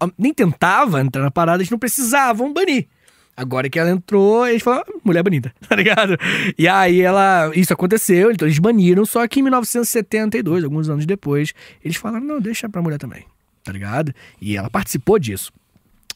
ah, 0.00 0.08
nem 0.18 0.34
tentava 0.34 1.00
entrar 1.00 1.22
na 1.22 1.30
parada, 1.30 1.58
eles 1.62 1.70
não 1.70 1.78
precisavam 1.78 2.52
banir. 2.52 2.88
Agora 3.36 3.70
que 3.70 3.78
ela 3.78 3.88
entrou, 3.88 4.48
eles 4.48 4.64
falaram, 4.64 4.84
"Ah, 4.88 5.00
mulher 5.04 5.22
bonita, 5.22 5.54
tá 5.68 5.76
ligado? 5.76 6.18
E 6.58 6.66
aí 6.66 7.02
ela. 7.02 7.52
Isso 7.54 7.72
aconteceu, 7.72 8.32
então 8.32 8.48
eles 8.48 8.58
baniram, 8.58 9.06
só 9.06 9.28
que 9.28 9.38
em 9.38 9.44
1972, 9.44 10.64
alguns 10.64 10.88
anos 10.88 11.06
depois, 11.06 11.54
eles 11.84 11.96
falaram, 11.96 12.24
não, 12.24 12.40
deixa 12.40 12.68
pra 12.68 12.82
mulher 12.82 12.98
também, 12.98 13.24
tá 13.62 13.70
ligado? 13.70 14.12
E 14.40 14.56
ela 14.56 14.68
participou 14.68 15.20
disso. 15.20 15.52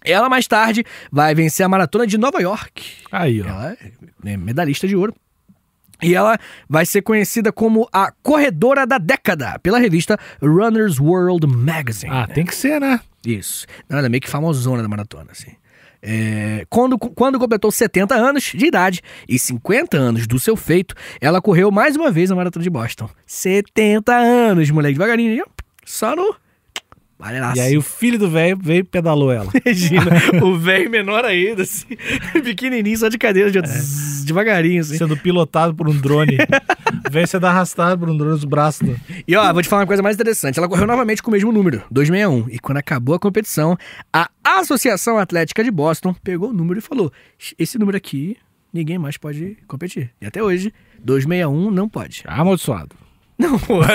Ela 0.04 0.28
mais 0.28 0.48
tarde 0.48 0.84
vai 1.12 1.32
vencer 1.32 1.64
a 1.64 1.68
maratona 1.68 2.08
de 2.08 2.18
Nova 2.18 2.40
York. 2.40 2.82
Aí, 3.12 3.40
ó. 3.40 3.46
Ela 3.46 3.76
é 4.24 4.36
medalhista 4.36 4.88
de 4.88 4.96
ouro. 4.96 5.14
E 6.02 6.14
ela 6.14 6.38
vai 6.68 6.86
ser 6.86 7.02
conhecida 7.02 7.52
como 7.52 7.88
a 7.92 8.12
corredora 8.22 8.86
da 8.86 8.98
década 8.98 9.58
pela 9.60 9.78
revista 9.78 10.18
Runner's 10.40 11.00
World 11.00 11.46
Magazine. 11.46 12.12
Ah, 12.12 12.26
tem 12.26 12.44
que 12.44 12.54
ser, 12.54 12.80
né? 12.80 13.00
Isso. 13.26 13.66
Não, 13.88 13.98
ela 13.98 14.06
é 14.06 14.10
meio 14.10 14.20
que 14.20 14.30
famosona 14.30 14.82
da 14.82 14.88
maratona, 14.88 15.32
assim. 15.32 15.52
É, 16.00 16.64
quando, 16.70 16.96
quando 16.96 17.38
completou 17.40 17.72
70 17.72 18.14
anos 18.14 18.44
de 18.54 18.66
idade 18.66 19.02
e 19.28 19.36
50 19.38 19.96
anos 19.96 20.26
do 20.28 20.38
seu 20.38 20.56
feito, 20.56 20.94
ela 21.20 21.42
correu 21.42 21.72
mais 21.72 21.96
uma 21.96 22.10
vez 22.10 22.30
a 22.30 22.36
maratona 22.36 22.62
de 22.62 22.70
Boston. 22.70 23.10
70 23.26 24.14
anos, 24.14 24.70
moleque, 24.70 24.94
devagarinho, 24.94 25.44
só 25.84 26.14
no. 26.14 26.36
Valeraço. 27.18 27.58
E 27.58 27.60
aí 27.60 27.76
o 27.76 27.82
filho 27.82 28.16
do 28.16 28.30
velho 28.30 28.56
veio 28.56 28.80
e 28.80 28.84
pedalou 28.84 29.32
ela. 29.32 29.50
Imagina, 29.66 30.10
o 30.40 30.56
velho 30.56 30.88
menor 30.88 31.24
ainda, 31.24 31.62
assim, 31.62 31.86
pequenininho, 32.44 32.96
só 32.96 33.08
de 33.08 33.18
cadeira, 33.18 33.50
de, 33.50 33.60
zzz, 33.60 34.24
devagarinho, 34.24 34.80
assim. 34.80 34.96
Sendo 34.96 35.16
pilotado 35.16 35.74
por 35.74 35.88
um 35.88 35.96
drone. 35.96 36.38
Vem 37.10 37.26
sendo 37.26 37.46
arrastado 37.46 37.98
por 37.98 38.08
um 38.08 38.16
drone 38.16 38.32
nos 38.32 38.44
braços. 38.44 38.86
Do... 38.86 38.96
E 39.26 39.34
ó, 39.34 39.52
vou 39.52 39.62
te 39.62 39.68
falar 39.68 39.82
uma 39.82 39.86
coisa 39.86 40.02
mais 40.02 40.14
interessante. 40.14 40.58
Ela 40.58 40.68
correu 40.68 40.86
novamente 40.86 41.20
com 41.20 41.30
o 41.30 41.32
mesmo 41.32 41.50
número, 41.50 41.82
261. 41.90 42.54
E 42.54 42.58
quando 42.60 42.78
acabou 42.78 43.16
a 43.16 43.18
competição, 43.18 43.76
a 44.12 44.30
Associação 44.44 45.18
Atlética 45.18 45.64
de 45.64 45.72
Boston 45.72 46.14
pegou 46.22 46.50
o 46.50 46.52
número 46.52 46.78
e 46.78 46.82
falou: 46.82 47.12
esse 47.58 47.78
número 47.78 47.96
aqui, 47.96 48.36
ninguém 48.72 48.96
mais 48.96 49.16
pode 49.16 49.56
competir. 49.66 50.12
E 50.20 50.26
até 50.26 50.40
hoje, 50.40 50.72
261 51.00 51.70
não 51.72 51.88
pode. 51.88 52.22
Amaldiçoado. 52.26 53.07
Não, 53.38 53.58
pô. 53.58 53.80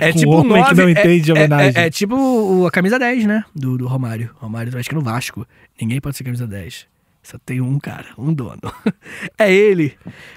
É, 0.00 0.08
é 0.10 0.12
tipo 0.12 0.30
o 0.30 0.40
homem 0.40 0.62
que 0.62 0.74
9, 0.74 0.82
não 0.82 0.88
é- 0.88 0.92
entende 0.92 1.20
de 1.22 1.30
é, 1.30 1.34
homenagem. 1.34 1.82
É, 1.82 1.86
é 1.86 1.90
tipo 1.90 2.14
o- 2.16 2.66
a 2.66 2.70
camisa 2.70 2.98
10, 2.98 3.24
né? 3.26 3.44
Do, 3.54 3.76
do 3.78 3.86
Romário. 3.86 4.30
Romário, 4.36 4.76
acho 4.78 4.88
que 4.88 4.94
no 4.94 5.00
Vasco. 5.00 5.46
Ninguém 5.80 6.00
pode 6.00 6.16
ser 6.16 6.24
camisa 6.24 6.46
10. 6.46 6.86
Só 7.22 7.36
tem 7.44 7.60
um 7.60 7.78
cara, 7.78 8.06
um 8.16 8.32
dono. 8.32 8.60
é 9.38 9.52
ele. 9.52 9.94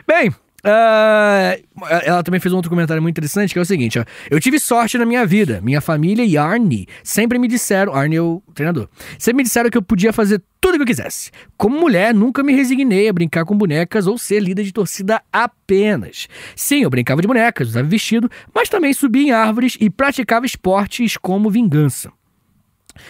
Bem, 0.07 0.33
ah, 0.63 1.57
ela 2.03 2.23
também 2.23 2.39
fez 2.39 2.53
um 2.53 2.55
outro 2.55 2.69
comentário 2.69 3.01
muito 3.01 3.17
interessante, 3.17 3.53
que 3.53 3.59
é 3.59 3.61
o 3.61 3.65
seguinte, 3.65 3.97
ó. 3.99 4.05
Eu 4.29 4.39
tive 4.39 4.59
sorte 4.59 4.97
na 4.97 5.05
minha 5.05 5.25
vida. 5.25 5.59
Minha 5.61 5.81
família 5.81 6.23
e 6.23 6.37
Arnie 6.37 6.87
sempre 7.03 7.39
me 7.39 7.47
disseram... 7.47 7.93
Arnie 7.93 8.17
é 8.17 8.21
o 8.21 8.41
treinador. 8.53 8.87
Sempre 9.17 9.37
me 9.37 9.43
disseram 9.43 9.69
que 9.69 9.77
eu 9.77 9.81
podia 9.81 10.13
fazer 10.13 10.41
tudo 10.59 10.75
que 10.75 10.83
eu 10.83 10.87
quisesse. 10.87 11.31
Como 11.57 11.79
mulher, 11.79 12.13
nunca 12.13 12.43
me 12.43 12.53
resignei 12.53 13.09
a 13.09 13.13
brincar 13.13 13.45
com 13.45 13.57
bonecas 13.57 14.05
ou 14.05 14.17
ser 14.17 14.39
líder 14.39 14.63
de 14.63 14.71
torcida 14.71 15.21
apenas. 15.33 16.27
Sim, 16.55 16.83
eu 16.83 16.89
brincava 16.89 17.21
de 17.21 17.27
bonecas, 17.27 17.69
usava 17.69 17.87
vestido, 17.87 18.29
mas 18.53 18.69
também 18.69 18.93
subia 18.93 19.23
em 19.23 19.31
árvores 19.31 19.77
e 19.79 19.89
praticava 19.89 20.45
esportes 20.45 21.17
como 21.17 21.49
vingança. 21.49 22.11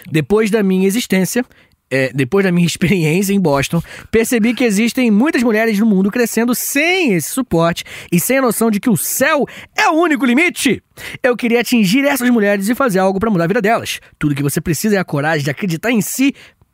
Depois 0.10 0.50
da 0.50 0.64
minha 0.64 0.88
existência, 0.88 1.44
é, 1.92 2.12
depois 2.14 2.46
da 2.46 2.52
minha 2.52 2.66
experiência 2.68 3.34
em 3.34 3.40
Boston, 3.40 3.84
percebi 4.10 4.54
que 4.54 4.64
existem 4.64 5.12
muitas 5.12 5.44
mulheres 5.44 5.78
no 5.78 5.86
mundo 5.86 6.10
crescendo 6.10 6.56
sem 6.56 7.14
esse 7.14 7.30
suporte 7.30 7.84
e 8.12 8.20
sem 8.20 8.38
a 8.38 8.42
noção 8.42 8.72
de 8.72 8.80
que 8.80 8.90
o 8.90 8.98
céu 8.98 9.46
é 9.76 9.90
o 9.90 9.94
único 9.94 10.26
limite. 10.26 10.82
Eu 11.22 11.36
queria 11.36 11.60
atingir 11.60 12.06
essas 12.06 12.30
mulheres 12.30 12.70
e 12.70 12.76
fazer 12.76 13.00
algo 13.00 13.20
para 13.20 13.30
mudar 13.30 13.44
a 13.44 13.48
vida 13.48 13.62
delas. 13.62 14.00
Tudo 14.18 14.34
que 14.34 14.44
você 14.44 14.62
precisa 14.62 14.96
é 14.96 15.00
a 15.00 15.06
coragem 15.06 15.44
de 15.44 15.52
acreditar 15.52 15.92
em 15.92 16.02
si 16.02 16.34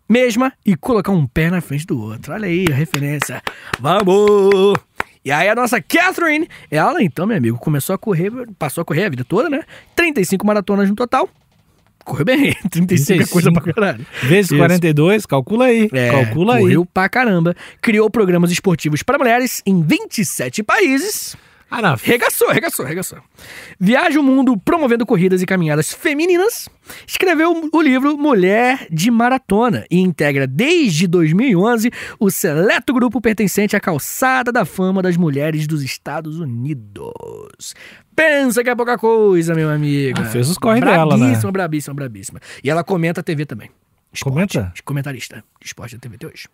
mesma 0.10 0.54
e 0.66 0.76
colocar 0.76 1.12
um 1.12 1.26
pé 1.26 1.50
na 1.50 1.62
frente 1.62 1.86
do 1.86 2.00
outro. 2.00 2.34
Olha 2.34 2.48
aí 2.48 2.66
a 2.72 2.76
referência. 2.76 3.42
Vamos! 3.80 4.76
E 5.24 5.32
aí 5.32 5.50
a 5.50 5.56
nossa 5.56 5.82
Catherine, 5.82 6.48
ela 6.72 7.04
então, 7.04 7.28
meu 7.28 7.36
amigo, 7.36 7.58
começou 7.58 7.94
a 7.94 7.98
correr, 7.98 8.32
passou 8.58 8.82
a 8.82 8.86
correr 8.86 9.06
a 9.06 9.10
vida 9.10 9.26
toda, 9.26 9.50
né? 9.50 9.64
35 9.96 10.46
maratonas 10.46 10.88
no 10.88 10.96
total. 10.96 11.30
Correu 12.08 12.24
bem, 12.24 12.54
35 12.72 13.22
é 13.22 13.26
coisa 13.26 13.52
pra 13.52 13.62
caralho. 13.74 14.06
Vezes 14.24 14.52
Isso. 14.52 14.58
42, 14.58 15.26
calcula 15.26 15.66
aí. 15.66 15.90
É, 15.92 16.10
calcula 16.10 16.56
aí. 16.56 16.62
correu 16.62 16.86
pra 16.86 17.10
caramba. 17.10 17.54
Criou 17.82 18.10
programas 18.10 18.50
esportivos 18.50 19.04
para 19.04 19.18
mulheres 19.18 19.62
em 19.66 19.82
27 19.84 20.64
países. 20.64 21.36
Ah, 21.70 21.82
não. 21.82 21.98
Regaçou, 22.02 22.50
regaçou, 22.50 22.86
regaçou. 22.86 23.20
Viaja 23.78 24.18
o 24.18 24.24
mundo 24.24 24.58
promovendo 24.58 25.06
corridas 25.06 25.42
e 25.42 25.46
caminhadas 25.46 25.92
femininas. 25.92 26.70
Escreveu 27.06 27.70
o 27.74 27.82
livro 27.82 28.18
Mulher 28.18 28.88
de 28.90 29.12
Maratona 29.12 29.86
e 29.92 30.00
integra 30.00 30.48
desde 30.48 31.08
2011 31.08 31.92
o 32.22 32.32
seleto 32.32 32.94
grupo 32.94 33.20
pertencente 33.20 33.76
à 33.76 33.82
Calçada 33.82 34.50
da 34.50 34.64
Fama 34.64 35.02
das 35.02 35.18
Mulheres 35.18 35.68
dos 35.68 35.84
Estados 35.84 36.40
Unidos. 36.40 37.76
Pensa 38.18 38.64
que 38.64 38.70
é 38.72 38.76
pouca 38.76 38.98
coisa, 38.98 39.54
meu 39.54 39.70
amigo. 39.70 40.20
Ah, 40.20 40.26
fez 40.26 40.50
os 40.50 40.58
corre 40.58 40.82
dela, 40.82 41.16
né? 41.16 41.26
Brabíssima, 41.26 41.52
brabíssima, 41.52 41.94
brabíssima. 41.94 42.40
E 42.64 42.70
ela 42.70 42.84
comenta 42.84 43.22
a 43.22 43.24
TV 43.24 43.46
também. 43.46 43.70
Esporte. 44.12 44.34
Comenta? 44.34 44.74
Comentarista 44.84 45.44
de 45.62 45.68
esporte 45.68 45.96
da 45.96 46.00
TV 46.00 46.16
até 46.16 46.26
hoje. 46.26 46.48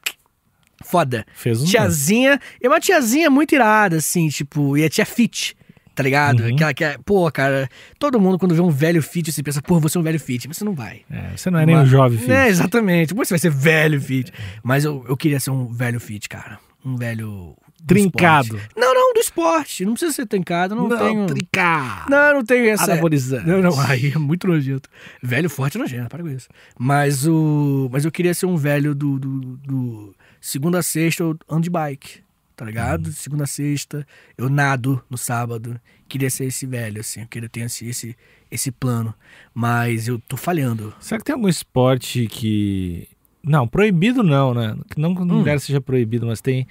Foda. 0.83 1.25
Fez 1.33 1.61
um. 1.61 1.65
Tiazinha. 1.65 2.37
É 2.61 2.67
uma 2.67 2.81
tiazinha 2.81 3.29
muito 3.29 3.55
irada, 3.55 3.95
assim, 3.95 4.27
tipo, 4.27 4.77
e 4.77 4.83
a 4.83 4.89
tia 4.89 5.05
Fit. 5.05 5.55
Tá 5.95 6.03
ligado? 6.03 6.41
Uhum. 6.41 6.55
Aquela 6.55 6.73
que 6.73 6.83
é. 6.83 6.97
Pô, 7.05 7.31
cara, 7.31 7.69
todo 7.97 8.19
mundo 8.19 8.37
quando 8.37 8.53
vê 8.55 8.61
um 8.61 8.71
velho 8.71 9.01
fit, 9.01 9.31
você 9.31 9.43
pensa, 9.43 9.61
pô, 9.61 9.79
você 9.79 9.95
é 9.97 10.01
um 10.01 10.03
velho 10.03 10.19
fit, 10.19 10.47
mas 10.47 10.57
você 10.57 10.65
não 10.65 10.73
vai. 10.73 11.01
É, 11.09 11.37
você 11.37 11.51
não 11.51 11.59
é 11.59 11.65
nem 11.67 11.77
um 11.77 11.85
jovem 11.85 12.17
filho. 12.17 12.33
É, 12.33 12.49
exatamente. 12.49 13.13
Como 13.13 13.23
você 13.23 13.33
vai 13.33 13.39
ser 13.39 13.51
velho 13.51 14.01
fit? 14.01 14.33
Mas 14.63 14.83
eu, 14.83 15.05
eu 15.07 15.15
queria 15.15 15.39
ser 15.39 15.51
um 15.51 15.71
velho 15.71 15.99
fit, 15.99 16.27
cara. 16.27 16.59
Um 16.83 16.95
velho. 16.97 17.55
do 17.79 17.85
Trincado. 17.85 18.55
esporte. 18.55 18.69
Não, 18.75 18.91
não, 18.93 19.02
do 19.13 19.19
esporte. 19.19 19.85
Não 19.85 19.93
precisa 19.93 20.11
ser 20.11 20.25
trincado, 20.25 20.75
não, 20.75 20.89
tenho. 20.89 21.25
trincar. 21.27 22.09
Não, 22.09 22.35
não 22.35 22.43
tenho 22.43 22.69
essa. 22.69 22.85
Anabolizante. 22.85 23.47
Não, 23.47 23.61
não, 23.61 23.79
aí 23.79 24.11
é 24.13 24.17
muito 24.17 24.47
nojento. 24.47 24.89
Velho 25.21 25.49
forte 25.49 25.77
nojento, 25.77 26.09
para 26.09 26.23
com 26.23 26.29
isso. 26.29 26.49
Mas 26.77 27.27
o. 27.27 27.89
Mas 27.91 28.05
eu 28.05 28.11
queria 28.11 28.33
ser 28.33 28.45
um 28.45 28.57
velho 28.57 28.93
do. 28.93 29.19
do, 29.19 29.39
do 29.57 30.15
segunda 30.41 30.79
a 30.79 30.83
sexta 30.83 31.23
eu 31.23 31.37
ando 31.49 31.61
de 31.61 31.69
bike. 31.69 32.23
Tá 32.55 32.65
ligado? 32.65 33.11
Segunda 33.11 33.45
a 33.45 33.47
sexta, 33.47 34.05
eu 34.37 34.47
nado 34.47 35.03
no 35.09 35.17
sábado. 35.17 35.79
Queria 36.07 36.29
ser 36.29 36.45
esse 36.45 36.67
velho, 36.67 37.01
assim. 37.01 37.21
Eu 37.21 37.27
queria 37.27 37.49
ter 37.49 37.61
esse, 37.61 37.87
esse, 37.87 38.15
esse 38.51 38.71
plano. 38.71 39.13
Mas 39.53 40.07
eu 40.07 40.19
tô 40.19 40.37
falhando. 40.37 40.93
Será 40.99 41.17
que 41.17 41.25
tem 41.25 41.33
algum 41.33 41.49
esporte 41.49 42.27
que. 42.27 43.07
Não, 43.45 43.67
proibido 43.67 44.23
não, 44.23 44.53
né? 44.53 44.75
Não 44.95 45.13
que 45.13 45.21
um 45.21 45.25
Hum. 45.25 45.37
lugar 45.39 45.59
seja 45.59 45.81
proibido, 45.81 46.25
mas 46.25 46.39
tem. 46.39 46.65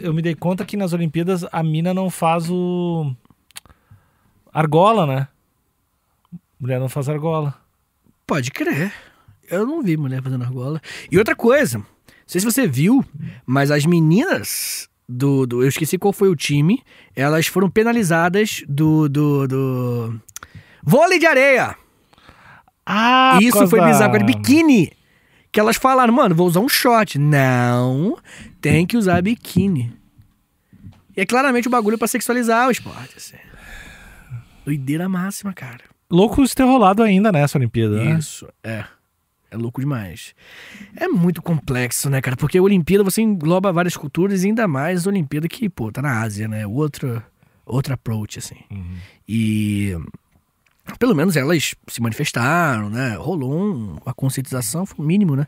Eu 0.00 0.14
me 0.14 0.22
dei 0.22 0.34
conta 0.34 0.64
que 0.64 0.76
nas 0.76 0.92
Olimpíadas 0.92 1.44
a 1.50 1.62
mina 1.62 1.92
não 1.92 2.08
faz 2.08 2.48
o. 2.48 3.12
Argola, 4.52 5.06
né? 5.06 5.28
Mulher 6.60 6.80
não 6.80 6.88
faz 6.88 7.08
argola. 7.08 7.54
Pode 8.26 8.50
crer. 8.50 8.92
Eu 9.50 9.66
não 9.66 9.82
vi 9.82 9.96
mulher 9.96 10.22
fazendo 10.22 10.44
argola. 10.44 10.80
E 11.10 11.18
outra 11.18 11.34
coisa, 11.34 11.78
não 11.78 11.86
sei 12.26 12.40
se 12.40 12.44
você 12.44 12.66
viu, 12.66 13.04
mas 13.46 13.70
as 13.70 13.86
meninas 13.86 14.88
do, 15.08 15.46
do- 15.46 15.62
Eu 15.62 15.68
esqueci 15.68 15.96
qual 15.98 16.12
foi 16.12 16.28
o 16.28 16.36
time. 16.36 16.82
Elas 17.16 17.46
foram 17.46 17.70
penalizadas 17.70 18.62
do. 18.68 19.08
do, 19.08 19.46
do... 19.48 20.20
Vôlei 20.82 21.18
de 21.18 21.26
areia! 21.26 21.76
Ah, 22.86 23.38
Isso 23.42 23.66
foi 23.68 23.80
da- 23.80 23.86
bizarro. 23.86 24.04
Agora, 24.14 24.24
biquíni! 24.24 24.92
Que 25.58 25.60
elas 25.60 25.76
falaram, 25.76 26.14
mano, 26.14 26.36
vou 26.36 26.46
usar 26.46 26.60
um 26.60 26.68
short. 26.68 27.18
Não, 27.18 28.16
tem 28.60 28.86
que 28.86 28.96
usar 28.96 29.20
biquíni. 29.20 29.92
E 31.16 31.20
é 31.20 31.26
claramente 31.26 31.66
o 31.66 31.70
bagulho 31.70 31.98
pra 31.98 32.06
sexualizar 32.06 32.68
o 32.68 32.70
esporte, 32.70 33.16
assim. 33.16 33.38
Doideira 34.64 35.08
máxima, 35.08 35.52
cara. 35.52 35.80
Louco 36.08 36.44
isso 36.44 36.54
ter 36.54 36.62
rolado 36.62 37.02
ainda 37.02 37.32
nessa 37.32 37.58
Olimpíada, 37.58 38.04
né? 38.04 38.16
Isso, 38.16 38.46
é. 38.62 38.84
É 39.50 39.56
louco 39.56 39.80
demais. 39.80 40.32
É 40.94 41.08
muito 41.08 41.42
complexo, 41.42 42.08
né, 42.08 42.20
cara? 42.20 42.36
Porque 42.36 42.58
a 42.58 42.62
Olimpíada 42.62 43.02
você 43.02 43.20
engloba 43.20 43.72
várias 43.72 43.96
culturas 43.96 44.44
e 44.44 44.46
ainda 44.46 44.68
mais 44.68 45.08
a 45.08 45.10
Olimpíada 45.10 45.48
que, 45.48 45.68
pô, 45.68 45.90
tá 45.90 46.00
na 46.00 46.20
Ásia, 46.20 46.46
né? 46.46 46.68
Outro, 46.68 47.20
outro 47.66 47.94
approach, 47.94 48.38
assim. 48.38 48.60
Uhum. 48.70 48.96
E 49.28 49.96
pelo 50.98 51.14
menos 51.14 51.36
elas 51.36 51.74
se 51.88 52.00
manifestaram, 52.00 52.88
né? 52.90 53.16
Rolou 53.16 53.52
um- 53.52 53.96
uma 54.04 54.14
conscientização, 54.14 54.86
foi 54.86 55.04
o 55.04 55.06
mínimo, 55.08 55.34
né? 55.36 55.46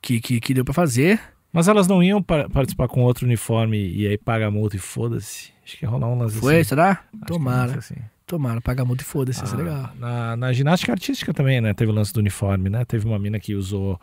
Que, 0.00 0.20
que, 0.20 0.40
que 0.40 0.54
deu 0.54 0.64
pra 0.64 0.74
fazer. 0.74 1.20
Mas 1.52 1.68
elas 1.68 1.86
não 1.86 2.02
iam 2.02 2.22
pa- 2.22 2.48
participar 2.48 2.88
com 2.88 3.02
outro 3.02 3.26
uniforme 3.26 3.76
e 3.92 4.06
aí 4.06 4.16
paga 4.16 4.50
multa 4.50 4.76
e 4.76 4.78
foda-se. 4.78 5.50
Acho 5.64 5.76
que 5.76 5.84
ia 5.84 5.88
rolar 5.90 6.08
um 6.08 6.18
lance 6.18 6.38
Foi, 6.38 6.56
assim. 6.60 6.68
será? 6.70 6.90
Acho 7.14 7.24
Tomara, 7.26 7.78
assim. 7.78 7.94
tomara. 8.26 8.60
Paga 8.60 8.84
multa 8.84 9.02
e 9.02 9.06
foda-se, 9.06 9.44
isso 9.44 9.54
é 9.54 9.58
Ah, 9.58 9.62
legal. 9.62 9.90
Na, 9.98 10.36
na 10.36 10.52
ginástica 10.52 10.92
artística 10.92 11.32
também, 11.34 11.60
né? 11.60 11.74
Teve 11.74 11.92
o 11.92 11.94
lance 11.94 12.12
do 12.12 12.20
uniforme, 12.20 12.70
né? 12.70 12.84
Teve 12.86 13.06
uma 13.06 13.18
mina 13.18 13.38
que 13.38 13.54
usou. 13.54 14.00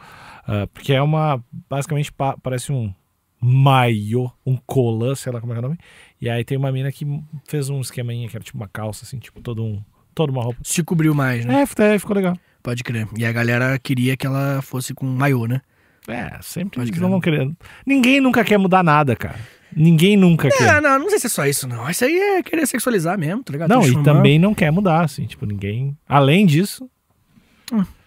ah, 0.47 0.67
porque 0.73 0.93
é 0.93 1.01
uma. 1.01 1.43
Basicamente 1.67 2.11
pa- 2.13 2.37
parece 2.37 2.71
um 2.71 2.93
maiô, 3.41 4.29
um 4.45 4.55
colã, 4.57 5.15
sei 5.15 5.31
lá 5.31 5.39
como 5.41 5.53
é 5.53 5.55
é 5.55 5.59
o 5.59 5.61
nome. 5.63 5.77
E 6.21 6.29
aí 6.29 6.43
tem 6.43 6.57
uma 6.57 6.71
mina 6.71 6.91
que 6.91 7.05
fez 7.45 7.69
um 7.69 7.81
esqueminha 7.81 8.27
que 8.29 8.35
era 8.35 8.43
tipo 8.43 8.57
uma 8.57 8.67
calça, 8.67 9.05
assim, 9.05 9.17
tipo 9.17 9.41
todo 9.41 9.63
um. 9.63 9.81
Toda 10.19 10.33
uma 10.33 10.43
roupa. 10.43 10.59
Se 10.63 10.83
cobriu 10.83 11.15
mais, 11.15 11.45
né? 11.45 11.61
É, 11.61 11.65
ficou- 11.65 11.97
ficou 11.99 12.15
legal. 12.15 12.37
Pode 12.61 12.83
crer. 12.83 13.07
E 13.17 13.25
a 13.25 13.31
galera 13.31 13.79
queria 13.79 14.17
que 14.17 14.27
ela 14.27 14.61
fosse 14.61 14.93
com 14.93 15.05
maiô, 15.05 15.45
né? 15.47 15.61
É, 16.09 16.37
sempre 16.41 16.71
Pode 16.77 16.89
eles 16.89 16.91
crer. 16.91 17.01
não 17.01 17.09
vão 17.09 17.21
querendo. 17.21 17.55
Ninguém 17.85 18.19
nunca 18.19 18.43
quer 18.43 18.57
mudar 18.57 18.83
nada, 18.83 19.15
cara. 19.15 19.39
Ninguém 19.73 20.17
nunca 20.17 20.47
É, 20.49 20.51
quer. 20.51 20.81
não, 20.81 20.99
não 20.99 21.09
sei 21.09 21.19
se 21.19 21.27
é 21.27 21.29
só 21.29 21.45
isso, 21.45 21.67
não. 21.69 21.89
Isso 21.89 22.03
aí 22.03 22.17
é 22.19 22.43
querer 22.43 22.65
sexualizar 22.67 23.17
mesmo, 23.17 23.43
tá 23.43 23.53
ligado? 23.53 23.69
Não, 23.69 23.85
e 23.87 24.03
também 24.03 24.37
não 24.37 24.53
quer 24.53 24.71
mudar, 24.71 25.05
assim, 25.05 25.25
tipo, 25.25 25.45
ninguém. 25.45 25.97
Além 26.07 26.45
disso, 26.45 26.89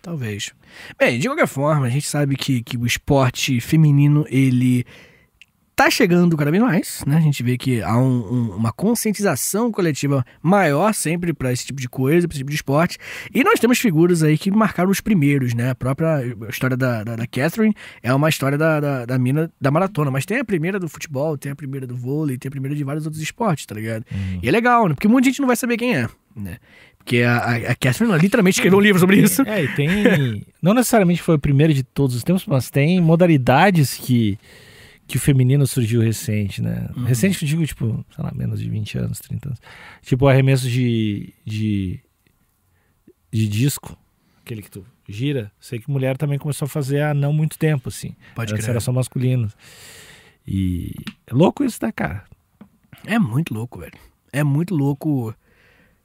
Talvez. 0.03 0.51
Bem, 0.99 1.19
de 1.21 1.29
qualquer 1.29 1.47
forma, 1.47 1.87
a 1.87 1.89
gente 1.89 2.09
sabe 2.09 2.35
que, 2.35 2.61
que 2.63 2.77
o 2.77 2.85
esporte 2.85 3.61
feminino, 3.61 4.27
ele 4.29 4.85
tá 5.85 5.91
chegando 5.91 6.37
cada 6.37 6.51
vez 6.51 6.63
mais, 6.63 7.03
né? 7.07 7.17
A 7.17 7.21
gente 7.21 7.43
vê 7.43 7.57
que 7.59 7.83
há 7.83 7.97
um- 7.99 8.33
um- 8.33 8.57
uma 8.57 8.73
conscientização 8.73 9.71
coletiva 9.73 10.25
maior 10.43 10.93
sempre 10.95 11.33
para 11.33 11.53
esse 11.53 11.67
tipo 11.67 11.81
de 11.81 11.89
coisa, 11.89 12.27
para 12.29 12.35
esse 12.35 12.39
tipo 12.41 12.51
de 12.51 12.57
esporte. 12.57 12.99
E 13.35 13.43
nós 13.43 13.59
temos 13.59 13.79
figuras 13.79 14.23
aí 14.23 14.37
que 14.39 14.51
marcaram 14.51 14.91
os 14.91 15.01
primeiros, 15.01 15.55
né? 15.55 15.71
A 15.71 15.75
própria 15.75 16.21
história 16.49 16.77
da, 16.77 17.03
da, 17.05 17.17
da 17.17 17.27
Catherine 17.27 17.75
é 18.03 18.13
uma 18.15 18.29
história 18.29 18.57
da, 18.57 18.81
da, 18.81 19.05
da 19.07 19.19
mina 19.19 19.51
da 19.61 19.71
maratona, 19.71 20.11
mas 20.11 20.25
tem 20.25 20.39
a 20.39 20.45
primeira 20.45 20.79
do 20.79 20.89
futebol, 20.89 21.37
tem 21.37 21.53
a 21.53 21.57
primeira 21.57 21.87
do 21.87 21.97
vôlei, 21.97 22.39
tem 22.39 22.49
a 22.49 22.51
primeira 22.53 22.77
de 22.77 22.85
vários 22.85 23.05
outros 23.05 23.23
esportes, 23.23 23.67
tá 23.67 23.75
ligado? 23.75 24.05
E 24.43 24.49
é 24.49 24.51
legal, 24.53 24.89
né? 24.89 24.95
Porque 24.95 25.09
muita 25.09 25.29
gente 25.29 25.41
não 25.41 25.47
vai 25.47 25.57
saber 25.57 25.77
quem 25.77 25.95
é, 25.97 26.09
né? 26.37 26.57
Porque 26.99 27.23
a, 27.23 27.37
a, 27.37 27.55
a 27.73 27.75
Catherine 27.75 28.17
literalmente 28.19 28.59
escreveu 28.59 28.79
um 28.79 28.83
livro 28.83 29.01
sobre 29.01 29.17
isso. 29.21 29.43
É, 29.43 29.65
e 29.65 29.69
tem. 29.75 30.47
não 30.63 30.73
necessariamente 30.73 31.21
foi 31.21 31.35
o 31.35 31.39
primeiro 31.39 31.75
de 31.75 31.83
todos 31.83 32.15
os 32.15 32.23
tempos, 32.23 32.47
mas 32.47 32.71
tem 32.71 33.01
modalidades 33.01 33.95
que, 33.95 34.39
que 35.13 35.19
o 35.19 35.21
feminino 35.21 35.67
surgiu 35.67 36.01
recente, 36.01 36.63
né? 36.63 36.89
Uhum. 36.97 37.05
Recente 37.05 37.43
eu 37.43 37.47
digo, 37.47 37.67
tipo, 37.67 38.03
sei 38.17 38.25
lá, 38.25 38.33
menos 38.35 38.59
de 38.59 38.67
20 38.67 38.97
anos, 38.97 39.19
30 39.19 39.51
anos. 39.51 39.61
Tipo, 40.01 40.27
arremesso 40.27 40.67
de. 40.67 41.35
de, 41.45 42.01
de 43.31 43.47
disco, 43.47 43.95
aquele 44.43 44.63
que 44.63 44.71
tu 44.71 44.87
gira. 45.07 45.53
Sei 45.61 45.79
que 45.79 45.91
mulher 45.91 46.17
também 46.17 46.39
começou 46.39 46.65
a 46.65 46.69
fazer 46.69 47.03
há 47.03 47.13
não 47.13 47.31
muito 47.31 47.59
tempo, 47.59 47.91
assim. 47.91 48.17
Pode 48.35 48.55
Antes 48.55 48.65
crer. 48.65 48.71
era 48.71 48.81
só 48.81 48.91
masculino. 48.91 49.53
E 50.49 50.95
é 51.27 51.35
louco 51.35 51.63
isso, 51.63 51.79
né, 51.83 51.93
cara? 51.93 52.25
É 53.05 53.19
muito 53.19 53.53
louco, 53.53 53.81
velho. 53.81 53.99
É 54.33 54.43
muito 54.43 54.75
louco. 54.75 55.35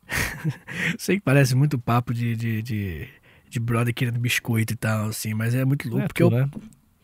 Sei 0.99 1.15
que 1.15 1.21
parece 1.23 1.55
muito 1.55 1.79
papo 1.79 2.13
de, 2.13 2.35
de, 2.35 2.61
de, 2.61 3.07
de 3.49 3.59
brother 3.61 3.93
querendo 3.93 4.19
biscoito 4.19 4.73
e 4.73 4.75
tal, 4.75 5.07
assim, 5.07 5.33
mas 5.33 5.55
é 5.55 5.63
muito 5.63 5.87
louco. 5.87 6.03
é 6.03 6.07
porque 6.07 6.23
tu, 6.23 6.29
eu. 6.29 6.29
né? 6.29 6.49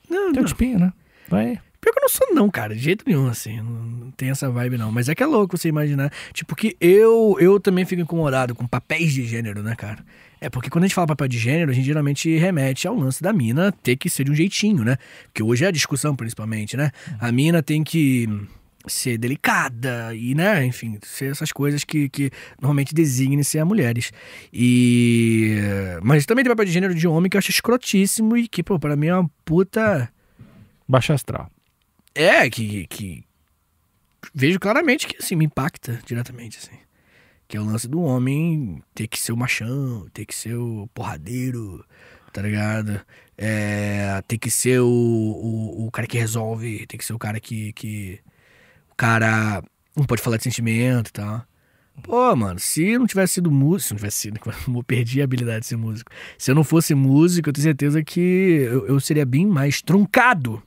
Não, 0.09 0.33
Teu 0.33 0.41
não. 0.41 0.49
tipinho, 0.49 0.79
né? 0.79 0.91
Vai. 1.29 1.61
Pior 1.83 1.91
que 1.91 1.99
eu 1.99 2.01
não 2.01 2.09
sou, 2.09 2.33
não, 2.33 2.49
cara, 2.49 2.73
de 2.73 2.81
jeito 2.81 3.03
nenhum, 3.05 3.27
assim. 3.27 3.57
Não, 3.57 4.09
tem 4.11 4.29
essa 4.29 4.49
vibe, 4.49 4.77
não. 4.77 4.89
Mas 4.89 5.09
é 5.09 5.15
que 5.15 5.21
é 5.21 5.25
louco 5.25 5.57
você 5.57 5.67
imaginar. 5.67 6.09
Tipo, 6.31 6.55
que 6.55 6.77
eu, 6.79 7.35
eu 7.41 7.59
também 7.59 7.83
fico 7.83 8.01
incomodado 8.01 8.55
com 8.55 8.65
papéis 8.65 9.11
de 9.11 9.25
gênero, 9.25 9.61
né, 9.61 9.75
cara? 9.75 9.99
É 10.39 10.49
porque 10.49 10.69
quando 10.69 10.85
a 10.85 10.87
gente 10.87 10.95
fala 10.95 11.07
papel 11.07 11.27
de 11.27 11.37
gênero, 11.37 11.71
a 11.71 11.73
gente 11.73 11.83
geralmente 11.83 12.33
remete 12.37 12.87
ao 12.87 12.95
lance 12.95 13.21
da 13.21 13.33
mina 13.33 13.73
ter 13.83 13.97
que 13.97 14.09
ser 14.09 14.23
de 14.23 14.31
um 14.31 14.35
jeitinho, 14.35 14.85
né? 14.85 14.95
Porque 15.25 15.43
hoje 15.43 15.65
é 15.65 15.67
a 15.67 15.71
discussão, 15.71 16.15
principalmente, 16.15 16.77
né? 16.77 16.89
A 17.19 17.33
mina 17.33 17.61
tem 17.61 17.83
que 17.83 18.29
ser 18.87 19.17
delicada 19.17 20.15
e, 20.15 20.33
né, 20.33 20.65
enfim, 20.65 20.97
ser 21.01 21.31
essas 21.31 21.51
coisas 21.51 21.83
que, 21.83 22.07
que 22.07 22.31
normalmente 22.61 22.93
designem 22.93 23.43
ser 23.43 23.59
a 23.59 23.65
mulheres. 23.65 24.13
E. 24.53 25.57
Mas 26.01 26.25
também 26.25 26.45
tem 26.45 26.51
papel 26.51 26.65
de 26.65 26.71
gênero 26.71 26.95
de 26.95 27.07
homem 27.09 27.29
que 27.29 27.35
eu 27.35 27.39
acho 27.39 27.51
escrotíssimo 27.51 28.37
e 28.37 28.47
que, 28.47 28.63
pô, 28.63 28.79
pra 28.79 28.95
mim 28.95 29.07
é 29.07 29.15
uma 29.15 29.29
puta. 29.43 30.09
Baixa 30.87 31.13
astral. 31.13 31.52
É, 32.15 32.49
que, 32.49 32.85
que 32.87 33.23
vejo 34.33 34.59
claramente 34.59 35.07
que 35.07 35.17
assim, 35.17 35.35
me 35.35 35.45
impacta 35.45 35.99
diretamente, 36.05 36.57
assim. 36.57 36.77
Que 37.47 37.57
é 37.57 37.59
o 37.59 37.65
lance 37.65 37.87
do 37.87 38.01
homem 38.01 38.81
ter 38.93 39.07
que 39.07 39.19
ser 39.19 39.31
o 39.31 39.37
machão, 39.37 40.07
ter 40.13 40.25
que 40.25 40.35
ser 40.35 40.55
o 40.55 40.87
porradeiro, 40.93 41.83
tá 42.31 42.41
ligado? 42.41 43.01
É, 43.37 44.21
ter 44.27 44.37
que 44.37 44.51
ser 44.51 44.79
o, 44.79 44.87
o, 44.87 45.87
o 45.87 45.91
cara 45.91 46.07
que 46.07 46.17
resolve, 46.17 46.85
ter 46.87 46.97
que 46.97 47.05
ser 47.05 47.13
o 47.13 47.19
cara 47.19 47.39
que, 47.39 47.73
que. 47.73 48.19
O 48.91 48.95
cara 48.95 49.63
não 49.95 50.05
pode 50.05 50.21
falar 50.21 50.37
de 50.37 50.43
sentimento 50.43 51.09
e 51.09 51.13
tal. 51.13 51.43
Pô, 52.03 52.35
mano, 52.35 52.59
se 52.59 52.97
não 52.97 53.05
tivesse 53.05 53.35
sido 53.35 53.51
músico, 53.51 53.87
se 53.87 53.93
não 53.93 53.97
tivesse 53.97 54.17
sido, 54.17 54.39
eu 54.67 54.83
perdi 54.83 55.21
a 55.21 55.23
habilidade 55.25 55.61
de 55.61 55.67
ser 55.67 55.77
músico. 55.77 56.11
Se 56.37 56.49
eu 56.51 56.55
não 56.55 56.63
fosse 56.63 56.95
músico, 56.95 57.49
eu 57.49 57.53
tenho 57.53 57.63
certeza 57.63 58.03
que 58.03 58.19
eu, 58.19 58.87
eu 58.87 58.99
seria 58.99 59.25
bem 59.25 59.45
mais 59.45 59.81
truncado 59.81 60.61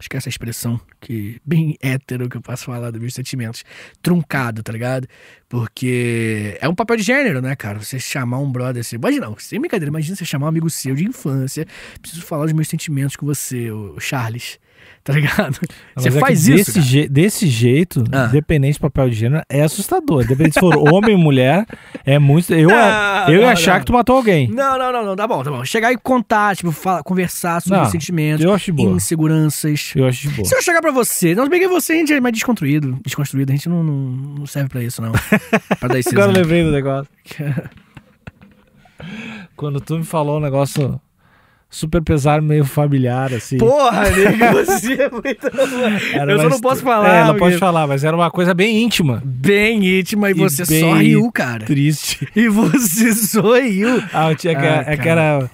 Essa 0.00 0.28
é 0.28 0.30
a 0.30 0.30
expressão 0.30 0.80
que 1.00 1.40
bem 1.44 1.76
hétero 1.82 2.28
que 2.28 2.36
eu 2.36 2.40
posso 2.40 2.64
falar 2.64 2.90
dos 2.90 3.00
meus 3.00 3.14
sentimentos. 3.14 3.64
Truncado, 4.00 4.62
tá 4.62 4.72
ligado? 4.72 5.08
Porque 5.48 6.56
é 6.60 6.68
um 6.68 6.74
papel 6.74 6.96
de 6.96 7.02
gênero, 7.02 7.42
né, 7.42 7.56
cara? 7.56 7.78
Você 7.78 7.98
chamar 7.98 8.38
um 8.38 8.50
brother 8.50 8.80
assim. 8.80 8.96
Imagina, 8.96 9.26
não, 9.26 9.38
sem 9.38 9.60
brincadeira, 9.60 9.90
imagina 9.90 10.16
você 10.16 10.24
chamar 10.24 10.46
um 10.46 10.50
amigo 10.50 10.70
seu 10.70 10.94
de 10.94 11.04
infância. 11.04 11.66
Preciso 12.00 12.22
falar 12.22 12.44
dos 12.44 12.52
meus 12.52 12.68
sentimentos 12.68 13.16
com 13.16 13.26
você, 13.26 13.70
o 13.70 13.98
Charles. 13.98 14.58
Tá 15.08 15.14
ligado? 15.14 15.56
Mas 15.96 16.04
Você 16.04 16.08
é 16.08 16.20
faz 16.20 16.48
isso. 16.48 16.74
Desse, 16.74 16.80
je- 16.82 17.08
desse 17.08 17.46
jeito, 17.46 18.04
Ah. 18.12 18.26
independente 18.28 18.78
do 18.78 18.82
papel 18.82 19.08
de 19.08 19.16
gênero, 19.16 19.42
é 19.48 19.62
assustador. 19.62 20.22
Independente 20.22 20.54
se 20.54 20.60
for 20.60 20.76
homem 20.92 21.14
ou 21.14 21.18
mulher, 21.18 21.64
é 22.04 22.18
muito. 22.18 22.52
Eu, 22.52 22.68
Não, 22.68 23.28
eu 23.30 23.36
ia 23.40 23.46
não, 23.46 23.48
achar 23.48 23.72
não. 23.74 23.80
que 23.80 23.86
tu 23.86 23.92
matou 23.94 24.16
alguém. 24.16 24.48
Não, 24.48 24.78
não, 24.78 24.92
não, 24.92 25.06
não, 25.06 25.16
tá 25.16 25.26
bom, 25.26 25.42
tá 25.42 25.50
bom. 25.50 25.64
Chegar 25.64 25.92
e 25.92 25.96
contar, 25.96 26.54
tipo, 26.56 26.70
fala, 26.72 27.02
conversar 27.02 27.62
sobre 27.62 27.80
os 27.80 27.90
sentimentos, 27.90 28.44
eu 28.44 28.52
acho 28.52 28.70
boa. 28.70 28.92
inseguranças. 28.96 29.92
Eu 29.96 30.06
acho 30.06 30.28
de 30.28 30.34
boa. 30.34 30.46
Se 30.46 30.54
eu 30.54 30.60
chegar 30.60 30.82
pra 30.82 30.90
você, 30.90 31.34
não, 31.34 31.44
se 31.44 31.50
bem 31.50 31.60
que 31.60 31.68
você 31.68 31.94
a 31.94 31.96
gente 31.96 32.12
é 32.12 32.20
mais 32.20 32.34
desconstruído, 32.34 32.98
desconstruído, 33.02 33.50
a 33.50 33.56
gente 33.56 33.66
não, 33.68 33.82
não, 33.82 34.44
serve 34.46 34.68
pra 34.68 34.82
isso, 34.82 35.00
não. 35.00 35.12
pra 35.80 35.88
dar 35.88 35.98
esse 35.98 36.10
Agora 36.10 36.32
eu 36.32 36.34
lembrei 36.42 36.64
do 36.64 36.70
negócio. 36.70 37.08
Quando 39.56 39.80
tu 39.80 39.96
me 39.98 40.04
falou 40.04 40.36
um 40.38 40.40
negócio 40.40 41.00
super 41.70 42.02
pesado, 42.02 42.42
meio 42.42 42.64
familiar, 42.64 43.32
assim. 43.32 43.58
Porra, 43.58 44.08
nego, 44.10 44.64
você 44.64 44.94
é 44.94 45.10
muito. 45.10 45.46
Era 46.14 46.32
eu 46.32 46.38
só 46.40 46.48
não 46.48 46.60
posso 46.60 46.82
falar. 46.82 47.08
É, 47.08 47.24
não 47.24 47.58
falar, 47.58 47.86
mas 47.86 48.04
era 48.04 48.16
uma 48.16 48.30
coisa 48.30 48.54
bem 48.54 48.82
íntima. 48.82 49.22
Bem 49.24 49.98
íntima 49.98 50.28
e 50.30 50.32
E 50.32 50.34
você 50.34 50.64
só 50.64 50.94
riu, 50.94 51.30
cara. 51.30 51.64
Triste. 51.64 52.26
E 52.34 52.48
você 52.48 53.12
só 53.14 53.58
riu. 53.60 54.02
Ah, 54.12 54.34
tinha 54.34 54.54
que, 54.54 54.66
Ah, 54.66 54.84
é 54.86 54.96
que 54.96 55.08
era, 55.08 55.50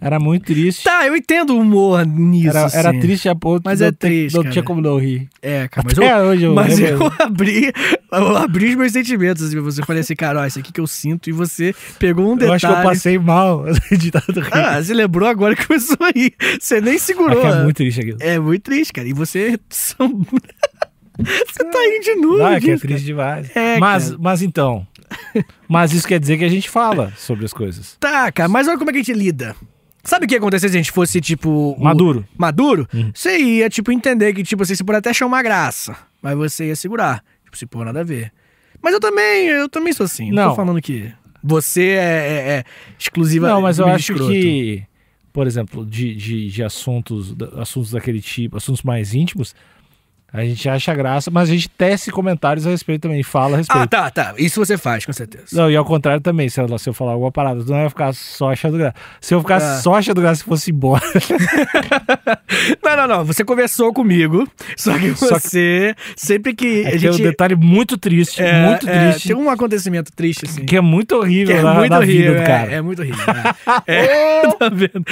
era 0.00 0.18
muito 0.18 0.46
triste. 0.46 0.82
Tá, 0.84 1.06
eu 1.06 1.14
entendo 1.14 1.54
o 1.54 1.60
humor 1.60 2.06
nisso. 2.06 2.48
era, 2.48 2.70
era 2.72 2.90
assim. 2.90 3.00
triste 3.00 3.28
a 3.28 3.34
ponto 3.34 3.62
Mas 3.64 3.80
é 3.80 3.92
triste, 3.92 4.34
Não 4.34 4.42
cara. 4.42 4.52
tinha 4.52 4.62
como 4.62 4.80
não 4.80 4.98
rir. 4.98 5.28
É, 5.42 5.68
cara, 5.68 5.86
mas 5.86 5.98
Até 5.98 6.12
eu, 6.20 6.24
hoje 6.26 6.42
eu 6.44 6.54
mas 6.54 6.78
eu 6.78 6.98
abri, 7.18 7.72
eu 8.12 8.36
abri 8.36 8.70
os 8.70 8.76
meus 8.76 8.92
sentimentos 8.92 9.42
assim 9.42 9.52
pra 9.52 9.62
você. 9.62 9.80
Eu 9.82 9.86
falei 9.86 10.00
assim, 10.00 10.16
cara, 10.16 10.40
ó, 10.40 10.46
isso 10.46 10.58
aqui 10.58 10.72
que 10.72 10.80
eu 10.80 10.86
sinto. 10.86 11.28
E 11.28 11.32
você 11.32 11.74
pegou 11.98 12.32
um 12.32 12.34
detalhe. 12.36 12.50
Eu 12.50 12.54
acho 12.54 12.66
que 12.66 12.72
eu 12.72 12.82
passei 12.82 13.18
mal 13.18 13.64
de 13.92 14.10
tanto 14.10 14.40
rir. 14.40 14.50
Ah, 14.54 14.82
você 14.82 14.94
lembrou 14.94 15.28
agora 15.28 15.54
que 15.54 15.66
começou 15.66 15.96
a 16.00 16.10
rir. 16.16 16.34
Você 16.58 16.80
nem 16.80 16.94
É 16.94 16.98
segurou. 16.98 17.40
que 17.40 17.46
é 17.46 17.54
né? 17.56 17.62
muito 17.62 17.76
triste 17.76 18.00
aquilo. 18.00 18.18
É 18.20 18.38
muito 18.38 18.62
triste, 18.62 18.92
cara. 18.92 19.06
E 19.06 19.12
você. 19.12 19.58
você 19.68 19.94
tá 21.64 21.86
indo 21.86 22.04
de 22.04 22.14
novo. 22.16 22.42
Ah, 22.42 22.54
é 22.54 22.60
que 22.60 22.70
é 22.70 22.76
triste 22.78 23.04
demais. 23.04 23.54
É, 23.54 23.78
mas, 23.78 24.04
cara. 24.06 24.16
mas 24.20 24.42
então. 24.42 24.86
Mas 25.68 25.92
isso 25.92 26.06
quer 26.06 26.18
dizer 26.20 26.38
que 26.38 26.44
a 26.44 26.48
gente 26.48 26.70
fala 26.70 27.12
sobre 27.16 27.44
as 27.44 27.52
coisas. 27.52 27.96
Tá, 28.00 28.30
cara, 28.32 28.48
mas 28.48 28.68
olha 28.68 28.78
como 28.78 28.90
é 28.90 28.92
que 28.92 29.00
a 29.00 29.02
gente 29.02 29.12
lida. 29.16 29.54
Sabe 30.02 30.24
o 30.24 30.28
que 30.28 30.34
ia 30.34 30.38
acontecer 30.38 30.68
se 30.68 30.74
a 30.76 30.78
gente 30.78 30.90
fosse, 30.92 31.20
tipo. 31.20 31.48
o- 31.50 31.80
Maduro. 31.82 32.26
Maduro? 32.36 32.88
Uhum. 32.92 33.10
Você 33.14 33.38
ia, 33.38 33.68
tipo, 33.68 33.92
entender 33.92 34.32
que, 34.32 34.42
tipo, 34.42 34.62
assim, 34.62 34.74
você 34.74 34.82
pode 34.84 34.98
até 34.98 35.10
achar 35.10 35.26
uma 35.26 35.42
graça. 35.42 35.96
Mas 36.22 36.36
você 36.36 36.66
ia 36.68 36.76
segurar. 36.76 37.22
Tipo, 37.44 37.56
se 37.56 37.66
pô, 37.66 37.84
nada 37.84 38.00
a 38.00 38.04
ver. 38.04 38.32
Mas 38.82 38.94
eu 38.94 39.00
também, 39.00 39.46
eu 39.48 39.68
também 39.68 39.92
sou 39.92 40.04
assim. 40.04 40.30
Não, 40.30 40.42
Não. 40.44 40.50
tô 40.50 40.56
falando 40.56 40.80
que 40.80 41.12
você 41.42 41.82
é, 41.90 41.94
é- 41.96 42.48
é 42.58 42.64
exclusiva. 42.98 43.48
Não, 43.48 43.60
mas 43.60 43.78
eu 43.78 43.86
acho 43.86 44.12
escroto. 44.12 44.32
que, 44.32 44.82
por 45.32 45.46
exemplo, 45.46 45.84
de, 45.84 46.14
de, 46.14 46.48
de 46.48 46.62
assuntos, 46.62 47.34
assuntos 47.58 47.90
daquele 47.90 48.20
tipo, 48.22 48.56
assuntos 48.56 48.82
mais 48.82 49.14
íntimos, 49.14 49.54
a 50.32 50.44
gente 50.44 50.68
acha 50.68 50.94
graça, 50.94 51.30
mas 51.30 51.48
a 51.48 51.52
gente 51.52 51.68
tece 51.68 52.10
comentários 52.10 52.66
a 52.66 52.70
respeito 52.70 53.02
também, 53.02 53.22
fala 53.22 53.54
a 53.54 53.58
respeito. 53.58 53.82
Ah, 53.82 53.86
tá, 53.86 54.10
tá. 54.10 54.34
Isso 54.38 54.64
você 54.64 54.76
faz, 54.78 55.04
com 55.04 55.12
certeza. 55.12 55.46
Não, 55.52 55.70
e 55.70 55.76
ao 55.76 55.84
contrário 55.84 56.20
também, 56.20 56.48
se 56.48 56.60
eu, 56.60 56.78
se 56.78 56.88
eu 56.88 56.94
falar 56.94 57.12
alguma 57.12 57.32
parada, 57.32 57.62
tu 57.64 57.70
não 57.70 57.80
vai 57.80 57.88
ficar 57.88 58.12
só 58.14 58.50
achando 58.52 58.78
graça. 58.78 58.94
Se 59.20 59.34
eu 59.34 59.40
ficasse 59.40 59.66
Ah. 59.66 59.78
só 59.82 59.94
achando 59.94 60.20
graça 60.20 60.42
e 60.42 60.44
fosse 60.44 60.70
embora, 60.70 61.02
Não, 62.82 62.96
não, 62.96 63.06
não. 63.06 63.24
Você 63.24 63.44
conversou 63.44 63.92
comigo. 63.92 64.46
Só 64.76 64.98
que 64.98 65.14
Só 65.14 65.34
que- 65.38 65.40
você, 65.48 65.94
sempre 66.16 66.54
que 66.54 66.82
é 66.84 66.88
a 66.88 66.90
que 66.92 66.98
tem 66.98 67.10
um 67.10 67.12
gente. 67.12 67.22
detalhe 67.22 67.54
muito 67.56 67.96
triste, 67.96 68.42
é, 68.42 68.66
muito 68.68 68.88
é, 68.88 69.10
triste, 69.10 69.28
tem 69.28 69.36
um 69.36 69.48
acontecimento 69.50 70.12
triste, 70.12 70.46
assim. 70.46 70.64
que 70.64 70.76
é 70.76 70.80
muito 70.80 71.16
horrível 71.16 71.54
Que 71.54 71.60
é 71.60 71.62
na, 71.62 71.74
muito 71.74 71.90
na 71.90 71.98
horrível, 71.98 72.32
vida 72.32 72.34
do 72.34 72.42
é, 72.42 72.46
cara. 72.46 72.72
é 72.72 72.80
muito 72.80 73.02
horrível. 73.02 73.24
É, 73.86 74.00
É, 74.42 74.46
tá 74.58 74.68
vendo? 74.68 75.04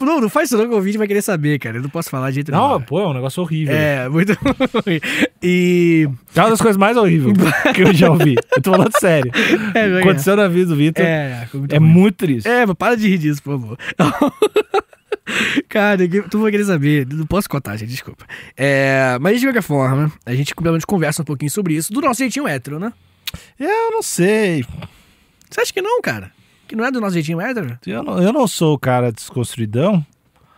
Não, 0.00 0.20
não 0.20 0.28
faz 0.28 0.48
isso 0.48 0.58
não 0.58 0.66
que 0.66 0.72
o 0.72 0.76
ouvinte 0.76 0.98
vai 0.98 1.06
querer 1.06 1.22
saber, 1.22 1.58
cara. 1.58 1.76
Eu 1.78 1.82
não 1.82 1.90
posso 1.90 2.10
falar 2.10 2.28
de 2.30 2.36
jeito 2.36 2.50
Não, 2.52 2.68
nenhum. 2.68 2.80
pô, 2.82 3.00
é 3.00 3.06
um 3.08 3.14
negócio 3.14 3.42
horrível. 3.42 3.74
É, 3.74 4.08
muito. 4.08 4.32
E. 5.42 6.08
É 6.34 6.40
uma 6.40 6.50
das 6.50 6.60
coisas 6.60 6.76
mais 6.76 6.96
horríveis 6.96 7.36
que 7.74 7.82
eu 7.82 7.92
já 7.92 8.10
ouvi. 8.10 8.36
Eu 8.56 8.62
tô 8.62 8.70
falando 8.72 8.92
sério. 9.00 9.30
É, 9.74 9.88
é. 9.88 9.98
Aconteceu 10.00 10.36
na 10.36 10.48
vida 10.48 10.66
do 10.66 10.76
Vitor. 10.76 11.04
É, 11.04 11.46
É, 11.52 11.56
muito 11.56 11.76
ruim. 11.76 11.88
muito 11.88 12.16
triste. 12.16 12.48
É, 12.48 12.64
mas 12.66 12.76
para 12.76 12.96
de 12.96 13.08
rir 13.08 13.18
disso, 13.18 13.42
por 13.42 13.58
favor. 13.58 13.78
Cara, 15.68 15.98
tu 16.30 16.40
vai 16.40 16.50
querer 16.50 16.64
saber. 16.64 17.06
Não 17.06 17.26
posso 17.26 17.48
contar, 17.48 17.76
gente, 17.76 17.90
desculpa. 17.90 18.24
É, 18.56 19.16
mas 19.20 19.40
de 19.40 19.46
qualquer 19.46 19.62
forma, 19.62 20.12
a 20.26 20.34
gente 20.34 20.52
menos 20.60 20.84
conversa 20.84 21.22
um 21.22 21.24
pouquinho 21.24 21.50
sobre 21.50 21.74
isso, 21.74 21.92
do 21.92 22.00
nosso 22.00 22.18
jeitinho 22.18 22.46
hétero, 22.46 22.78
né? 22.78 22.92
Eu 23.58 23.90
não 23.92 24.02
sei. 24.02 24.64
Você 25.48 25.60
acha 25.60 25.72
que 25.72 25.80
não, 25.80 26.00
cara? 26.02 26.30
Que 26.66 26.74
não 26.76 26.84
é 26.84 26.90
do 26.90 27.00
nosso 27.00 27.14
jeitinho 27.14 27.40
hétero? 27.40 27.78
Eu 27.86 28.02
não, 28.02 28.22
eu 28.22 28.32
não 28.32 28.46
sou 28.46 28.74
o 28.74 28.78
cara 28.78 29.12
desconstruidão, 29.12 30.04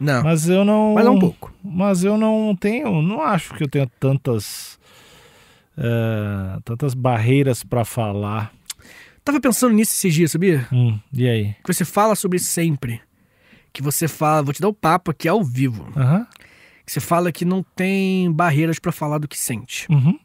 Não. 0.01 0.23
Mas, 0.23 0.25
mas 0.25 0.49
eu 0.49 0.65
não. 0.65 0.99
é 0.99 1.11
um 1.11 1.19
pouco. 1.19 1.53
Mas 1.63 2.05
eu 2.05 2.17
não 2.19 2.55
tenho. 2.59 3.01
Não 3.03 3.21
acho 3.23 3.55
que 3.55 3.63
eu 3.65 3.69
tenha 3.69 3.89
tantas. 4.01 4.79
eh, 5.77 6.59
tantas 6.65 6.95
barreiras 6.95 7.63
pra 7.65 7.85
falar. 7.85 8.53
Tava 9.25 9.41
pensando 9.41 9.75
nisso 9.75 9.93
esses 9.93 10.13
dias, 10.15 10.31
sabia? 10.33 10.69
Hum, 10.73 10.99
e 11.13 11.27
aí? 11.29 11.55
Que 11.65 11.73
você 11.73 11.85
fala 11.85 12.15
sobre 12.15 12.39
sempre. 12.39 13.01
Que 13.73 13.83
você 13.83 14.07
fala, 14.07 14.43
vou 14.43 14.53
te 14.53 14.61
dar 14.61 14.69
o 14.69 14.75
papo 14.75 15.11
aqui 15.11 15.27
ao 15.27 15.43
vivo. 15.43 15.87
Que 16.87 16.93
você 16.93 17.01
fala 17.01 17.33
que 17.33 17.45
não 17.45 17.65
tem 17.75 18.31
barreiras 18.31 18.79
pra 18.79 18.93
falar 18.93 19.19
do 19.19 19.27
que 19.27 19.39
sente. 19.39 19.87
Uhum. 19.91 20.19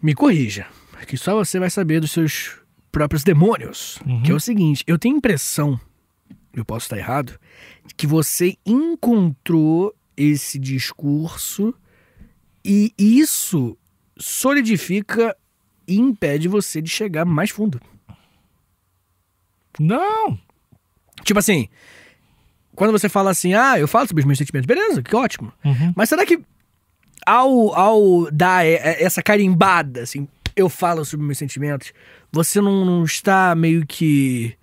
Me 0.00 0.14
corrija, 0.14 0.66
que 1.06 1.16
só 1.16 1.34
você 1.34 1.58
vai 1.58 1.68
saber 1.70 2.00
dos 2.00 2.12
seus 2.12 2.52
próprios 2.92 3.24
demônios. 3.24 3.98
Uhum. 4.06 4.22
Que 4.22 4.30
é 4.30 4.34
o 4.34 4.40
seguinte, 4.40 4.84
eu 4.86 4.98
tenho 4.98 5.16
impressão, 5.16 5.78
eu 6.58 6.64
posso 6.64 6.86
estar 6.86 6.96
errado, 6.96 7.38
que 7.96 8.06
você 8.06 8.56
encontrou 8.64 9.94
esse 10.16 10.58
discurso 10.58 11.74
e 12.64 12.92
isso 12.98 13.76
solidifica 14.18 15.36
e 15.86 15.96
impede 15.98 16.48
você 16.48 16.80
de 16.80 16.90
chegar 16.90 17.24
mais 17.24 17.50
fundo. 17.50 17.80
Não. 19.78 20.38
Tipo 21.22 21.38
assim, 21.38 21.68
quando 22.74 22.92
você 22.92 23.08
fala 23.08 23.30
assim, 23.30 23.54
ah, 23.54 23.78
eu 23.78 23.86
falo 23.86 24.08
sobre 24.08 24.22
os 24.22 24.26
meus 24.26 24.38
sentimentos, 24.38 24.66
beleza, 24.66 25.02
que 25.02 25.14
ótimo. 25.14 25.52
Uhum. 25.64 25.92
Mas 25.94 26.08
será 26.08 26.24
que 26.24 26.40
ao, 27.24 27.74
ao 27.74 28.30
dar 28.30 28.64
essa 28.64 29.22
carimbada, 29.22 30.02
assim, 30.02 30.26
eu 30.54 30.68
falo 30.68 31.04
sobre 31.04 31.26
meus 31.26 31.38
sentimentos, 31.38 31.92
você 32.32 32.60
não, 32.60 32.84
não 32.84 33.04
está 33.04 33.54
meio 33.54 33.86
que 33.86 34.56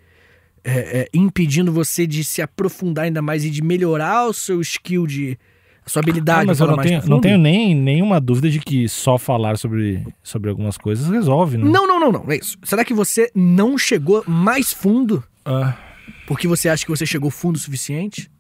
é, 0.64 1.01
é, 1.01 1.09
impedindo 1.14 1.72
você 1.72 2.07
de 2.07 2.24
se 2.24 2.41
aprofundar 2.41 3.05
ainda 3.05 3.22
mais 3.22 3.43
e 3.45 3.49
de 3.49 3.61
melhorar 3.64 4.28
o 4.28 4.34
seu 4.34 4.61
skill 4.61 5.05
de. 5.05 5.38
a 5.86 5.89
sua 5.89 6.01
habilidade 6.01 6.43
Ah, 6.43 6.45
mas 6.45 6.59
eu 6.59 6.68
não 6.68 6.78
tenho, 6.78 7.05
não 7.07 7.22
tenho 7.22 7.38
nem, 7.38 7.76
nenhuma 7.76 8.20
dúvida 8.22 8.49
de 8.49 8.59
que 8.59 8.88
só 8.88 9.18
falar 9.18 9.57
sobre, 9.57 10.05
sobre 10.24 10.49
algumas 10.49 10.78
coisas 10.78 11.09
resolve, 11.09 11.57
né? 11.57 11.66
Não, 11.66 11.86
não, 11.88 11.99
não, 11.99 12.11
não, 12.11 12.32
é 12.32 12.38
isso. 12.38 12.57
Será 12.64 12.86
que 12.86 12.93
você 12.93 13.30
não 13.36 13.78
chegou 13.78 14.24
mais 14.28 14.72
fundo 14.72 15.24
Ah, 15.43 15.76
porque 16.28 16.47
você 16.47 16.70
acha 16.70 16.86
que 16.86 16.91
você 16.91 17.05
chegou 17.05 17.30
fundo 17.30 17.57
o 17.57 17.59
suficiente? 17.59 18.32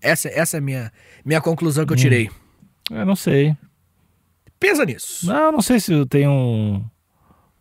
Essa, 0.00 0.28
essa 0.28 0.56
é 0.56 0.58
a 0.58 0.60
minha, 0.60 0.92
minha 1.24 1.40
conclusão 1.40 1.84
Hum. 1.84 1.86
que 1.86 1.92
eu 1.92 1.96
tirei. 1.96 2.30
eu 2.90 3.06
não 3.06 3.16
sei. 3.16 3.56
Pensa 4.58 4.84
nisso. 4.84 5.26
Não, 5.26 5.46
eu 5.46 5.52
não 5.52 5.62
sei 5.62 5.80
se 5.80 5.92
eu 5.92 6.04
tenho 6.06 6.84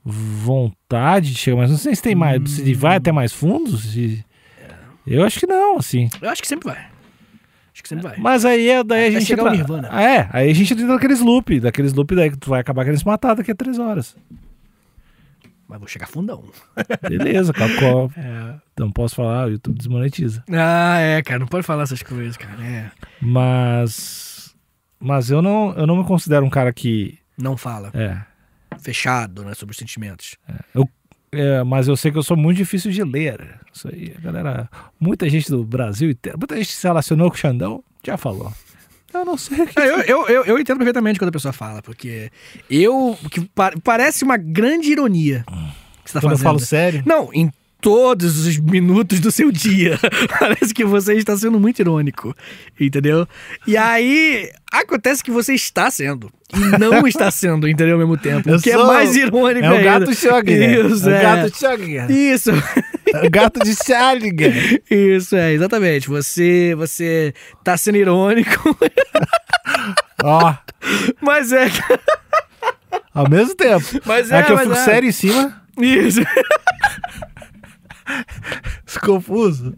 vontade 0.03 1.31
de 1.31 1.37
chegar 1.37 1.57
mais. 1.57 1.71
Não 1.71 1.77
sei 1.77 1.95
se 1.95 2.01
tem 2.01 2.15
mais. 2.15 2.41
Se 2.49 2.73
vai 2.73 2.97
até 2.97 3.11
mais 3.11 3.31
fundo. 3.33 3.77
Se... 3.77 4.23
Eu 5.05 5.23
acho 5.23 5.39
que 5.39 5.47
não, 5.47 5.77
assim. 5.77 6.09
Eu 6.21 6.29
acho 6.29 6.41
que 6.41 6.47
sempre 6.47 6.69
vai. 6.69 6.91
Acho 7.73 7.83
que 7.83 7.89
sempre 7.89 8.03
vai. 8.03 8.17
Mas 8.17 8.43
aí, 8.45 8.67
é, 8.69 8.83
daí 8.83 9.05
a 9.05 9.07
Até 9.09 9.19
gente 9.19 9.33
entra... 9.33 9.51
Nirvana. 9.51 9.89
Ah, 9.91 10.03
É, 10.03 10.29
aí 10.31 10.51
a 10.51 10.53
gente 10.53 10.73
entra 10.73 10.85
naqueles 10.85 11.21
loop, 11.21 11.59
daqueles 11.59 11.93
loop 11.93 12.15
daí 12.15 12.29
que 12.29 12.37
tu 12.37 12.49
vai 12.49 12.59
acabar 12.59 12.83
querendo 12.83 12.99
se 12.99 13.05
matar 13.05 13.33
daqui 13.33 13.51
a 13.51 13.55
três 13.55 13.79
horas. 13.79 14.15
Mas 15.67 15.79
vou 15.79 15.87
chegar 15.87 16.05
fundão. 16.07 16.43
Beleza, 17.07 17.53
Capcom. 17.53 18.11
É. 18.17 18.55
Não 18.77 18.91
posso 18.91 19.15
falar, 19.15 19.47
o 19.47 19.51
YouTube 19.51 19.77
desmonetiza. 19.77 20.43
Ah, 20.51 20.97
é, 20.99 21.21
cara. 21.21 21.39
Não 21.39 21.47
pode 21.47 21.65
falar 21.65 21.83
essas 21.83 22.03
coisas, 22.03 22.35
cara. 22.35 22.61
É. 22.61 22.91
Mas. 23.21 24.53
Mas 24.99 25.31
eu 25.31 25.41
não, 25.41 25.73
eu 25.75 25.87
não 25.87 25.95
me 25.95 26.03
considero 26.03 26.45
um 26.45 26.49
cara 26.49 26.73
que. 26.73 27.17
Não 27.37 27.55
fala. 27.55 27.89
É. 27.93 28.21
Fechado, 28.79 29.43
né? 29.43 29.53
Sobre 29.53 29.71
os 29.73 29.77
sentimentos. 29.77 30.35
É, 31.33 31.63
mas 31.63 31.87
eu 31.87 31.95
sei 31.95 32.11
que 32.11 32.17
eu 32.17 32.23
sou 32.23 32.35
muito 32.35 32.57
difícil 32.57 32.91
de 32.91 33.03
ler. 33.03 33.59
Isso 33.73 33.87
aí, 33.87 34.09
galera. 34.21 34.69
Muita 34.99 35.29
gente 35.29 35.49
do 35.49 35.63
Brasil 35.63 36.09
inteiro, 36.09 36.37
muita 36.37 36.57
gente 36.57 36.67
que 36.67 36.73
se 36.73 36.85
relacionou 36.85 37.29
com 37.29 37.35
o 37.35 37.39
Xandão 37.39 37.83
já 38.05 38.17
falou. 38.17 38.51
Eu 39.13 39.23
não 39.25 39.37
sei. 39.37 39.59
É, 39.77 39.89
eu, 39.89 39.97
eu, 40.01 40.27
eu, 40.27 40.43
eu 40.45 40.59
entendo 40.59 40.77
perfeitamente 40.77 41.19
quando 41.19 41.29
a 41.29 41.33
pessoa 41.33 41.53
fala, 41.53 41.81
porque 41.81 42.29
eu. 42.69 43.17
que 43.29 43.41
pa- 43.41 43.73
parece 43.83 44.23
uma 44.23 44.35
grande 44.37 44.91
ironia 44.91 45.43
que 46.03 46.09
você 46.11 46.13
tá 46.13 46.19
Quando 46.21 46.31
eu 46.33 46.37
fazendo. 46.37 46.43
falo 46.43 46.59
sério. 46.59 47.03
Não, 47.05 47.29
em- 47.33 47.51
todos 47.81 48.45
os 48.45 48.57
minutos 48.57 49.19
do 49.19 49.31
seu 49.31 49.51
dia. 49.51 49.99
Parece 50.39 50.73
que 50.73 50.85
você 50.85 51.15
está 51.15 51.35
sendo 51.35 51.59
muito 51.59 51.79
irônico, 51.79 52.33
entendeu? 52.79 53.27
E 53.67 53.75
aí 53.75 54.49
acontece 54.71 55.23
que 55.23 55.31
você 55.31 55.53
está 55.53 55.89
sendo 55.91 56.31
e 56.53 56.77
não 56.79 57.05
está 57.07 57.29
sendo, 57.31 57.67
entendeu? 57.67 57.95
Ao 57.95 57.99
mesmo 57.99 58.15
tempo. 58.17 58.47
Eu 58.49 58.57
o 58.57 58.61
que 58.61 58.71
sou- 58.71 58.83
é 58.83 58.87
mais 58.87 59.15
irônico 59.15 59.65
É 59.65 59.69
o 59.69 59.73
ainda. 59.73 59.83
gato 59.99 60.11
Schrödinger. 60.11 60.85
Isso, 60.85 61.09
é. 61.09 61.13
é. 61.13 61.19
O 61.19 61.21
gato 61.23 61.57
Schrödinger. 61.57 62.11
Isso. 62.11 62.51
O 62.51 63.29
gato 63.29 63.59
de 63.59 63.75
Schrödinger. 63.75 64.81
Isso, 64.89 65.35
é, 65.35 65.51
exatamente. 65.53 66.07
Você, 66.07 66.73
você 66.77 67.33
tá 67.63 67.75
sendo 67.75 67.97
irônico, 67.97 68.77
Ó, 70.23 70.53
mas 71.19 71.51
é. 71.51 71.67
ao 73.13 73.27
mesmo 73.29 73.55
tempo. 73.55 73.85
Mas 74.05 74.31
é, 74.31 74.39
é, 74.39 74.43
que 74.43 74.51
eu 74.51 74.57
fico 74.59 74.71
é. 74.73 74.85
sério 74.85 75.09
em 75.09 75.11
cima, 75.11 75.61
Isso. 75.79 76.21
Confuso. 79.03 79.75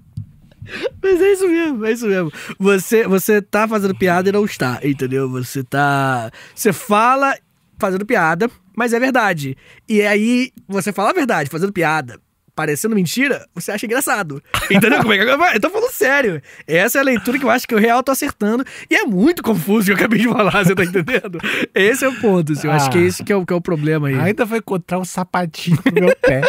Mas 1.01 1.21
é 1.21 1.32
isso 1.34 1.47
mesmo, 1.47 1.86
é 1.86 1.91
isso 1.91 2.07
mesmo. 2.07 2.32
Você, 2.57 3.05
você 3.07 3.41
tá 3.41 3.67
fazendo 3.67 3.95
piada 3.95 4.30
e 4.30 4.32
não 4.32 4.45
está, 4.45 4.80
entendeu? 4.84 5.30
Você 5.30 5.63
tá. 5.63 6.32
Você 6.55 6.71
fala 6.71 7.36
fazendo 7.78 8.05
piada, 8.05 8.49
mas 8.76 8.93
é 8.93 8.99
verdade. 8.99 9.57
E 9.89 10.01
aí, 10.01 10.51
você 10.67 10.93
fala 10.93 11.09
a 11.09 11.13
verdade 11.13 11.49
fazendo 11.49 11.74
piada. 11.74 12.19
Parecendo 12.55 12.93
mentira, 12.93 13.47
você 13.55 13.71
acha 13.71 13.84
engraçado. 13.88 14.39
Entendeu 14.69 14.99
como 15.01 15.11
é 15.11 15.17
que 15.17 15.24
eu 15.24 15.43
Eu 15.43 15.59
tô 15.59 15.71
falando 15.71 15.89
sério. 15.91 16.39
Essa 16.67 16.99
é 16.99 17.01
a 17.01 17.03
leitura 17.03 17.39
que 17.39 17.45
eu 17.45 17.49
acho 17.49 17.67
que 17.67 17.74
eu 17.74 17.80
real 17.80 18.03
tô 18.03 18.11
acertando. 18.11 18.63
E 18.91 18.95
é 18.95 19.05
muito 19.05 19.41
confuso 19.41 19.82
o 19.82 19.86
que 19.86 19.91
eu 19.91 19.95
acabei 19.95 20.19
de 20.19 20.28
falar, 20.30 20.63
você 20.63 20.76
tá 20.76 20.84
entendendo? 20.86 21.39
Esse 21.74 22.05
é 22.05 22.07
o 22.07 22.13
ponto, 22.21 22.53
assim, 22.53 22.67
eu 22.67 22.71
acho 22.74 22.91
que 22.91 22.99
Ah. 22.99 23.01
esse 23.01 23.24
que 23.24 23.34
é 23.34 23.36
o, 23.36 23.43
que 23.43 23.51
é 23.51 23.55
o 23.55 23.61
problema 23.61 24.07
aí. 24.07 24.19
Ainda 24.19 24.45
vai 24.45 24.59
encontrar 24.59 24.99
um 24.99 25.03
sapatinho 25.03 25.80
no 25.84 26.01
meu 26.05 26.15
pé. 26.15 26.41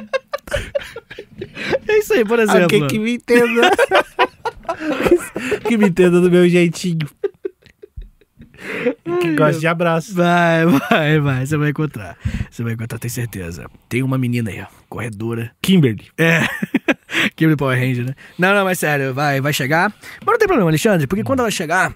É 1.86 1.98
isso 1.98 2.12
aí, 2.14 2.24
por 2.24 2.38
exemplo. 2.38 2.62
Alguém 2.62 2.86
que 2.86 2.98
me 2.98 3.14
entenda. 3.14 3.70
que 5.66 5.76
me 5.76 5.88
entenda 5.88 6.20
do 6.20 6.30
meu 6.30 6.48
jeitinho. 6.48 7.06
Que 9.20 9.34
gosta 9.36 9.60
de 9.60 9.66
abraço. 9.66 10.14
Vai, 10.14 10.66
vai, 10.66 11.20
vai. 11.20 11.46
Você 11.46 11.56
vai 11.56 11.70
encontrar. 11.70 12.16
Você 12.50 12.62
vai 12.62 12.72
encontrar, 12.72 12.98
tenho 12.98 13.12
certeza. 13.12 13.66
Tem 13.88 14.02
uma 14.02 14.18
menina 14.18 14.50
aí, 14.50 14.60
ó, 14.60 14.66
corredora. 14.88 15.52
Kimberly. 15.60 16.06
É. 16.18 16.40
Kimberly 17.36 17.56
Power 17.56 17.78
Ranger, 17.78 18.06
né? 18.06 18.14
Não, 18.38 18.54
não, 18.54 18.64
mas 18.64 18.78
sério, 18.78 19.12
vai, 19.12 19.40
vai 19.40 19.52
chegar. 19.52 19.92
Mas 20.24 20.32
não 20.32 20.38
tem 20.38 20.48
problema, 20.48 20.70
Alexandre, 20.70 21.06
porque 21.06 21.24
quando 21.24 21.40
ela 21.40 21.50
chegar, 21.50 21.94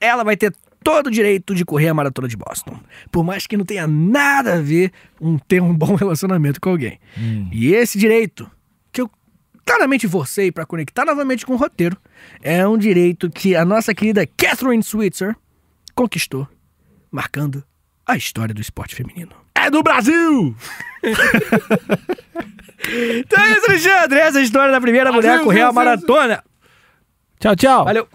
ela 0.00 0.22
vai 0.22 0.36
ter 0.36 0.52
todo 0.82 1.06
o 1.06 1.10
direito 1.10 1.54
de 1.54 1.64
correr 1.64 1.88
a 1.88 1.94
maratona 1.94 2.28
de 2.28 2.36
Boston. 2.36 2.78
Por 3.10 3.24
mais 3.24 3.46
que 3.46 3.56
não 3.56 3.64
tenha 3.64 3.86
nada 3.86 4.54
a 4.54 4.60
ver 4.60 4.92
com 5.18 5.38
ter 5.38 5.62
um 5.62 5.74
bom 5.74 5.94
relacionamento 5.96 6.60
com 6.60 6.70
alguém. 6.70 6.98
E 7.50 7.72
esse 7.74 7.98
direito, 7.98 8.50
que 8.90 9.00
eu 9.00 9.10
claramente 9.64 10.08
forcei 10.08 10.50
pra 10.52 10.66
conectar 10.66 11.04
novamente 11.04 11.46
com 11.46 11.54
o 11.54 11.56
roteiro, 11.56 11.96
é 12.42 12.66
um 12.66 12.76
direito 12.78 13.30
que 13.30 13.54
a 13.54 13.64
nossa 13.64 13.94
querida 13.94 14.26
Catherine 14.26 14.82
Switzer 14.82 15.36
conquistou, 15.94 16.48
marcando 17.10 17.62
a 18.06 18.16
história 18.16 18.54
do 18.54 18.60
esporte 18.60 18.94
feminino. 18.94 19.32
É 19.54 19.70
do 19.70 19.82
Brasil! 19.82 20.54
Então 22.84 23.44
é 23.44 23.52
isso, 23.52 23.70
Alexandre. 23.70 24.18
Essa 24.18 24.38
é 24.38 24.40
a 24.40 24.44
história 24.44 24.72
da 24.72 24.80
primeira 24.80 25.12
mulher 25.12 25.38
a 25.38 25.44
correr 25.44 25.62
a 25.62 25.72
maratona. 25.72 26.42
Tchau, 27.38 27.54
tchau. 27.56 27.84
Valeu. 27.84 28.08